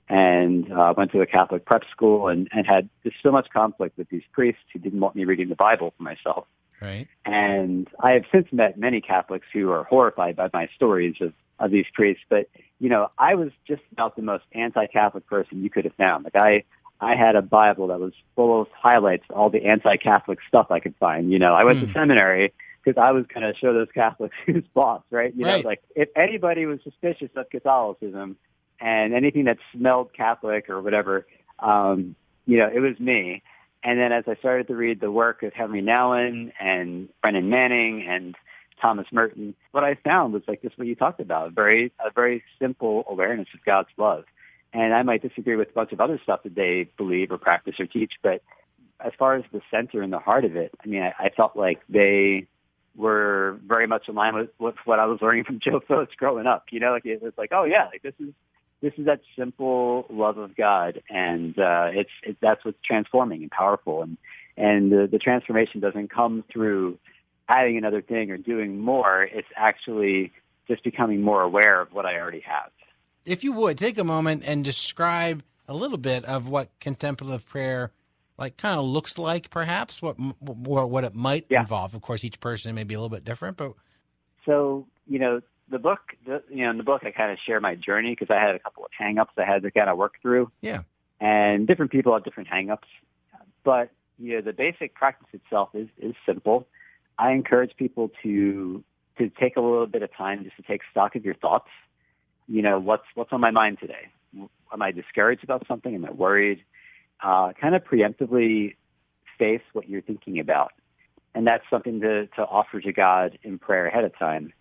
and 0.08 0.70
uh, 0.72 0.94
went 0.96 1.12
to 1.12 1.20
a 1.20 1.26
Catholic 1.26 1.64
prep 1.64 1.84
school 1.90 2.28
and, 2.28 2.48
and 2.52 2.66
had 2.66 2.88
just 3.02 3.16
so 3.22 3.30
much 3.30 3.48
conflict 3.50 3.96
with 3.96 4.08
these 4.08 4.22
priests 4.32 4.62
who 4.72 4.78
didn't 4.78 5.00
want 5.00 5.16
me 5.16 5.24
reading 5.24 5.48
the 5.48 5.56
Bible 5.56 5.94
for 5.96 6.02
myself. 6.02 6.46
Right. 6.80 7.06
And 7.24 7.88
I 8.00 8.12
have 8.12 8.24
since 8.32 8.48
met 8.52 8.78
many 8.78 9.00
Catholics 9.00 9.46
who 9.52 9.70
are 9.70 9.84
horrified 9.84 10.36
by 10.36 10.50
my 10.52 10.68
stories 10.74 11.16
of, 11.20 11.32
of 11.62 11.70
these 11.70 11.86
priests. 11.94 12.24
But, 12.28 12.48
you 12.78 12.88
know, 12.88 13.10
I 13.18 13.34
was 13.34 13.50
just 13.66 13.82
about 13.92 14.16
the 14.16 14.22
most 14.22 14.44
anti-Catholic 14.52 15.26
person 15.26 15.62
you 15.62 15.70
could 15.70 15.84
have 15.84 15.94
found. 15.94 16.24
Like 16.24 16.36
I, 16.36 16.64
I 17.00 17.16
had 17.16 17.36
a 17.36 17.42
Bible 17.42 17.88
that 17.88 18.00
was 18.00 18.12
full 18.36 18.62
of 18.62 18.68
highlights, 18.72 19.24
of 19.30 19.36
all 19.36 19.50
the 19.50 19.64
anti-Catholic 19.64 20.38
stuff 20.46 20.70
I 20.70 20.80
could 20.80 20.94
find. 21.00 21.32
You 21.32 21.38
know, 21.38 21.54
I 21.54 21.64
went 21.64 21.78
mm. 21.78 21.82
to 21.82 21.86
hmm. 21.86 21.92
seminary 21.92 22.52
because 22.82 23.00
I 23.00 23.12
was 23.12 23.24
going 23.32 23.42
to 23.42 23.58
show 23.58 23.72
those 23.72 23.88
Catholics 23.94 24.34
who's 24.46 24.64
boss, 24.74 25.02
right? 25.10 25.34
You 25.34 25.46
right. 25.46 25.62
know, 25.62 25.68
like 25.68 25.82
if 25.94 26.08
anybody 26.16 26.66
was 26.66 26.80
suspicious 26.82 27.30
of 27.36 27.48
Catholicism 27.50 28.36
and 28.80 29.14
anything 29.14 29.44
that 29.44 29.58
smelled 29.72 30.12
Catholic 30.12 30.68
or 30.68 30.82
whatever, 30.82 31.26
um, 31.60 32.16
you 32.46 32.58
know, 32.58 32.68
it 32.72 32.80
was 32.80 32.98
me. 32.98 33.42
And 33.84 33.98
then 33.98 34.12
as 34.12 34.24
I 34.26 34.36
started 34.36 34.68
to 34.68 34.76
read 34.76 35.00
the 35.00 35.10
work 35.10 35.42
of 35.42 35.52
Henri 35.54 35.82
Nouwen 35.82 36.52
and 36.60 37.08
Brennan 37.20 37.50
Manning 37.50 38.06
and 38.08 38.36
Thomas 38.82 39.06
Merton, 39.12 39.54
what 39.70 39.84
I 39.84 39.94
found 39.94 40.34
was 40.34 40.42
like 40.48 40.60
just 40.60 40.76
what 40.76 40.88
you 40.88 40.96
talked 40.96 41.20
about, 41.20 41.48
a 41.48 41.50
very, 41.50 41.92
a 42.04 42.10
very 42.10 42.42
simple 42.60 43.04
awareness 43.08 43.48
of 43.54 43.64
God's 43.64 43.88
love. 43.96 44.24
And 44.72 44.92
I 44.92 45.02
might 45.02 45.22
disagree 45.22 45.56
with 45.56 45.70
a 45.70 45.72
bunch 45.72 45.92
of 45.92 46.00
other 46.00 46.18
stuff 46.22 46.42
that 46.42 46.54
they 46.54 46.88
believe 46.96 47.30
or 47.30 47.38
practice 47.38 47.78
or 47.78 47.86
teach, 47.86 48.14
but 48.22 48.42
as 48.98 49.12
far 49.18 49.36
as 49.36 49.44
the 49.52 49.60
center 49.70 50.02
and 50.02 50.12
the 50.12 50.18
heart 50.18 50.44
of 50.44 50.56
it, 50.56 50.72
I 50.82 50.88
mean, 50.88 51.02
I, 51.02 51.14
I 51.18 51.30
felt 51.30 51.56
like 51.56 51.80
they 51.88 52.46
were 52.96 53.58
very 53.66 53.86
much 53.86 54.08
in 54.08 54.14
line 54.14 54.34
with, 54.34 54.50
with 54.58 54.74
what 54.84 54.98
I 54.98 55.06
was 55.06 55.20
learning 55.22 55.44
from 55.44 55.60
Joe 55.64 55.80
Focht 55.80 56.16
growing 56.16 56.46
up. 56.46 56.66
You 56.70 56.80
know, 56.80 56.92
like 56.92 57.06
it 57.06 57.22
was 57.22 57.32
like, 57.38 57.50
oh 57.52 57.64
yeah, 57.64 57.86
like 57.86 58.02
this 58.02 58.14
is 58.18 58.34
this 58.80 58.92
is 58.98 59.06
that 59.06 59.20
simple 59.36 60.06
love 60.10 60.38
of 60.38 60.56
God, 60.56 61.02
and 61.08 61.56
uh, 61.58 61.90
it's 61.92 62.10
it, 62.24 62.36
that's 62.40 62.64
what's 62.64 62.78
transforming 62.84 63.42
and 63.42 63.50
powerful, 63.50 64.02
and 64.02 64.16
and 64.56 64.92
the, 64.92 65.08
the 65.10 65.18
transformation 65.18 65.80
doesn't 65.80 66.10
come 66.10 66.44
through 66.52 66.98
adding 67.52 67.76
another 67.76 68.00
thing 68.02 68.30
or 68.30 68.36
doing 68.36 68.78
more. 68.78 69.22
It's 69.22 69.48
actually 69.56 70.32
just 70.68 70.82
becoming 70.82 71.20
more 71.20 71.42
aware 71.42 71.80
of 71.80 71.92
what 71.92 72.06
I 72.06 72.18
already 72.18 72.40
have. 72.40 72.70
If 73.24 73.44
you 73.44 73.52
would 73.52 73.78
take 73.78 73.98
a 73.98 74.04
moment 74.04 74.42
and 74.46 74.64
describe 74.64 75.42
a 75.68 75.74
little 75.74 75.98
bit 75.98 76.24
of 76.24 76.48
what 76.48 76.70
contemplative 76.80 77.46
prayer 77.46 77.92
like 78.38 78.56
kind 78.56 78.78
of 78.78 78.84
looks 78.84 79.18
like, 79.18 79.50
perhaps 79.50 80.02
what 80.02 80.16
what 80.40 81.04
it 81.04 81.14
might 81.14 81.46
yeah. 81.48 81.60
involve. 81.60 81.94
Of 81.94 82.02
course, 82.02 82.24
each 82.24 82.40
person 82.40 82.74
may 82.74 82.84
be 82.84 82.94
a 82.94 82.98
little 82.98 83.14
bit 83.14 83.24
different, 83.24 83.56
but 83.56 83.74
so 84.44 84.86
you 85.06 85.18
know 85.18 85.40
the 85.68 85.78
book, 85.78 86.00
the, 86.26 86.42
you 86.50 86.64
know, 86.64 86.70
in 86.70 86.76
the 86.76 86.82
book, 86.82 87.02
I 87.04 87.10
kind 87.10 87.30
of 87.30 87.38
share 87.44 87.60
my 87.60 87.74
journey 87.74 88.16
because 88.18 88.34
I 88.34 88.40
had 88.40 88.54
a 88.54 88.58
couple 88.58 88.84
of 88.84 88.90
hangups 89.00 89.28
I 89.36 89.44
had 89.44 89.62
to 89.62 89.70
kind 89.70 89.88
of 89.88 89.96
work 89.96 90.14
through. 90.20 90.50
Yeah. 90.60 90.82
And 91.20 91.66
different 91.66 91.92
people 91.92 92.12
have 92.12 92.24
different 92.24 92.48
hangups, 92.48 92.88
but 93.64 93.90
you 94.18 94.34
know, 94.34 94.40
the 94.40 94.52
basic 94.52 94.94
practice 94.94 95.28
itself 95.32 95.70
is 95.74 95.88
is 95.98 96.14
simple. 96.26 96.66
I 97.22 97.32
encourage 97.32 97.76
people 97.76 98.10
to 98.22 98.82
to 99.18 99.30
take 99.40 99.56
a 99.56 99.60
little 99.60 99.86
bit 99.86 100.02
of 100.02 100.14
time 100.16 100.44
just 100.44 100.56
to 100.56 100.62
take 100.62 100.80
stock 100.90 101.14
of 101.16 101.24
your 101.24 101.34
thoughts. 101.34 101.68
You 102.48 102.62
know, 102.62 102.78
what's 102.78 103.04
what's 103.14 103.32
on 103.32 103.40
my 103.40 103.50
mind 103.50 103.78
today? 103.80 104.08
Am 104.72 104.82
I 104.82 104.90
discouraged 104.90 105.44
about 105.44 105.66
something? 105.66 105.94
Am 105.94 106.04
I 106.04 106.10
worried? 106.10 106.64
Uh, 107.22 107.52
kind 107.60 107.74
of 107.74 107.84
preemptively 107.84 108.76
face 109.38 109.62
what 109.72 109.88
you're 109.88 110.02
thinking 110.02 110.38
about, 110.38 110.72
and 111.34 111.46
that's 111.46 111.64
something 111.70 112.00
to 112.00 112.26
to 112.28 112.42
offer 112.42 112.80
to 112.80 112.92
God 112.92 113.38
in 113.42 113.58
prayer 113.58 113.86
ahead 113.86 114.04
of 114.04 114.18
time 114.18 114.52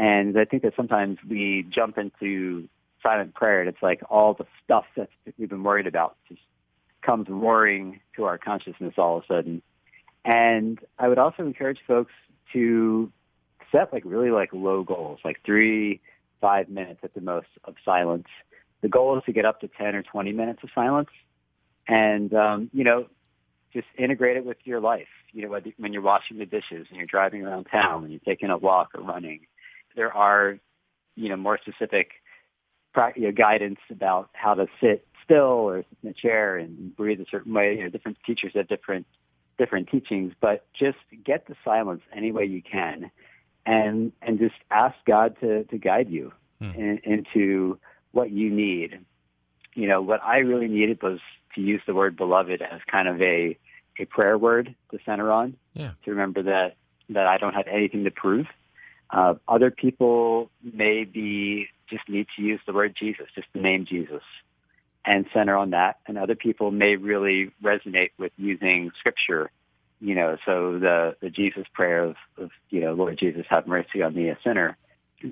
and 0.00 0.38
I 0.38 0.46
think 0.46 0.62
that 0.62 0.74
sometimes 0.76 1.18
we 1.28 1.66
jump 1.68 1.98
into 1.98 2.68
silent 3.02 3.34
prayer 3.34 3.60
and 3.60 3.68
it's 3.68 3.82
like 3.82 4.00
all 4.08 4.32
the 4.32 4.46
stuff 4.64 4.84
that 4.96 5.10
we've 5.38 5.48
been 5.48 5.62
worried 5.62 5.86
about 5.86 6.16
just 6.26 6.40
comes 7.02 7.28
roaring 7.28 8.00
to 8.16 8.24
our 8.24 8.38
consciousness 8.38 8.94
all 8.96 9.18
of 9.18 9.24
a 9.24 9.26
sudden. 9.26 9.62
And 10.24 10.78
I 10.98 11.08
would 11.08 11.18
also 11.18 11.42
encourage 11.42 11.78
folks 11.86 12.12
to 12.52 13.10
set 13.72 13.92
like 13.92 14.02
really 14.04 14.30
like 14.30 14.50
low 14.52 14.82
goals, 14.82 15.20
like 15.24 15.40
three, 15.44 16.00
five 16.40 16.68
minutes 16.68 17.00
at 17.02 17.14
the 17.14 17.20
most 17.20 17.48
of 17.64 17.74
silence. 17.84 18.26
The 18.82 18.88
goal 18.88 19.18
is 19.18 19.24
to 19.24 19.32
get 19.32 19.44
up 19.44 19.60
to 19.60 19.68
10 19.68 19.94
or 19.94 20.02
20 20.02 20.32
minutes 20.32 20.60
of 20.62 20.70
silence. 20.74 21.10
And, 21.86 22.32
um, 22.34 22.70
you 22.72 22.84
know, 22.84 23.06
just 23.72 23.86
integrate 23.96 24.36
it 24.36 24.44
with 24.44 24.58
your 24.64 24.80
life. 24.80 25.08
You 25.32 25.48
know, 25.48 25.60
when 25.78 25.92
you're 25.92 26.02
washing 26.02 26.38
the 26.38 26.46
dishes 26.46 26.86
and 26.88 26.96
you're 26.96 27.06
driving 27.06 27.42
around 27.42 27.64
town 27.64 28.04
and 28.04 28.12
you're 28.12 28.20
taking 28.24 28.50
a 28.50 28.58
walk 28.58 28.90
or 28.94 29.02
running, 29.02 29.46
there 29.96 30.12
are, 30.12 30.58
you 31.14 31.28
know, 31.28 31.36
more 31.36 31.58
specific 31.58 32.10
you 33.16 33.22
know, 33.22 33.32
guidance 33.32 33.78
about 33.90 34.30
how 34.32 34.54
to 34.54 34.66
sit 34.80 35.06
still 35.24 35.42
or 35.42 35.82
sit 35.82 35.98
in 36.02 36.10
a 36.10 36.12
chair 36.12 36.56
and 36.56 36.94
breathe 36.96 37.20
a 37.20 37.26
certain 37.30 37.54
way. 37.54 37.76
You 37.76 37.84
know, 37.84 37.90
different 37.90 38.18
teachers 38.26 38.52
have 38.54 38.68
different 38.68 39.06
different 39.60 39.88
teachings, 39.88 40.32
but 40.40 40.64
just 40.72 40.98
get 41.24 41.46
the 41.46 41.54
silence 41.64 42.02
any 42.12 42.32
way 42.32 42.44
you 42.44 42.62
can, 42.62 43.10
and 43.66 44.12
and 44.22 44.38
just 44.38 44.56
ask 44.70 44.96
God 45.06 45.36
to 45.40 45.64
to 45.64 45.78
guide 45.78 46.10
you 46.10 46.32
hmm. 46.60 46.70
in, 46.70 46.98
into 47.04 47.78
what 48.12 48.30
you 48.30 48.50
need. 48.50 48.98
You 49.74 49.86
know, 49.86 50.02
what 50.02 50.22
I 50.24 50.38
really 50.38 50.68
needed 50.68 51.02
was 51.02 51.20
to 51.54 51.60
use 51.60 51.82
the 51.86 51.94
word 51.94 52.16
beloved 52.16 52.62
as 52.62 52.80
kind 52.90 53.06
of 53.06 53.20
a 53.20 53.56
a 53.98 54.04
prayer 54.06 54.38
word 54.38 54.74
to 54.90 54.98
center 55.04 55.30
on. 55.30 55.56
Yeah. 55.74 55.92
To 56.04 56.10
remember 56.10 56.42
that 56.42 56.76
that 57.10 57.26
I 57.26 57.38
don't 57.38 57.54
have 57.54 57.66
anything 57.68 58.04
to 58.04 58.10
prove 58.10 58.46
uh, 59.12 59.34
other 59.48 59.70
people 59.70 60.50
may 60.62 61.04
be 61.04 61.68
just 61.88 62.08
need 62.08 62.26
to 62.36 62.42
use 62.42 62.60
the 62.66 62.72
word 62.72 62.94
Jesus, 62.96 63.26
just 63.34 63.48
the 63.52 63.60
name 63.60 63.84
Jesus, 63.84 64.22
and 65.04 65.26
center 65.32 65.56
on 65.56 65.70
that. 65.70 65.98
And 66.06 66.18
other 66.18 66.34
people 66.34 66.70
may 66.70 66.96
really 66.96 67.52
resonate 67.62 68.10
with 68.18 68.32
using 68.36 68.90
Scripture. 68.98 69.50
You 70.00 70.14
know, 70.14 70.36
so 70.46 70.78
the 70.78 71.16
the 71.20 71.30
Jesus 71.30 71.66
prayer 71.72 72.04
of, 72.04 72.16
of 72.38 72.50
you 72.70 72.80
know, 72.80 72.94
Lord 72.94 73.18
Jesus, 73.18 73.44
have 73.50 73.66
mercy 73.66 74.02
on 74.02 74.14
me, 74.14 74.28
a 74.28 74.38
sinner. 74.42 74.76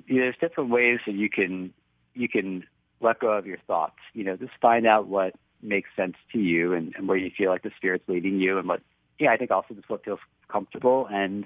There's 0.07 0.35
different 0.39 0.69
ways 0.69 0.99
that 1.05 1.15
you 1.15 1.29
can 1.29 1.73
you 2.13 2.29
can 2.29 2.65
let 3.01 3.19
go 3.19 3.31
of 3.31 3.47
your 3.47 3.57
thoughts. 3.65 3.97
You 4.13 4.23
know, 4.25 4.35
just 4.35 4.51
find 4.61 4.85
out 4.85 5.07
what 5.07 5.33
makes 5.61 5.89
sense 5.95 6.15
to 6.31 6.39
you 6.39 6.73
and, 6.73 6.93
and 6.95 7.07
where 7.07 7.17
you 7.17 7.31
feel 7.35 7.49
like 7.49 7.63
the 7.63 7.71
Spirit's 7.77 8.07
leading 8.07 8.39
you, 8.39 8.59
and 8.59 8.67
what 8.67 8.81
yeah, 9.17 9.31
I 9.31 9.37
think 9.37 9.51
also 9.51 9.73
just 9.73 9.89
what 9.89 10.05
feels 10.05 10.19
comfortable 10.47 11.07
and 11.11 11.45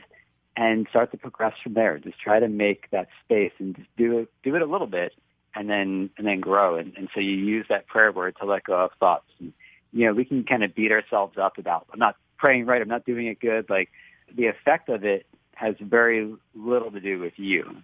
and 0.56 0.88
start 0.90 1.12
to 1.12 1.18
progress 1.18 1.54
from 1.64 1.74
there. 1.74 1.98
Just 1.98 2.20
try 2.20 2.40
to 2.40 2.48
make 2.48 2.90
that 2.92 3.08
space 3.24 3.54
and 3.58 3.76
just 3.76 3.88
do 3.98 4.20
it, 4.20 4.32
do 4.44 4.56
it 4.56 4.62
a 4.62 4.66
little 4.66 4.88
bit 4.88 5.14
and 5.56 5.70
then, 5.70 6.10
and 6.18 6.26
then 6.26 6.40
grow. 6.40 6.76
And, 6.78 6.94
and 6.98 7.10
so 7.14 7.20
you 7.20 7.32
use 7.32 7.66
that 7.70 7.88
prayer 7.88 8.12
word 8.12 8.36
to 8.40 8.46
let 8.46 8.64
go 8.64 8.80
of 8.80 8.92
thoughts. 9.00 9.30
And, 9.40 9.54
you 9.92 10.06
know, 10.06 10.14
we 10.14 10.26
can 10.26 10.44
kind 10.44 10.64
of 10.64 10.74
beat 10.74 10.92
ourselves 10.92 11.38
up 11.38 11.58
about, 11.58 11.88
I'm 11.94 12.00
not 12.00 12.16
praying 12.38 12.66
right. 12.66 12.82
I'm 12.82 12.88
not 12.88 13.06
doing 13.06 13.28
it 13.28 13.40
good. 13.40 13.70
Like 13.70 13.90
the 14.34 14.48
effect 14.48 14.90
of 14.90 15.04
it 15.04 15.26
has 15.56 15.76
very 15.80 16.34
little 16.56 16.92
to 16.92 17.00
do 17.00 17.20
with 17.20 17.34
you. 17.38 17.78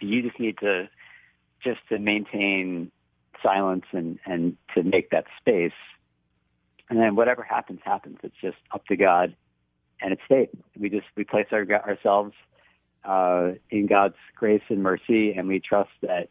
You 0.00 0.22
just 0.22 0.38
need 0.38 0.58
to, 0.58 0.88
just 1.62 1.80
to 1.88 1.98
maintain 1.98 2.90
silence 3.42 3.84
and, 3.92 4.18
and 4.24 4.56
to 4.74 4.82
make 4.82 5.10
that 5.10 5.26
space. 5.40 5.72
And 6.90 6.98
then 6.98 7.16
whatever 7.16 7.42
happens, 7.42 7.80
happens. 7.84 8.18
It's 8.22 8.36
just 8.40 8.58
up 8.72 8.86
to 8.86 8.96
God 8.96 9.34
and 10.00 10.12
it's 10.12 10.22
faith. 10.28 10.50
We 10.78 10.90
just 10.90 11.06
we 11.16 11.24
place 11.24 11.46
our, 11.50 11.66
ourselves 11.70 12.34
uh, 13.04 13.52
in 13.70 13.86
God's 13.86 14.16
grace 14.36 14.62
and 14.68 14.82
mercy, 14.82 15.32
and 15.32 15.48
we 15.48 15.60
trust 15.60 15.90
that 16.02 16.28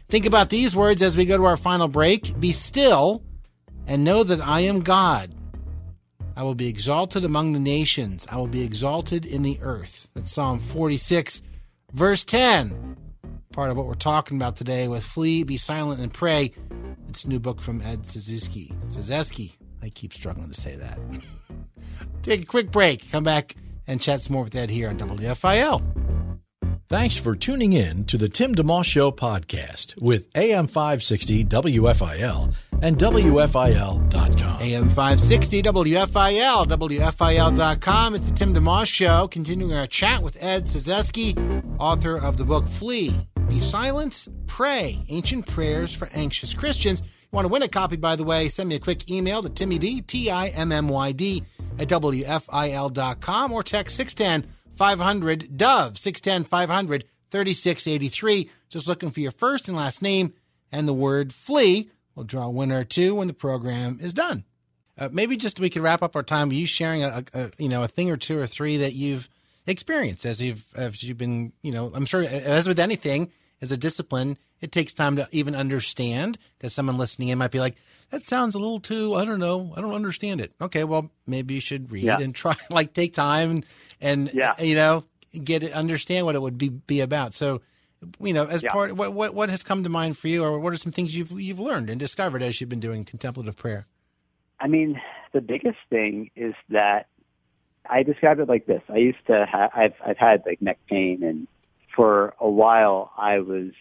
Think 0.09 0.27
about 0.27 0.51
these 0.51 0.77
words 0.77 1.03
as 1.03 1.17
we 1.17 1.25
go 1.25 1.37
to 1.37 1.45
our 1.45 1.57
final 1.57 1.89
break. 1.89 2.39
Be 2.39 2.53
still 2.53 3.23
and 3.87 4.05
know 4.05 4.23
that 4.23 4.41
I 4.41 4.61
am 4.61 4.81
God. 4.81 5.35
I 6.37 6.43
will 6.43 6.55
be 6.55 6.69
exalted 6.69 7.25
among 7.25 7.53
the 7.53 7.61
nations. 7.61 8.27
I 8.31 8.37
will 8.37 8.47
be 8.47 8.63
exalted 8.63 9.27
in 9.27 9.43
the 9.43 9.59
earth. 9.63 10.09
That's 10.15 10.31
Psalm 10.31 10.61
46, 10.61 11.43
verse 11.93 12.25
10. 12.25 12.97
Part 13.57 13.71
of 13.71 13.79
what 13.79 13.87
we're 13.87 13.95
talking 13.95 14.37
about 14.37 14.57
today 14.57 14.87
with 14.87 15.03
Flee, 15.03 15.43
Be 15.43 15.57
Silent, 15.57 15.99
and 15.99 16.13
Pray. 16.13 16.53
It's 17.09 17.25
a 17.25 17.29
new 17.31 17.41
book 17.41 17.63
from 17.63 17.81
Ed 17.81 18.07
Suzuki. 18.07 18.71
Suzuki. 18.91 19.55
I 19.83 19.89
keep 19.89 20.13
struggling 20.13 20.51
to 20.51 20.61
say 20.61 20.77
that. 20.77 20.99
Take 22.23 22.43
a 22.43 22.45
quick 22.45 22.71
break. 22.71 23.11
Come 23.11 23.25
back 23.25 23.57
and 23.87 23.99
chat 23.99 24.21
some 24.21 24.35
more 24.35 24.45
with 24.45 24.55
Ed 24.55 24.69
here 24.69 24.91
on 24.91 24.99
WFIL. 24.99 25.83
Thanks 26.91 27.17
for 27.17 27.35
tuning 27.35 27.73
in 27.73 28.05
to 28.05 28.19
the 28.19 28.29
Tim 28.29 28.55
DeMoss 28.55 28.85
Show 28.85 29.11
podcast 29.11 30.01
with 30.03 30.29
AM 30.37 30.67
560 30.67 31.47
WFIL 31.47 32.55
and 32.83 32.99
WFIL.com. 32.99 34.61
AM 34.61 34.89
560 34.91 35.63
WFIL, 35.63 36.67
WFIL.com. 36.67 38.15
It's 38.15 38.25
the 38.25 38.33
Tim 38.33 38.55
DeMoss 38.55 38.87
Show, 38.87 39.29
continuing 39.29 39.73
our 39.73 39.87
chat 39.87 40.23
with 40.23 40.37
Ed 40.43 40.65
Cyzewski, 40.67 41.65
author 41.79 42.19
of 42.19 42.37
the 42.37 42.45
book 42.45 42.69
Flee, 42.69 43.15
Be 43.49 43.61
Silent, 43.61 44.27
Pray, 44.47 44.99
Ancient 45.09 45.47
Prayers 45.47 45.95
for 45.95 46.09
Anxious 46.13 46.53
Christians. 46.53 47.01
You 47.01 47.29
want 47.31 47.47
to 47.47 47.53
win 47.53 47.63
a 47.63 47.69
copy, 47.69 47.97
by 47.97 48.17
the 48.17 48.25
way, 48.25 48.49
send 48.49 48.69
me 48.69 48.75
a 48.75 48.81
quick 48.81 49.09
email 49.11 49.41
to 49.43 49.49
Timmy 49.49 49.79
D, 49.79 50.01
T 50.01 50.31
I 50.31 50.49
M 50.49 50.73
M 50.73 50.89
Y 50.89 51.13
D, 51.13 51.45
at 51.79 51.89
WFIL.com 51.89 53.53
or 53.53 53.63
text 53.63 53.97
610 53.97 54.51
500 54.75 55.57
Dove, 55.57 55.97
610 55.97 56.45
500 56.45 57.05
3683. 57.31 58.51
Just 58.69 58.89
looking 58.89 59.11
for 59.11 59.21
your 59.21 59.31
first 59.31 59.69
and 59.69 59.77
last 59.77 60.03
name 60.03 60.33
and 60.73 60.89
the 60.89 60.95
word 60.95 61.33
flee. 61.33 61.91
We'll 62.15 62.25
draw 62.25 62.47
a 62.47 62.51
winner 62.51 62.81
or 62.81 62.85
two 62.85 63.15
when 63.15 63.29
the 63.29 63.35
program 63.35 63.99
is 64.01 64.13
done. 64.13 64.45
Uh, 64.99 65.09
maybe 65.13 65.37
just 65.37 65.61
we 65.61 65.71
could 65.71 65.83
wrap 65.83 66.03
up 66.03 66.17
our 66.17 66.23
time 66.23 66.49
with 66.49 66.57
you 66.57 66.67
sharing 66.67 67.05
a, 67.05 67.25
a, 67.33 67.51
you 67.59 67.69
know 67.69 67.83
a 67.83 67.89
thing 67.89 68.11
or 68.11 68.17
two 68.17 68.39
or 68.39 68.47
three 68.47 68.79
that 68.79 68.95
you've 68.95 69.29
experienced 69.67 70.25
as 70.25 70.43
you've 70.43 70.65
as 70.77 71.03
you've 71.03 71.19
been 71.19 71.53
you 71.63 71.73
know 71.73 71.91
I'm 71.95 72.07
sure 72.07 72.23
as 72.23 72.69
with 72.69 72.79
anything 72.79 73.31
as 73.61 73.73
a 73.73 73.77
discipline 73.77 74.39
it 74.61 74.73
takes 74.73 74.93
time 74.93 75.17
to 75.17 75.29
even 75.33 75.55
understand 75.55 76.39
because 76.59 76.73
someone 76.73 76.99
listening 76.99 77.29
in 77.29 77.39
might 77.39 77.51
be 77.51 77.61
like 77.61 77.75
that 78.11 78.25
sounds 78.25 78.55
a 78.55 78.59
little 78.59 78.79
too 78.81 79.15
i 79.15 79.25
don't 79.25 79.41
know 79.41 79.73
i 79.77 79.81
don't 79.81 79.95
understand 79.95 80.41
it 80.41 80.53
okay 80.61 80.85
well 80.85 81.11
maybe 81.27 81.55
you 81.55 81.61
should 81.61 81.91
read 81.91 82.05
Yeah. 82.05 82.21
and 82.21 82.35
try 82.35 82.55
like 82.71 82.93
take 82.93 83.15
time 83.15 83.51
and, 83.51 83.67
and 84.01 84.31
Yeah. 84.35 84.55
you 84.63 84.75
know 84.77 85.05
get 85.43 85.63
it 85.63 85.73
understand 85.73 86.27
what 86.27 86.35
it 86.35 86.43
would 86.43 86.59
be 86.59 86.69
be 86.69 87.01
about 87.01 87.35
so 87.35 87.61
you 88.21 88.33
know 88.35 88.45
as 88.47 88.63
Yeah. 88.63 88.73
part 88.73 88.93
what, 88.95 89.13
what 89.15 89.35
what 89.35 89.49
has 89.51 89.63
come 89.63 89.83
to 89.83 89.89
mind 89.91 90.17
for 90.19 90.29
you 90.29 90.45
or 90.45 90.61
what 90.61 90.73
are 90.73 90.77
some 90.77 90.93
things 90.93 91.17
you've 91.17 91.33
you've 91.33 91.59
learned 91.59 91.89
and 91.91 91.99
discovered 91.99 92.43
as 92.43 92.61
you've 92.61 92.71
been 92.71 92.81
doing 92.81 93.05
contemplative 93.05 93.57
prayer 93.57 93.87
I 94.59 94.69
mean, 94.69 94.99
the 95.35 95.43
biggest 95.43 95.77
thing 95.91 96.31
is 96.35 96.55
that 96.71 97.09
I 97.89 98.03
describe 98.03 98.39
it 98.41 98.49
like 98.49 98.67
this. 98.67 98.83
I 98.89 98.99
used 98.99 99.25
to 99.27 99.47
have, 99.47 99.71
I've, 99.75 99.95
I've 100.05 100.19
had 100.19 100.43
like 100.47 100.63
neck 100.63 100.79
pain 100.89 101.23
and 101.23 101.47
for 101.95 102.35
a 102.41 102.49
while 102.49 103.13
I 103.17 103.39
was, 103.39 103.73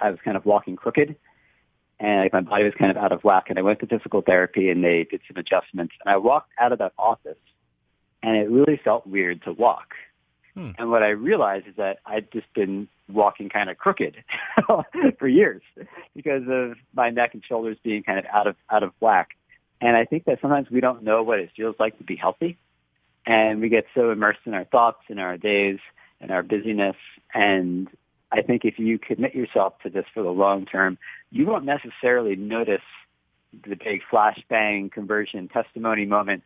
I 0.00 0.10
was 0.10 0.18
kind 0.24 0.36
of 0.36 0.44
walking 0.44 0.76
crooked 0.76 1.16
and 2.00 2.20
like 2.20 2.32
my 2.32 2.40
body 2.40 2.64
was 2.64 2.74
kind 2.74 2.90
of 2.90 2.96
out 2.96 3.12
of 3.12 3.22
whack 3.24 3.44
and 3.48 3.58
I 3.58 3.62
went 3.62 3.80
to 3.80 3.86
physical 3.86 4.20
therapy 4.20 4.70
and 4.70 4.82
they 4.82 5.04
did 5.04 5.20
some 5.28 5.36
adjustments 5.36 5.94
and 6.04 6.12
I 6.12 6.16
walked 6.18 6.50
out 6.58 6.72
of 6.72 6.78
that 6.78 6.92
office 6.98 7.38
and 8.22 8.36
it 8.36 8.50
really 8.50 8.80
felt 8.82 9.06
weird 9.06 9.42
to 9.44 9.52
walk. 9.52 9.94
Hmm. 10.54 10.70
And 10.78 10.90
what 10.90 11.02
I 11.02 11.08
realized 11.08 11.66
is 11.66 11.76
that 11.76 11.98
I'd 12.06 12.30
just 12.32 12.52
been 12.54 12.88
walking 13.08 13.48
kind 13.48 13.68
of 13.68 13.76
crooked 13.76 14.16
for 15.18 15.28
years 15.28 15.62
because 16.14 16.42
of 16.48 16.76
my 16.94 17.10
neck 17.10 17.34
and 17.34 17.44
shoulders 17.44 17.76
being 17.82 18.02
kind 18.02 18.18
of 18.18 18.24
out 18.32 18.46
of, 18.46 18.56
out 18.70 18.82
of 18.82 18.92
whack. 19.00 19.30
And 19.80 19.96
I 19.96 20.04
think 20.04 20.24
that 20.24 20.40
sometimes 20.40 20.70
we 20.70 20.80
don't 20.80 21.02
know 21.02 21.22
what 21.22 21.38
it 21.38 21.50
feels 21.56 21.76
like 21.78 21.98
to 21.98 22.04
be 22.04 22.16
healthy. 22.16 22.56
And 23.26 23.60
we 23.60 23.68
get 23.68 23.86
so 23.94 24.10
immersed 24.10 24.40
in 24.44 24.54
our 24.54 24.64
thoughts 24.64 25.00
and 25.08 25.18
our 25.18 25.36
days 25.36 25.78
and 26.20 26.30
our 26.30 26.42
busyness. 26.42 26.96
And 27.32 27.88
I 28.30 28.42
think 28.42 28.64
if 28.64 28.78
you 28.78 28.98
commit 28.98 29.34
yourself 29.34 29.78
to 29.82 29.90
this 29.90 30.04
for 30.12 30.22
the 30.22 30.30
long 30.30 30.66
term, 30.66 30.98
you 31.30 31.46
won't 31.46 31.64
necessarily 31.64 32.36
notice 32.36 32.82
the 33.52 33.76
big 33.76 34.02
flashbang 34.10 34.92
conversion 34.92 35.48
testimony 35.48 36.04
moment. 36.04 36.42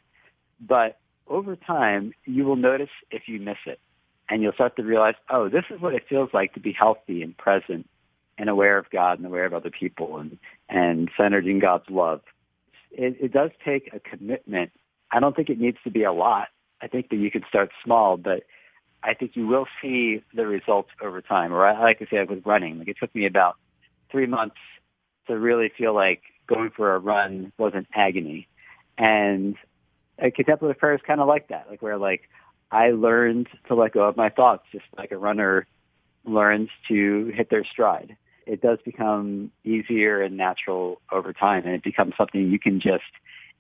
But 0.61 0.99
over 1.27 1.57
time, 1.57 2.13
you 2.25 2.45
will 2.45 2.57
notice 2.57 2.91
if 3.11 3.29
you 3.29 3.41
miss 3.41 3.59
it. 3.67 3.81
And 4.31 4.43
you'll 4.43 4.53
start 4.53 4.77
to 4.77 4.83
realize, 4.83 5.15
oh, 5.31 5.49
this 5.49 5.65
is 5.71 5.81
what 5.81 5.95
it 5.95 6.07
feels 6.07 6.31
like 6.35 6.53
to 6.53 6.61
be 6.61 6.73
healthy 6.73 7.23
and 7.23 7.37
present 7.37 7.89
and 8.37 8.49
aware 8.49 8.77
of 8.77 8.91
God 8.91 9.19
and 9.19 9.27
aware 9.27 9.47
of 9.47 9.55
other 9.55 9.71
people 9.71 10.19
and, 10.19 10.39
and 10.69 11.11
centered 11.17 11.47
in 11.47 11.61
God's 11.61 11.89
love 11.89 12.21
it, 12.91 13.17
it 13.21 13.33
does 13.33 13.51
take 13.65 13.93
a 13.93 14.01
commitment. 14.01 14.73
I 15.11 15.21
don't 15.21 15.35
think 15.35 15.51
it 15.51 15.61
needs 15.61 15.79
to 15.85 15.91
be 15.91 16.05
a 16.05 16.13
lot. 16.13 16.49
I 16.81 16.87
think 16.89 17.11
that 17.11 17.17
you 17.17 17.31
can 17.31 17.45
start 17.49 17.71
small, 17.85 18.17
but 18.17 18.45
I 19.03 19.15
think 19.15 19.33
you 19.35 19.47
will 19.47 19.67
see 19.81 20.23
the 20.35 20.47
results 20.47 20.91
over 21.01 21.21
time. 21.21 21.53
Or 21.53 21.67
I 21.67 21.81
like 21.81 21.99
to 22.01 22.07
say 22.11 22.23
with 22.25 22.45
running, 22.47 22.79
like 22.79 22.89
it 22.89 22.97
took 22.99 23.15
me 23.15 23.27
about 23.27 23.57
three 24.11 24.27
months 24.27 24.57
to 25.27 25.39
really 25.39 25.71
feel 25.77 25.95
like 25.95 26.23
going 26.47 26.71
for 26.71 26.95
a 26.95 26.99
run 26.99 27.53
wasn't 27.59 27.87
agony. 27.95 28.49
And 28.97 29.55
uh, 30.21 30.27
a 30.27 30.31
contemplative 30.31 30.79
prayer 30.79 30.95
is 30.95 31.01
kind 31.07 31.21
of 31.21 31.29
like 31.29 31.49
that, 31.49 31.67
like 31.71 31.83
where 31.83 31.99
like 31.99 32.29
I 32.71 32.91
learned 32.91 33.49
to 33.69 33.75
let 33.75 33.93
go 33.93 34.03
of 34.03 34.17
my 34.17 34.31
thoughts, 34.31 34.65
just 34.73 34.85
like 34.97 35.13
a 35.13 35.17
runner 35.17 35.67
learns 36.25 36.71
to 36.89 37.33
hit 37.35 37.51
their 37.51 37.65
stride 37.65 38.17
it 38.49 38.63
does 38.63 38.79
become 38.85 39.53
easier 39.63 40.23
and 40.23 40.37
natural 40.37 41.01
over 41.13 41.33
time 41.33 41.65
and 41.67 41.75
it 41.75 41.85
becomes 41.85 42.15
something 42.17 42.51
you 42.51 42.59
can 42.59 42.81
just 42.81 43.05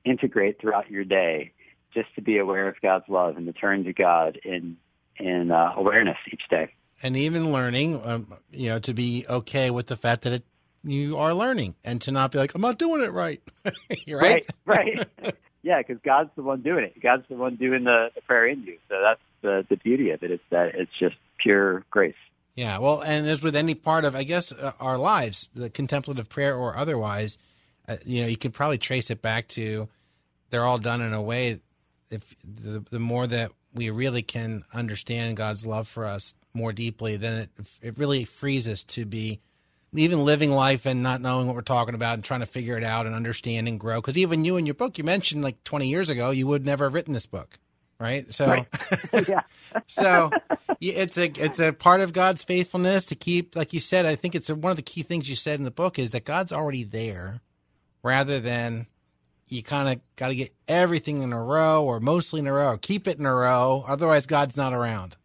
integrate 0.05 0.59
throughout 0.61 0.91
your 0.91 1.05
day 1.05 1.53
just 1.95 2.15
to 2.17 2.23
be 2.23 2.39
aware 2.39 2.69
of 2.69 2.81
God's 2.81 3.09
love 3.09 3.37
and 3.37 3.47
to 3.47 3.53
turn 3.53 3.85
to 3.85 3.93
God 3.93 4.39
in 4.45 4.77
in 5.17 5.51
uh, 5.51 5.73
awareness 5.77 6.17
each 6.33 6.49
day. 6.49 6.73
and 7.03 7.17
even 7.17 7.53
learning 7.53 8.01
um, 8.05 8.33
you 8.53 8.69
know 8.69 8.79
to 8.81 8.95
be 8.95 9.25
okay 9.29 9.71
with 9.71 9.87
the 9.89 9.97
fact 9.97 10.23
that 10.23 10.33
it 10.33 10.45
you 10.85 11.17
are 11.19 11.35
learning 11.35 11.75
and 11.85 12.01
to 12.01 12.13
not 12.13 12.31
be 12.31 12.39
like 12.39 12.55
i'm 12.55 12.61
not 12.61 12.79
doing 12.79 13.03
it 13.03 13.13
right 13.13 13.43
right 13.65 14.07
Right, 14.09 14.47
right. 14.65 15.07
yeah, 15.63 15.79
because 15.79 15.99
God's 16.05 16.31
the 16.37 16.43
one 16.43 16.63
doing 16.63 16.85
it. 16.85 17.01
God's 17.03 17.25
the 17.29 17.35
one 17.35 17.57
doing 17.57 17.85
the, 17.85 18.11
the 18.15 18.21
prayer 18.23 18.47
in 18.47 18.63
you. 18.63 18.79
So 18.89 19.01
that's 19.03 19.21
the, 19.43 19.67
the 19.69 19.77
beauty 19.77 20.11
of 20.11 20.23
it. 20.23 20.31
It's 20.31 20.43
that 20.51 20.75
it's 20.77 20.93
just 20.99 21.17
pure 21.39 21.85
grace. 21.91 22.15
Yeah, 22.55 22.79
well, 22.79 23.01
and 23.03 23.27
as 23.27 23.43
with 23.43 23.55
any 23.57 23.75
part 23.75 24.05
of, 24.05 24.15
I 24.17 24.23
guess, 24.25 24.51
uh, 24.53 24.73
our 24.81 24.97
lives, 24.99 25.51
the 25.55 25.69
contemplative 25.71 26.29
prayer 26.29 26.57
or 26.57 26.77
otherwise, 26.77 27.39
uh, 27.89 27.97
you 28.05 28.23
know, 28.23 28.29
you 28.29 28.37
can 28.37 28.51
probably 28.53 28.79
trace 28.79 29.11
it 29.11 29.21
back 29.23 29.49
to 29.49 29.89
they're 30.51 30.65
all 30.65 30.79
done 30.79 31.01
in 31.03 31.13
a 31.13 31.23
way. 31.23 31.61
If 32.11 32.35
the 32.43 32.81
the 32.81 32.99
more 32.99 33.27
that 33.27 33.53
we 33.75 33.91
really 33.91 34.23
can 34.23 34.65
understand 34.73 35.37
God's 35.37 35.67
love 35.67 35.89
for 35.89 36.05
us 36.05 36.35
more 36.55 36.73
deeply, 36.73 37.17
then 37.17 37.43
it 37.43 37.51
it 37.83 37.99
really 37.99 38.25
frees 38.25 38.69
us 38.69 38.85
to 38.85 39.05
be 39.05 39.41
even 39.95 40.25
living 40.25 40.51
life 40.51 40.87
and 40.87 41.03
not 41.03 41.21
knowing 41.21 41.47
what 41.47 41.57
we're 41.57 41.63
talking 41.63 41.95
about 41.95 42.15
and 42.15 42.25
trying 42.25 42.41
to 42.41 42.47
figure 42.47 42.77
it 42.77 42.85
out 42.85 43.07
and 43.07 43.15
understand 43.15 43.69
and 43.69 43.81
grow. 43.81 44.01
Because 44.01 44.19
even 44.19 44.45
you 44.45 44.57
in 44.57 44.67
your 44.67 44.75
book, 44.75 44.99
you 44.99 45.05
mentioned 45.05 45.43
like 45.43 45.63
20 45.65 45.89
years 45.89 46.11
ago, 46.11 46.31
you 46.31 46.47
would 46.47 46.67
never 46.67 46.85
have 46.85 46.95
written 46.95 47.15
this 47.15 47.27
book, 47.27 47.59
right? 47.99 48.31
So. 48.33 48.47
Right. 48.47 48.67
yeah. 49.29 49.41
so 49.87 50.31
it's 50.81 51.17
a 51.17 51.27
it's 51.27 51.59
a 51.59 51.73
part 51.73 52.01
of 52.01 52.13
God's 52.13 52.45
faithfulness 52.45 53.05
to 53.07 53.15
keep, 53.15 53.57
like 53.57 53.73
you 53.73 53.81
said. 53.81 54.07
I 54.07 54.15
think 54.15 54.35
it's 54.35 54.51
one 54.51 54.71
of 54.71 54.77
the 54.77 54.83
key 54.83 55.03
things 55.03 55.29
you 55.29 55.37
said 55.37 55.59
in 55.59 55.65
the 55.65 55.71
book 55.71 55.99
is 55.99 56.11
that 56.11 56.25
God's 56.25 56.53
already 56.53 56.85
there, 56.85 57.41
rather 58.03 58.41
than 58.41 58.87
you 59.53 59.63
kind 59.63 59.89
of 59.89 60.01
got 60.17 60.29
to 60.29 60.35
get 60.35 60.53
everything 60.67 61.23
in 61.23 61.33
a 61.33 61.43
row 61.43 61.85
or 61.85 62.01
mostly 62.01 62.41
in 62.41 62.47
a 62.47 62.53
row, 62.53 62.79
keep 62.79 63.09
it 63.09 63.19
in 63.19 63.27
a 63.27 63.35
row. 63.35 63.85
Otherwise, 63.87 64.27
God's 64.27 64.57
not 64.57 64.73
around. 64.73 65.17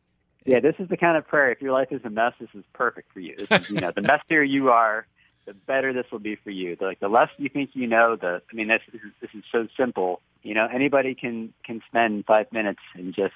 Yeah, 0.46 0.60
this 0.60 0.76
is 0.80 0.90
the 0.90 0.98
kind 0.98 1.18
of 1.18 1.28
prayer. 1.28 1.52
If 1.52 1.62
your 1.62 1.72
life 1.72 1.92
is 1.92 2.02
a 2.04 2.10
mess, 2.10 2.34
this 2.40 2.50
is 2.54 2.64
perfect 2.74 3.14
for 3.14 3.20
you. 3.20 3.36
Is, 3.38 3.70
you 3.70 3.80
know, 3.80 3.92
the 3.96 4.02
messier 4.02 4.44
you 4.44 4.70
are, 4.70 5.08
the 5.46 5.54
better 5.54 5.94
this 5.94 6.06
will 6.12 6.20
be 6.20 6.36
for 6.36 6.50
you. 6.50 6.76
The, 6.76 6.86
like 6.86 7.00
the 7.00 7.08
less 7.08 7.30
you 7.38 7.50
think 7.50 7.72
you 7.74 7.88
know, 7.88 8.16
the 8.16 8.42
I 8.52 8.56
mean, 8.56 8.68
this, 8.68 8.82
this 8.92 9.02
is 9.02 9.12
this 9.22 9.30
is 9.34 9.44
so 9.52 9.68
simple. 9.78 10.22
You 10.42 10.54
know, 10.54 10.68
anybody 10.72 11.16
can 11.16 11.54
can 11.66 11.82
spend 11.88 12.26
five 12.26 12.52
minutes 12.52 12.82
and 12.96 13.14
just 13.14 13.34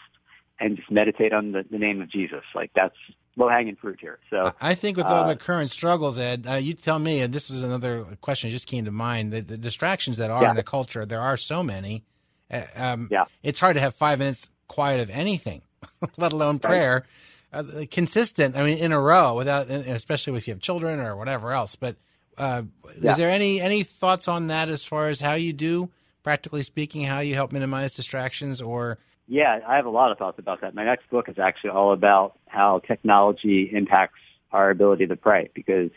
and 0.60 0.76
just 0.76 0.92
meditate 0.92 1.34
on 1.34 1.54
the, 1.54 1.66
the 1.70 1.78
name 1.78 2.02
of 2.02 2.10
Jesus. 2.10 2.44
Like 2.54 2.72
that's 2.76 2.98
low 3.38 3.48
hanging 3.48 3.76
fruit 3.76 4.00
here. 4.02 4.20
So 4.30 4.52
I 4.60 4.76
think 4.76 4.98
with 4.98 5.06
all 5.06 5.24
Uh, 5.24 5.28
the 5.28 5.36
current 5.38 5.70
struggles, 5.70 6.20
Ed, 6.20 6.46
uh, 6.50 6.56
you 6.56 6.74
tell 6.74 7.00
me. 7.00 7.22
And 7.22 7.32
this 7.34 7.50
was 7.50 7.64
another 7.64 8.04
question 8.22 8.50
that 8.50 8.54
just 8.54 8.68
came 8.68 8.86
to 8.86 8.92
mind. 8.92 9.32
The, 9.32 9.42
the 9.42 9.58
distractions 9.58 10.18
that 10.18 10.32
are 10.32 10.44
Yeah. 10.44 10.50
in 10.52 10.56
the 10.56 10.64
culture, 10.64 11.06
there 11.06 11.22
are 11.22 11.38
so 11.38 11.64
many. 11.64 12.04
Uh, 12.52 12.64
um, 12.76 13.08
Yeah. 13.12 13.26
it's 13.44 13.60
hard 13.60 13.76
to 13.76 13.82
have 13.82 13.96
five 13.96 14.20
minutes 14.20 14.50
quiet 14.68 15.00
of 15.00 15.10
anything, 15.10 15.62
let 16.18 16.34
alone 16.34 16.60
prayer. 16.60 17.06
Uh, 17.54 17.64
consistent, 17.90 18.58
I 18.58 18.64
mean, 18.64 18.78
in 18.78 18.92
a 18.92 19.00
row, 19.00 19.34
without, 19.36 19.70
especially 19.70 20.38
if 20.38 20.48
you 20.48 20.54
have 20.54 20.62
children 20.62 21.00
or 21.00 21.16
whatever 21.16 21.54
else. 21.54 21.76
But 21.76 21.96
uh, 22.38 22.64
Yeah. 23.02 23.12
is 23.12 23.18
there 23.18 23.30
any 23.30 23.62
any 23.62 23.84
thoughts 23.84 24.28
on 24.28 24.48
that 24.48 24.68
as 24.70 24.84
far 24.84 25.08
as 25.10 25.22
how 25.22 25.34
you 25.36 25.54
do, 25.54 25.90
practically 26.24 26.64
speaking, 26.64 27.04
how 27.04 27.20
you 27.20 27.36
help 27.36 27.52
minimize 27.52 27.94
distractions, 27.94 28.62
or 28.62 28.98
Yeah, 29.28 29.60
I 29.68 29.76
have 29.76 29.86
a 29.86 29.90
lot 29.90 30.12
of 30.12 30.18
thoughts 30.18 30.40
about 30.40 30.62
that. 30.62 30.74
My 30.74 30.86
next 30.86 31.10
book 31.10 31.28
is 31.28 31.38
actually 31.38 31.72
all 31.72 31.92
about 31.92 32.38
how 32.48 32.80
technology 32.80 33.70
impacts 33.74 34.20
our 34.52 34.70
ability 34.70 35.08
to 35.08 35.16
pray 35.18 35.50
because 35.54 35.90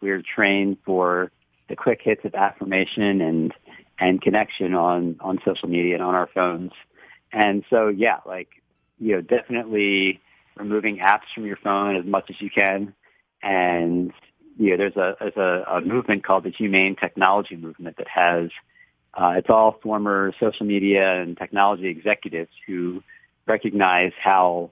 we're 0.00 0.22
trained 0.22 0.78
for 0.84 1.30
the 1.68 1.76
quick 1.76 2.00
hits 2.02 2.24
of 2.24 2.34
affirmation 2.34 3.20
and 3.20 3.52
and 4.00 4.22
connection 4.22 4.74
on 4.74 5.16
on 5.20 5.38
social 5.44 5.68
media 5.68 5.94
and 5.94 6.02
on 6.02 6.14
our 6.14 6.28
phones. 6.28 6.72
And 7.30 7.62
so 7.68 7.88
yeah, 7.88 8.20
like 8.24 8.48
you 8.98 9.16
know, 9.16 9.20
definitely 9.20 10.20
removing 10.56 10.98
apps 10.98 11.32
from 11.34 11.44
your 11.44 11.56
phone 11.56 11.96
as 11.96 12.06
much 12.06 12.30
as 12.30 12.40
you 12.40 12.50
can. 12.50 12.94
And 13.42 14.12
you 14.56 14.70
know, 14.70 14.76
there's 14.78 14.96
a 14.96 15.16
there's 15.20 15.36
a, 15.36 15.64
a 15.70 15.80
movement 15.82 16.24
called 16.24 16.44
the 16.44 16.50
Humane 16.50 16.96
Technology 16.96 17.56
Movement 17.56 17.98
that 17.98 18.08
has 18.08 18.48
uh, 19.18 19.32
it's 19.36 19.50
all 19.50 19.78
former 19.82 20.32
social 20.38 20.64
media 20.64 21.20
and 21.20 21.36
technology 21.36 21.88
executives 21.88 22.52
who 22.66 23.02
recognize 23.46 24.12
how 24.22 24.70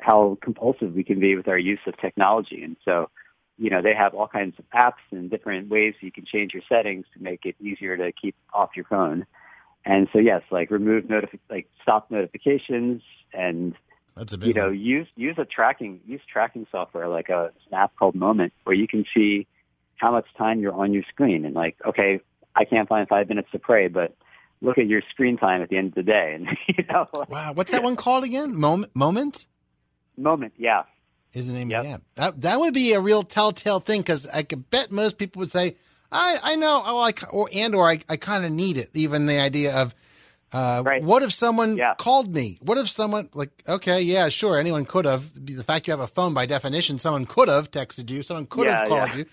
how 0.00 0.36
compulsive 0.42 0.92
we 0.92 1.02
can 1.02 1.18
be 1.18 1.34
with 1.34 1.48
our 1.48 1.58
use 1.58 1.80
of 1.86 1.96
technology. 1.96 2.62
And 2.62 2.76
so, 2.84 3.10
you 3.56 3.68
know, 3.70 3.82
they 3.82 3.94
have 3.94 4.14
all 4.14 4.28
kinds 4.28 4.56
of 4.58 4.64
apps 4.70 5.02
and 5.10 5.28
different 5.28 5.68
ways 5.70 5.94
you 6.00 6.12
can 6.12 6.24
change 6.24 6.54
your 6.54 6.62
settings 6.68 7.06
to 7.14 7.22
make 7.22 7.44
it 7.44 7.56
easier 7.60 7.96
to 7.96 8.12
keep 8.12 8.36
off 8.52 8.70
your 8.76 8.84
phone. 8.84 9.26
And 9.84 10.06
so, 10.12 10.18
yes, 10.18 10.42
like 10.50 10.70
remove 10.70 11.04
notifi- 11.04 11.40
like 11.50 11.68
stop 11.82 12.10
notifications 12.10 13.02
and 13.32 13.74
That's 14.14 14.32
a 14.34 14.38
big 14.38 14.48
you 14.48 14.54
know 14.54 14.68
one. 14.68 14.78
use 14.78 15.08
use 15.16 15.36
a 15.38 15.46
tracking 15.46 16.00
use 16.06 16.20
tracking 16.30 16.66
software 16.70 17.08
like 17.08 17.30
a 17.30 17.52
an 17.70 17.74
app 17.78 17.96
called 17.96 18.14
Moment 18.14 18.52
where 18.64 18.76
you 18.76 18.86
can 18.86 19.06
see 19.14 19.46
how 19.96 20.12
much 20.12 20.26
time 20.36 20.60
you're 20.60 20.74
on 20.74 20.92
your 20.92 21.04
screen 21.04 21.44
and 21.44 21.54
like 21.54 21.76
okay 21.86 22.20
I 22.58 22.64
can't 22.64 22.88
find 22.88 23.06
five 23.08 23.28
minutes 23.28 23.48
to 23.52 23.58
pray 23.58 23.88
but 23.88 24.16
look 24.60 24.76
at 24.78 24.86
your 24.88 25.02
screen 25.10 25.36
time 25.38 25.62
at 25.62 25.68
the 25.68 25.76
end 25.76 25.88
of 25.88 25.94
the 25.94 26.02
day 26.02 26.32
and 26.36 26.46
you 26.68 26.84
know 26.90 27.06
like, 27.14 27.28
Wow, 27.30 27.52
what's 27.52 27.70
that 27.70 27.82
one 27.82 27.96
called 27.96 28.24
again? 28.24 28.54
Moment. 28.56 28.92
Moment 28.94 29.46
Moment 30.16 30.54
yeah 30.56 30.82
is 31.32 31.46
the 31.46 31.52
name 31.52 31.70
Yep. 31.70 31.78
of 31.80 31.84
the 31.86 31.92
app. 31.92 32.02
That 32.14 32.40
that 32.40 32.60
would 32.60 32.74
be 32.74 32.92
a 32.94 33.00
real 33.00 33.22
telltale 33.22 33.80
thing 33.80 34.00
because 34.00 34.26
I 34.26 34.42
could 34.42 34.68
bet 34.70 34.90
most 34.90 35.18
people 35.18 35.40
would 35.40 35.50
say, 35.52 35.76
"I 36.10 36.38
I 36.42 36.56
know, 36.56 36.82
oh, 36.84 37.00
I 37.00 37.12
ca- 37.12 37.28
or 37.30 37.50
and 37.52 37.74
or 37.74 37.86
I 37.86 38.00
I 38.08 38.16
kind 38.16 38.44
of 38.46 38.50
need 38.50 38.76
it." 38.78 38.90
Even 38.94 39.26
the 39.26 39.38
idea 39.38 39.76
of. 39.76 39.94
Uh, 40.50 40.82
Right. 40.86 41.02
What 41.02 41.22
if 41.22 41.30
someone 41.30 41.76
Yeah. 41.76 41.92
called 41.98 42.32
me? 42.34 42.58
What 42.62 42.78
if 42.78 42.88
someone 42.88 43.28
like 43.34 43.50
okay, 43.68 44.00
yeah, 44.00 44.30
sure, 44.30 44.58
anyone 44.58 44.86
could 44.86 45.04
have. 45.04 45.28
The 45.34 45.62
fact 45.62 45.86
you 45.86 45.90
have 45.90 46.00
a 46.00 46.06
phone, 46.06 46.32
by 46.32 46.46
definition, 46.46 46.98
someone 46.98 47.26
could 47.26 47.50
have 47.50 47.70
texted 47.70 48.08
you, 48.10 48.22
someone 48.22 48.46
could 48.46 48.66
have 48.66 48.88
called 48.88 49.10
yeah. 49.12 49.18
you. 49.18 49.26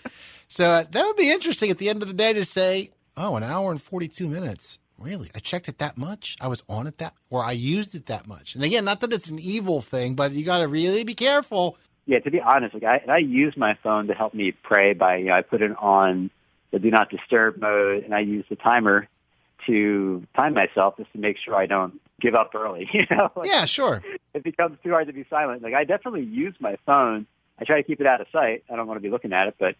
So 0.49 0.65
uh, 0.65 0.83
that 0.91 1.05
would 1.05 1.15
be 1.15 1.31
interesting 1.31 1.71
at 1.71 1.77
the 1.77 1.87
end 1.87 2.01
of 2.01 2.09
the 2.09 2.13
day 2.13 2.33
to 2.33 2.43
say, 2.43 2.91
oh, 3.17 3.35
an 3.35 3.43
hour 3.43 3.71
and 3.71 3.81
forty 3.81 4.07
two 4.07 4.27
minutes. 4.27 4.79
Really, 4.97 5.29
I 5.35 5.39
checked 5.39 5.67
it 5.67 5.79
that 5.79 5.97
much. 5.97 6.37
I 6.39 6.47
was 6.47 6.63
on 6.69 6.87
it 6.87 6.99
that, 6.99 7.13
or 7.29 7.43
I 7.43 7.51
used 7.51 7.95
it 7.95 8.05
that 8.05 8.27
much. 8.27 8.55
And 8.55 8.63
again, 8.63 8.85
not 8.85 9.01
that 9.01 9.11
it's 9.11 9.29
an 9.29 9.39
evil 9.39 9.81
thing, 9.81 10.15
but 10.15 10.31
you 10.31 10.45
got 10.45 10.59
to 10.59 10.67
really 10.69 11.03
be 11.03 11.13
careful. 11.15 11.77
yeah 12.05 12.19
to 12.19 12.31
be 12.31 12.39
honest 12.39 12.73
like 12.75 12.83
I 12.83 13.01
I 13.11 13.17
use 13.17 13.55
my 13.57 13.77
phone 13.83 14.07
to 14.07 14.13
help 14.13 14.33
me 14.33 14.53
pray 14.63 14.93
by 14.93 15.17
you 15.17 15.25
know 15.25 15.33
I 15.33 15.41
put 15.41 15.61
it 15.61 15.71
on 15.79 16.29
the 16.71 16.79
do 16.79 16.89
not 16.91 17.09
disturb 17.09 17.57
mode 17.59 18.03
and 18.05 18.13
I 18.15 18.19
use 18.21 18.45
the 18.49 18.55
timer 18.55 19.07
to 19.65 20.23
time 20.35 20.53
myself 20.53 20.95
just 20.97 21.11
to 21.13 21.17
make 21.17 21.37
sure 21.43 21.55
I 21.55 21.65
don't 21.65 21.99
give 22.21 22.35
up 22.35 22.53
early 22.55 22.87
you 22.93 23.03
know 23.11 23.31
Like, 23.35 23.49
Yeah, 23.49 23.65
sure. 23.65 24.03
it 24.33 24.43
becomes 24.43 24.77
too 24.83 24.91
hard 24.91 25.07
to 25.07 25.13
be 25.13 25.25
silent. 25.29 25.61
Like 25.61 25.73
I 25.73 25.83
definitely 25.83 26.23
use 26.23 26.55
my 26.59 26.77
phone. 26.85 27.25
I 27.59 27.63
try 27.65 27.77
to 27.81 27.83
keep 27.87 27.99
it 28.01 28.07
out 28.07 28.21
of 28.21 28.27
sight. 28.31 28.63
I 28.71 28.75
don't 28.75 28.87
want 28.87 28.97
to 28.97 29.01
be 29.01 29.09
looking 29.09 29.33
at 29.33 29.47
it, 29.47 29.55
but 29.59 29.75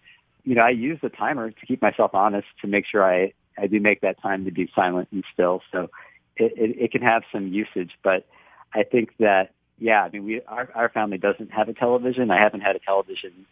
you 0.45 0.55
know, 0.55 0.61
I 0.61 0.69
use 0.69 0.99
the 1.01 1.09
timer 1.09 1.51
to 1.51 1.65
keep 1.65 1.81
myself 1.81 2.11
honest 2.13 2.47
to 2.61 2.67
make 2.67 2.85
sure 2.85 3.03
I 3.03 3.33
I 3.57 3.67
do 3.67 3.79
make 3.79 4.01
that 4.01 4.21
time 4.21 4.45
to 4.45 4.51
be 4.51 4.69
silent 4.75 5.09
and 5.11 5.23
still. 5.33 5.61
So 5.71 5.89
it 6.37 6.53
it, 6.55 6.83
it 6.83 6.91
can 6.91 7.01
have 7.01 7.23
some 7.31 7.47
usage, 7.47 7.91
but 8.03 8.25
I 8.73 8.83
think 8.83 9.11
that 9.19 9.51
yeah, 9.77 10.03
I 10.03 10.09
mean, 10.09 10.23
we 10.23 10.41
our 10.47 10.69
our 10.75 10.89
family 10.89 11.17
doesn't 11.17 11.51
have 11.51 11.67
a 11.67 11.73
television. 11.73 12.31
I 12.31 12.39
haven't 12.39 12.61
had 12.61 12.75
a 12.75 12.79
television 12.79 13.45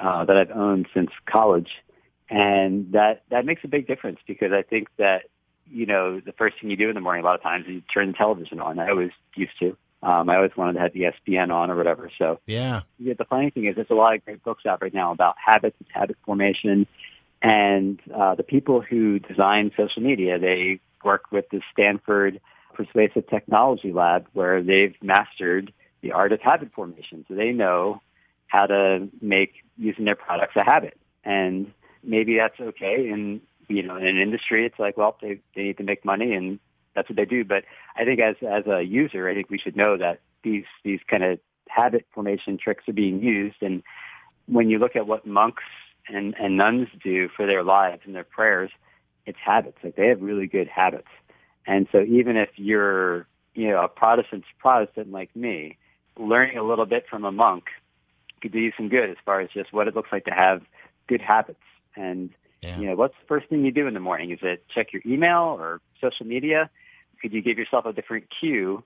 uh, 0.00 0.24
that 0.24 0.36
I've 0.36 0.50
owned 0.50 0.88
since 0.92 1.10
college, 1.26 1.70
and 2.28 2.92
that 2.92 3.22
that 3.30 3.46
makes 3.46 3.62
a 3.64 3.68
big 3.68 3.86
difference 3.86 4.18
because 4.26 4.52
I 4.52 4.62
think 4.62 4.88
that 4.98 5.22
you 5.70 5.86
know 5.86 6.20
the 6.20 6.32
first 6.32 6.60
thing 6.60 6.70
you 6.70 6.76
do 6.76 6.88
in 6.88 6.94
the 6.94 7.00
morning 7.00 7.22
a 7.22 7.26
lot 7.26 7.36
of 7.36 7.42
times 7.42 7.66
is 7.66 7.74
you 7.74 7.82
turn 7.92 8.08
the 8.08 8.14
television 8.14 8.60
on. 8.60 8.78
I 8.78 8.90
always 8.90 9.12
used 9.34 9.58
to. 9.60 9.76
Um, 10.02 10.28
I 10.28 10.36
always 10.36 10.56
wanted 10.56 10.74
to 10.74 10.80
have 10.80 10.92
the 10.92 11.02
ESPN 11.02 11.52
on 11.52 11.70
or 11.70 11.76
whatever. 11.76 12.10
So 12.18 12.40
Yeah. 12.46 12.82
yeah, 12.98 13.14
the 13.16 13.24
funny 13.24 13.50
thing 13.50 13.66
is, 13.66 13.76
there's 13.76 13.90
a 13.90 13.94
lot 13.94 14.14
of 14.14 14.24
great 14.24 14.42
books 14.42 14.66
out 14.66 14.82
right 14.82 14.92
now 14.92 15.12
about 15.12 15.36
habits 15.44 15.76
and 15.78 15.88
habit 15.92 16.16
formation. 16.24 16.86
And 17.40 18.00
uh, 18.14 18.34
the 18.34 18.42
people 18.42 18.80
who 18.80 19.18
design 19.18 19.72
social 19.76 20.02
media, 20.02 20.38
they 20.38 20.80
work 21.04 21.24
with 21.30 21.48
the 21.50 21.60
Stanford 21.72 22.40
Persuasive 22.74 23.28
Technology 23.28 23.92
Lab, 23.92 24.26
where 24.32 24.62
they've 24.62 24.94
mastered 25.02 25.72
the 26.00 26.12
art 26.12 26.32
of 26.32 26.40
habit 26.40 26.72
formation. 26.72 27.24
So 27.28 27.34
they 27.34 27.52
know 27.52 28.00
how 28.46 28.66
to 28.66 29.08
make 29.20 29.54
using 29.76 30.04
their 30.04 30.14
products 30.14 30.56
a 30.56 30.64
habit. 30.64 30.98
And 31.24 31.72
maybe 32.02 32.36
that's 32.36 32.58
okay. 32.60 33.08
And 33.10 33.40
you 33.68 33.82
know, 33.82 33.96
in 33.96 34.06
an 34.06 34.18
industry, 34.18 34.66
it's 34.66 34.78
like, 34.78 34.96
well, 34.96 35.16
they 35.20 35.40
they 35.54 35.62
need 35.62 35.78
to 35.78 35.84
make 35.84 36.04
money, 36.04 36.34
and 36.34 36.58
that's 36.94 37.08
what 37.08 37.16
they 37.16 37.24
do. 37.24 37.44
But 37.44 37.64
I 37.96 38.04
think 38.04 38.20
as 38.20 38.36
as 38.42 38.66
a 38.66 38.82
user, 38.82 39.28
I 39.28 39.34
think 39.34 39.50
we 39.50 39.58
should 39.58 39.76
know 39.76 39.96
that 39.96 40.20
these 40.42 40.64
these 40.84 41.00
kind 41.08 41.24
of 41.24 41.38
habit 41.68 42.06
formation 42.12 42.58
tricks 42.58 42.88
are 42.88 42.92
being 42.92 43.22
used. 43.22 43.62
And 43.62 43.82
when 44.46 44.68
you 44.68 44.78
look 44.78 44.96
at 44.96 45.06
what 45.06 45.26
monks 45.26 45.64
and, 46.08 46.34
and 46.38 46.56
nuns 46.56 46.88
do 47.02 47.28
for 47.36 47.46
their 47.46 47.62
lives 47.62 48.02
and 48.04 48.14
their 48.14 48.24
prayers, 48.24 48.70
it's 49.26 49.38
habits. 49.42 49.78
Like 49.82 49.96
they 49.96 50.08
have 50.08 50.20
really 50.20 50.46
good 50.46 50.68
habits. 50.68 51.08
And 51.66 51.86
so 51.92 52.00
even 52.02 52.36
if 52.36 52.50
you're, 52.56 53.26
you 53.54 53.68
know, 53.68 53.82
a 53.82 53.88
Protestant 53.88 54.44
Protestant 54.58 55.12
like 55.12 55.34
me, 55.36 55.78
learning 56.18 56.58
a 56.58 56.62
little 56.62 56.86
bit 56.86 57.04
from 57.08 57.24
a 57.24 57.32
monk 57.32 57.64
could 58.42 58.52
do 58.52 58.58
you 58.58 58.72
some 58.76 58.88
good 58.88 59.08
as 59.08 59.16
far 59.24 59.40
as 59.40 59.48
just 59.50 59.72
what 59.72 59.88
it 59.88 59.94
looks 59.94 60.10
like 60.12 60.24
to 60.24 60.32
have 60.32 60.62
good 61.06 61.20
habits. 61.20 61.62
And 61.96 62.30
Yeah. 62.62 62.78
you 62.78 62.86
know, 62.86 62.96
what's 62.96 63.14
the 63.20 63.26
first 63.26 63.48
thing 63.48 63.64
you 63.64 63.72
do 63.72 63.86
in 63.86 63.94
the 63.94 64.00
morning? 64.00 64.32
Is 64.32 64.40
it 64.42 64.64
check 64.74 64.92
your 64.92 65.02
email 65.06 65.56
or 65.58 65.80
social 66.00 66.26
media? 66.26 66.68
Could 67.22 67.32
you 67.32 67.40
give 67.40 67.58
yourself 67.58 67.86
a 67.86 67.92
different 67.92 68.26
cue 68.40 68.82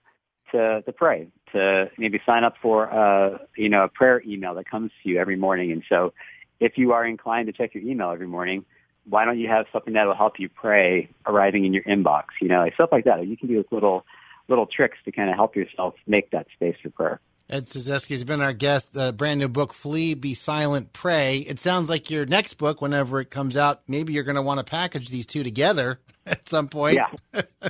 to, 0.53 0.83
to 0.83 0.93
pray, 0.93 1.29
to 1.53 1.91
maybe 1.99 2.21
sign 2.25 2.45
up 2.45 2.55
for, 2.61 2.93
uh, 2.93 3.39
you 3.57 3.69
know, 3.69 3.85
a 3.85 3.89
prayer 3.89 4.23
email 4.27 4.55
that 4.55 4.69
comes 4.69 4.91
to 5.03 5.09
you 5.09 5.19
every 5.19 5.37
morning. 5.37 5.73
And 5.73 5.83
so 5.89 6.13
if 6.61 6.79
you 6.79 6.93
are 6.93 7.05
inclined 7.05 7.47
to 7.47 7.53
check 7.53 7.75
your 7.75 7.83
email 7.83 8.11
every 8.11 8.27
morning, 8.27 8.65
why 9.09 9.25
don't 9.25 9.39
you 9.39 9.49
have 9.49 9.67
something 9.73 9.95
that 9.95 10.07
will 10.07 10.15
help 10.15 10.39
you 10.39 10.49
pray 10.49 11.09
arriving 11.27 11.65
in 11.65 11.73
your 11.73 11.85
inbox? 11.85 12.25
You 12.41 12.49
know, 12.49 12.59
like 12.59 12.75
stuff 12.75 12.91
like 12.93 13.05
that. 13.05 13.27
You 13.27 13.37
can 13.37 13.49
do 13.49 13.65
little, 13.71 14.05
little 14.49 14.67
tricks 14.67 14.99
to 15.05 15.13
kind 15.13 15.31
of 15.31 15.37
help 15.37 15.57
yourself 15.57 15.95
make 16.07 16.31
that 16.31 16.47
space 16.55 16.77
for 16.83 16.91
prayer. 16.91 17.21
Ed 17.49 17.67
Cyzewski 17.67 18.11
has 18.11 18.25
been 18.25 18.41
our 18.41 18.53
guest. 18.53 18.93
The 18.93 19.13
brand 19.13 19.39
new 19.39 19.49
book, 19.49 19.73
Flee, 19.73 20.15
Be 20.15 20.35
Silent, 20.35 20.93
Pray. 20.93 21.39
It 21.39 21.61
sounds 21.61 21.89
like 21.89 22.11
your 22.11 22.27
next 22.27 22.55
book, 22.55 22.81
whenever 22.81 23.21
it 23.21 23.31
comes 23.31 23.57
out, 23.57 23.83
maybe 23.87 24.13
you're 24.13 24.25
going 24.25 24.37
to 24.37 24.43
want 24.43 24.59
to 24.59 24.65
package 24.65 25.11
these 25.11 25.27
two 25.27 25.45
together 25.45 26.01
at 26.27 26.49
some 26.49 26.67
point. 26.69 26.99
Yeah. 26.99 27.43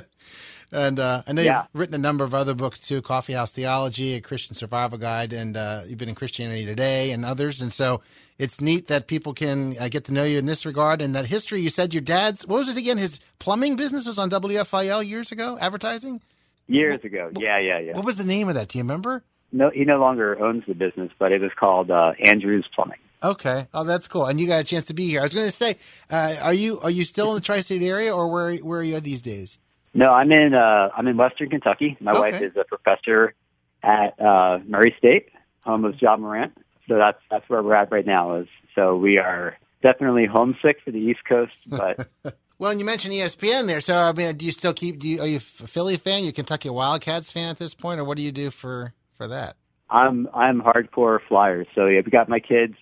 And 0.71 0.99
uh, 0.99 1.23
I 1.25 1.31
know 1.33 1.41
Yeah. 1.41 1.61
you've 1.73 1.79
written 1.79 1.95
a 1.95 1.99
number 1.99 2.23
of 2.23 2.33
other 2.33 2.53
books 2.53 2.79
too 2.79 3.01
Coffee 3.01 3.33
House 3.33 3.51
Theology, 3.53 4.15
A 4.15 4.21
Christian 4.21 4.55
Survival 4.55 4.97
Guide, 4.97 5.31
and 5.33 5.55
uh, 5.55 5.83
you've 5.87 5.97
been 5.97 6.09
in 6.09 6.15
Christianity 6.15 6.65
Today 6.65 7.11
and 7.11 7.23
others. 7.23 7.61
And 7.61 7.71
so 7.71 8.01
it's 8.37 8.59
neat 8.59 8.87
that 8.87 9.07
people 9.07 9.33
can 9.33 9.77
uh, 9.79 9.87
get 9.87 10.03
to 10.05 10.13
know 10.13 10.23
you 10.23 10.37
in 10.37 10.45
this 10.45 10.65
regard. 10.65 11.01
And 11.01 11.15
that 11.15 11.25
history, 11.27 11.61
you 11.61 11.69
said 11.69 11.93
your 11.93 12.01
dad's, 12.01 12.45
what 12.45 12.57
was 12.57 12.69
it 12.69 12.77
again? 12.77 12.97
His 12.97 13.19
plumbing 13.39 13.75
business 13.77 14.05
was 14.05 14.19
on 14.19 14.29
WFIL 14.29 15.07
years 15.07 15.31
ago, 15.31 15.57
advertising? 15.61 16.21
Years 16.67 17.01
ago. 17.05 17.31
Yeah, 17.39 17.59
yeah, 17.59 17.79
yeah. 17.79 17.93
What 17.95 18.03
was 18.03 18.17
the 18.17 18.25
name 18.25 18.49
of 18.49 18.55
that? 18.55 18.67
Do 18.67 18.77
you 18.77 18.83
remember? 18.83 19.23
No, 19.53 19.69
he 19.69 19.85
no 19.85 19.97
longer 19.99 20.37
owns 20.43 20.65
the 20.67 20.73
business, 20.75 21.11
but 21.17 21.31
it 21.31 21.39
was 21.39 21.51
called 21.57 21.89
uh, 21.89 22.11
Andrews 22.25 22.67
Plumbing. 22.75 22.97
Okay. 23.23 23.67
Oh, 23.73 23.85
that's 23.85 24.09
cool. 24.09 24.25
And 24.25 24.37
you 24.39 24.47
got 24.47 24.59
a 24.59 24.63
chance 24.65 24.85
to 24.87 24.93
be 24.93 25.07
here. 25.07 25.21
I 25.21 25.23
was 25.23 25.33
going 25.33 25.45
to 25.45 25.51
say, 25.51 25.77
uh, 26.11 26.35
are 26.41 26.53
you 26.53 26.79
are 26.81 26.89
you 26.91 27.05
still 27.05 27.29
in 27.29 27.35
the 27.35 27.41
tri-state 27.41 27.81
area, 27.81 28.13
or 28.13 28.27
where 28.27 28.55
where 28.57 28.81
are 28.81 28.83
you 28.83 28.99
these 28.99 29.21
days? 29.21 29.57
No, 29.97 30.11
I'm 30.11 30.31
in 30.31 30.53
uh, 30.53 30.89
I'm 30.95 31.07
in 31.07 31.17
Western 31.17 31.49
Kentucky. 31.49 31.97
My 31.99 32.11
Okay. 32.11 32.19
wife 32.19 32.41
is 32.41 32.55
a 32.55 32.63
professor 32.63 33.33
at 33.81 34.19
uh, 34.21 34.59
Murray 34.67 34.93
State, 34.97 35.29
home 35.61 35.85
of 35.85 35.99
Ja 35.99 36.15
Morant. 36.15 36.53
So 36.87 36.97
that's 36.97 37.17
that's 37.31 37.49
where 37.49 37.63
we're 37.63 37.73
at 37.73 37.91
right 37.91 38.05
now. 38.05 38.37
Is 38.37 38.47
so 38.75 38.95
we 38.95 39.17
are 39.17 39.57
definitely 39.81 40.27
homesick 40.27 40.77
for 40.85 40.91
the 40.91 40.99
East 40.99 41.21
Coast, 41.27 41.53
but 41.67 42.07
Well, 42.59 42.71
and 42.71 42.79
you 42.79 42.85
mentioned 42.85 43.13
ESPN 43.13 43.67
there. 43.67 43.81
So, 43.81 43.95
I 43.95 44.13
mean, 44.13 44.35
do 44.35 44.45
you 44.45 44.51
still 44.51 44.73
keep? 44.73 44.99
Do 44.99 45.07
you, 45.07 45.21
are 45.21 45.27
you 45.27 45.37
a 45.37 45.39
Philly 45.39 45.97
fan? 45.97 46.23
You 46.23 46.29
a 46.29 46.33
Kentucky 46.33 46.69
Wildcats 46.69 47.31
fan 47.31 47.49
at 47.49 47.57
this 47.57 47.73
point, 47.73 47.99
or 47.99 48.03
what 48.03 48.17
do 48.17 48.23
you 48.23 48.31
do 48.31 48.51
for 48.51 48.93
for 49.15 49.27
that? 49.27 49.57
I'm 49.89 50.27
I'm 50.33 50.61
hardcore 50.61 51.19
Flyers. 51.27 51.67
So 51.73 51.87
yeah, 51.87 52.01
we 52.05 52.11
got 52.11 52.29
my 52.29 52.39
kids 52.39 52.75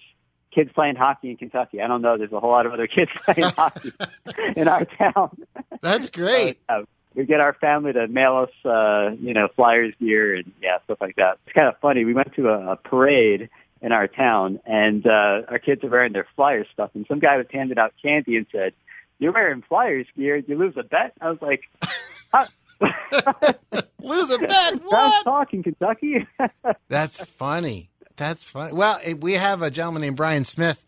kids 0.53 0.69
playing 0.73 0.95
hockey 0.95 1.29
in 1.31 1.37
Kentucky. 1.37 1.81
I 1.81 1.87
don't 1.87 2.01
know. 2.01 2.17
There's 2.17 2.31
a 2.31 2.39
whole 2.39 2.51
lot 2.51 2.65
of 2.65 2.71
other 2.73 2.87
kids 2.87 3.11
playing 3.25 3.51
hockey 3.51 3.93
in 4.55 4.67
our 4.67 4.85
town. 4.85 5.37
That's 5.81 6.09
great. 6.09 6.59
We 7.15 7.25
get 7.25 7.39
our 7.39 7.53
family 7.53 7.93
to 7.93 8.07
mail 8.07 8.37
us, 8.37 8.65
uh, 8.69 9.15
you 9.19 9.33
know, 9.33 9.47
Flyers 9.55 9.93
gear 9.99 10.35
and 10.35 10.51
yeah, 10.61 10.77
stuff 10.83 10.99
like 11.01 11.15
that. 11.15 11.37
It's 11.45 11.53
kind 11.53 11.67
of 11.67 11.77
funny. 11.79 12.05
We 12.05 12.13
went 12.13 12.33
to 12.35 12.49
a, 12.49 12.73
a 12.73 12.75
parade 12.75 13.49
in 13.81 13.91
our 13.91 14.07
town, 14.07 14.59
and 14.65 15.05
uh, 15.05 15.41
our 15.47 15.59
kids 15.59 15.83
are 15.83 15.89
wearing 15.89 16.13
their 16.13 16.27
Flyers 16.35 16.67
stuff, 16.73 16.91
and 16.95 17.05
some 17.07 17.19
guy 17.19 17.37
was 17.37 17.45
handing 17.51 17.77
out 17.77 17.93
candy 18.01 18.37
and 18.37 18.45
said, 18.51 18.73
"You're 19.19 19.31
wearing 19.33 19.61
Flyers 19.61 20.07
gear. 20.17 20.37
You 20.37 20.57
lose 20.57 20.75
a 20.77 20.83
bet?" 20.83 21.13
I 21.21 21.29
was 21.29 21.41
like, 21.41 21.63
huh? 22.33 22.45
Lose 24.01 24.29
a 24.29 24.37
bet. 24.37 24.49
Brown's 24.49 24.83
What? 24.83 25.23
talk 25.23 25.53
in 25.53 25.63
Kentucky. 25.63 26.27
That's 26.89 27.23
funny. 27.23 27.89
That's 28.17 28.51
funny. 28.51 28.73
Well, 28.73 28.99
eh, 29.03 29.13
we 29.13 29.33
have 29.33 29.61
a 29.61 29.71
gentleman 29.71 30.01
named 30.01 30.17
Brian 30.17 30.43
Smith 30.43 30.84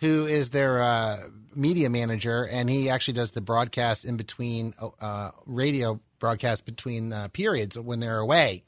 who 0.00 0.26
is 0.26 0.50
their 0.50 0.82
uh, 0.82 1.16
media 1.54 1.90
manager, 1.90 2.46
and 2.50 2.68
he 2.70 2.88
actually 2.90 3.14
does 3.14 3.32
the 3.32 3.40
broadcast 3.40 4.04
in 4.04 4.16
between 4.16 4.74
uh, 5.00 5.30
radio 5.46 6.00
broadcast 6.18 6.64
between 6.64 7.12
uh, 7.12 7.28
periods 7.32 7.78
when 7.78 8.00
they're 8.00 8.18
away. 8.18 8.64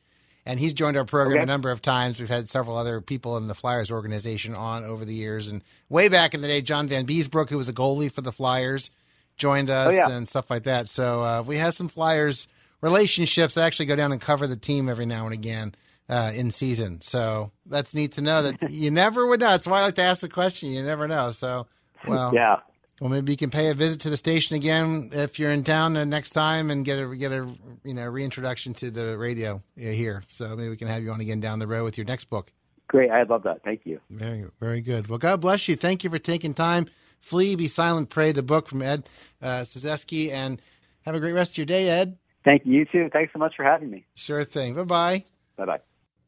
And 0.46 0.58
he's 0.58 0.72
joined 0.72 0.96
our 0.96 1.04
program 1.04 1.36
Okay. 1.38 1.42
a 1.42 1.46
number 1.46 1.70
of 1.70 1.82
times. 1.82 2.18
We've 2.18 2.28
had 2.28 2.48
several 2.48 2.76
other 2.76 3.00
people 3.00 3.36
in 3.36 3.46
the 3.46 3.54
Flyers 3.54 3.90
organization 3.90 4.54
on 4.54 4.84
over 4.84 5.04
the 5.04 5.12
years. 5.14 5.48
And 5.48 5.62
way 5.88 6.08
back 6.08 6.32
in 6.32 6.40
the 6.40 6.48
day, 6.48 6.62
John 6.62 6.88
Vanbiesbrouck, 6.88 7.50
who 7.50 7.58
was 7.58 7.68
a 7.68 7.72
goalie 7.72 8.10
for 8.10 8.22
the 8.22 8.32
Flyers, 8.32 8.90
joined 9.36 9.68
us 9.68 9.88
Oh, 9.92 9.94
yeah. 9.94 10.10
and 10.10 10.26
stuff 10.26 10.50
like 10.50 10.62
that. 10.64 10.88
So 10.88 11.22
uh, 11.22 11.42
we 11.46 11.56
have 11.58 11.74
some 11.74 11.88
Flyers 11.88 12.48
relationships. 12.80 13.56
I 13.56 13.66
actually 13.66 13.86
go 13.86 13.96
down 13.96 14.12
and 14.12 14.20
cover 14.20 14.46
the 14.46 14.56
team 14.56 14.88
every 14.88 15.06
now 15.06 15.24
and 15.26 15.34
again 15.34 15.74
uh, 16.10 16.32
in 16.34 16.50
season. 16.50 17.00
So 17.00 17.52
that's 17.66 17.94
neat 17.94 18.12
to 18.12 18.20
know 18.20 18.42
that 18.42 18.70
you 18.70 18.90
never 18.90 19.26
would 19.26 19.40
know. 19.40 19.50
That's 19.50 19.66
why 19.66 19.80
I 19.80 19.84
like 19.84 19.94
to 19.94 20.02
ask 20.02 20.20
the 20.20 20.28
question. 20.28 20.70
You 20.70 20.82
never 20.82 21.06
know. 21.06 21.30
So, 21.30 21.68
well, 22.06 22.34
yeah. 22.34 22.56
well, 23.00 23.08
maybe 23.08 23.30
you 23.30 23.38
can 23.38 23.50
pay 23.50 23.70
a 23.70 23.74
visit 23.74 24.00
to 24.00 24.10
the 24.10 24.16
station 24.16 24.56
again 24.56 25.10
if 25.12 25.38
you're 25.38 25.52
in 25.52 25.62
town 25.62 25.94
the 25.94 26.04
next 26.04 26.30
time 26.30 26.70
and 26.70 26.84
get 26.84 26.98
a 26.98 27.16
get 27.16 27.30
a 27.30 27.48
you 27.84 27.94
know 27.94 28.06
reintroduction 28.06 28.74
to 28.74 28.90
the 28.90 29.16
radio 29.16 29.62
here. 29.76 30.24
So 30.28 30.48
maybe 30.56 30.68
we 30.68 30.76
can 30.76 30.88
have 30.88 31.02
you 31.02 31.12
on 31.12 31.20
again 31.20 31.40
down 31.40 31.60
the 31.60 31.68
road 31.68 31.84
with 31.84 31.96
your 31.96 32.06
next 32.06 32.24
book. 32.24 32.52
Great. 32.88 33.10
I 33.12 33.22
love 33.22 33.44
that. 33.44 33.62
Thank 33.62 33.82
you. 33.84 34.00
Very 34.10 34.46
very 34.58 34.80
good. 34.80 35.06
Well, 35.06 35.18
God 35.18 35.40
bless 35.40 35.68
you. 35.68 35.76
Thank 35.76 36.02
you 36.02 36.10
for 36.10 36.18
taking 36.18 36.54
time. 36.54 36.86
Flee, 37.20 37.54
be 37.54 37.68
silent, 37.68 38.08
pray. 38.08 38.32
The 38.32 38.42
book 38.42 38.66
from 38.66 38.82
Ed 38.82 39.08
uh, 39.42 39.64
and 39.84 40.62
have 41.02 41.14
a 41.14 41.20
great 41.20 41.34
rest 41.34 41.52
of 41.52 41.58
your 41.58 41.66
day, 41.66 41.88
Ed. 41.88 42.16
Thank 42.44 42.64
you, 42.64 42.72
you 42.72 42.84
too. 42.86 43.10
Thanks 43.12 43.32
so 43.34 43.38
much 43.38 43.54
for 43.54 43.64
having 43.64 43.90
me. 43.90 44.06
Sure 44.14 44.42
thing. 44.42 44.74
Bye 44.74 44.84
bye. 44.84 45.24
Bye 45.58 45.66
bye. 45.66 45.80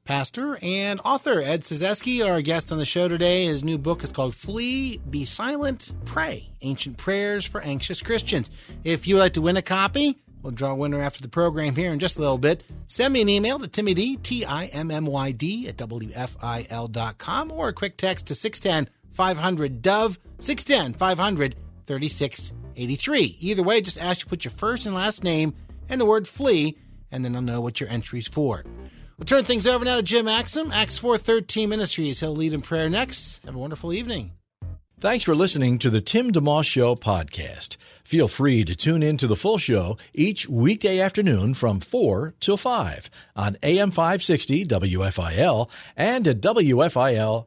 Pastor 0.05 0.59
and 0.63 1.01
author 1.05 1.41
Ed 1.41 1.61
Cyzewski, 1.61 2.27
our 2.29 2.43
guest 2.43 2.73
on 2.73 2.79
the 2.79 2.85
show 2.85 3.07
today. 3.07 3.47
His 3.47 3.63
new 3.63 3.79
book 3.79 4.03
is 4.03 4.11
called 4.11 4.35
Flee, 4.35 4.99
Be 5.09 5.25
Silent, 5.25 5.93
Pray 6.05 6.51
Ancient 6.63 6.97
Prayers 6.97 7.47
for 7.47 7.61
Anxious 7.61 8.03
Christians. 8.03 8.51
If 8.83 9.07
you'd 9.07 9.21
like 9.21 9.35
to 9.35 9.41
win 9.41 9.57
a 9.57 9.63
copy, 9.63 10.21
we'll 10.43 10.53
draw 10.53 10.73
a 10.73 10.75
winner 10.75 11.01
after 11.01 11.23
the 11.23 11.29
program 11.29 11.77
here 11.77 11.93
in 11.93 12.01
just 12.01 12.17
a 12.17 12.21
little 12.21 12.39
bit. 12.39 12.65
Send 12.89 13.15
me 13.15 13.23
an 13.23 13.29
email 13.29 13.61
to 13.61 13.69
Timmy 13.69 13.95
D, 13.95 14.17
T 14.17 14.45
I 14.45 14.67
M 14.67 14.91
M 14.91 15.07
Y 15.07 15.31
D, 15.31 15.69
at 15.69 15.77
WFIL.com 15.77 17.53
or 17.53 17.69
a 17.69 17.73
quick 17.73 17.97
text 17.97 18.27
to 18.27 18.35
610 18.35 18.93
500 19.13 19.83
Dove, 19.83 20.19
610 20.41 20.95
500 20.95 21.55
3683. 21.87 23.37
Either 23.39 23.63
way, 23.63 23.81
just 23.81 23.99
ask 23.99 24.21
you 24.21 24.25
to 24.25 24.29
put 24.29 24.45
your 24.45 24.53
first 24.53 24.85
and 24.85 24.97
last 24.97 25.23
name 25.23 25.55
and 25.89 26.01
the 26.01 26.07
word 26.07 26.27
flee, 26.27 26.77
and 27.13 27.25
then 27.25 27.37
I'll 27.37 27.43
know 27.43 27.61
what 27.61 27.79
your 27.79 27.89
entry's 27.89 28.27
for. 28.27 28.65
We'll 29.23 29.39
turn 29.39 29.45
things 29.45 29.69
over 29.69 29.85
now 29.85 29.95
to 29.95 30.03
Jim 30.03 30.27
Axum, 30.27 30.73
Acts 30.73 30.99
413 30.99 31.69
Ministries. 31.69 32.19
He'll 32.19 32.35
lead 32.35 32.53
in 32.53 32.61
prayer 32.61 32.91
next. 32.91 33.41
Have 33.45 33.55
a 33.55 33.59
wonderful 33.59 33.93
evening. 33.93 34.33
Thanks 34.99 35.23
for 35.23 35.37
listening 35.37 35.79
to 35.79 35.91
the 35.91 36.01
Tim 36.01 36.33
DeMoss 36.33 36.65
Show 36.65 36.97
podcast. 36.97 37.77
Feel 38.03 38.27
free 38.27 38.65
to 38.65 38.75
tune 38.75 39.01
in 39.01 39.17
to 39.19 39.29
the 39.29 39.37
full 39.37 39.59
show 39.59 39.97
each 40.13 40.49
weekday 40.49 40.99
afternoon 40.99 41.55
from 41.55 41.79
4 41.79 42.35
till 42.41 42.57
5 42.57 43.11
on 43.37 43.57
AM 43.63 43.93
560 43.93 44.67
WFIL 44.67 45.71
and 45.97 46.27
at 46.27 46.41
WFIL.com. 46.41 47.47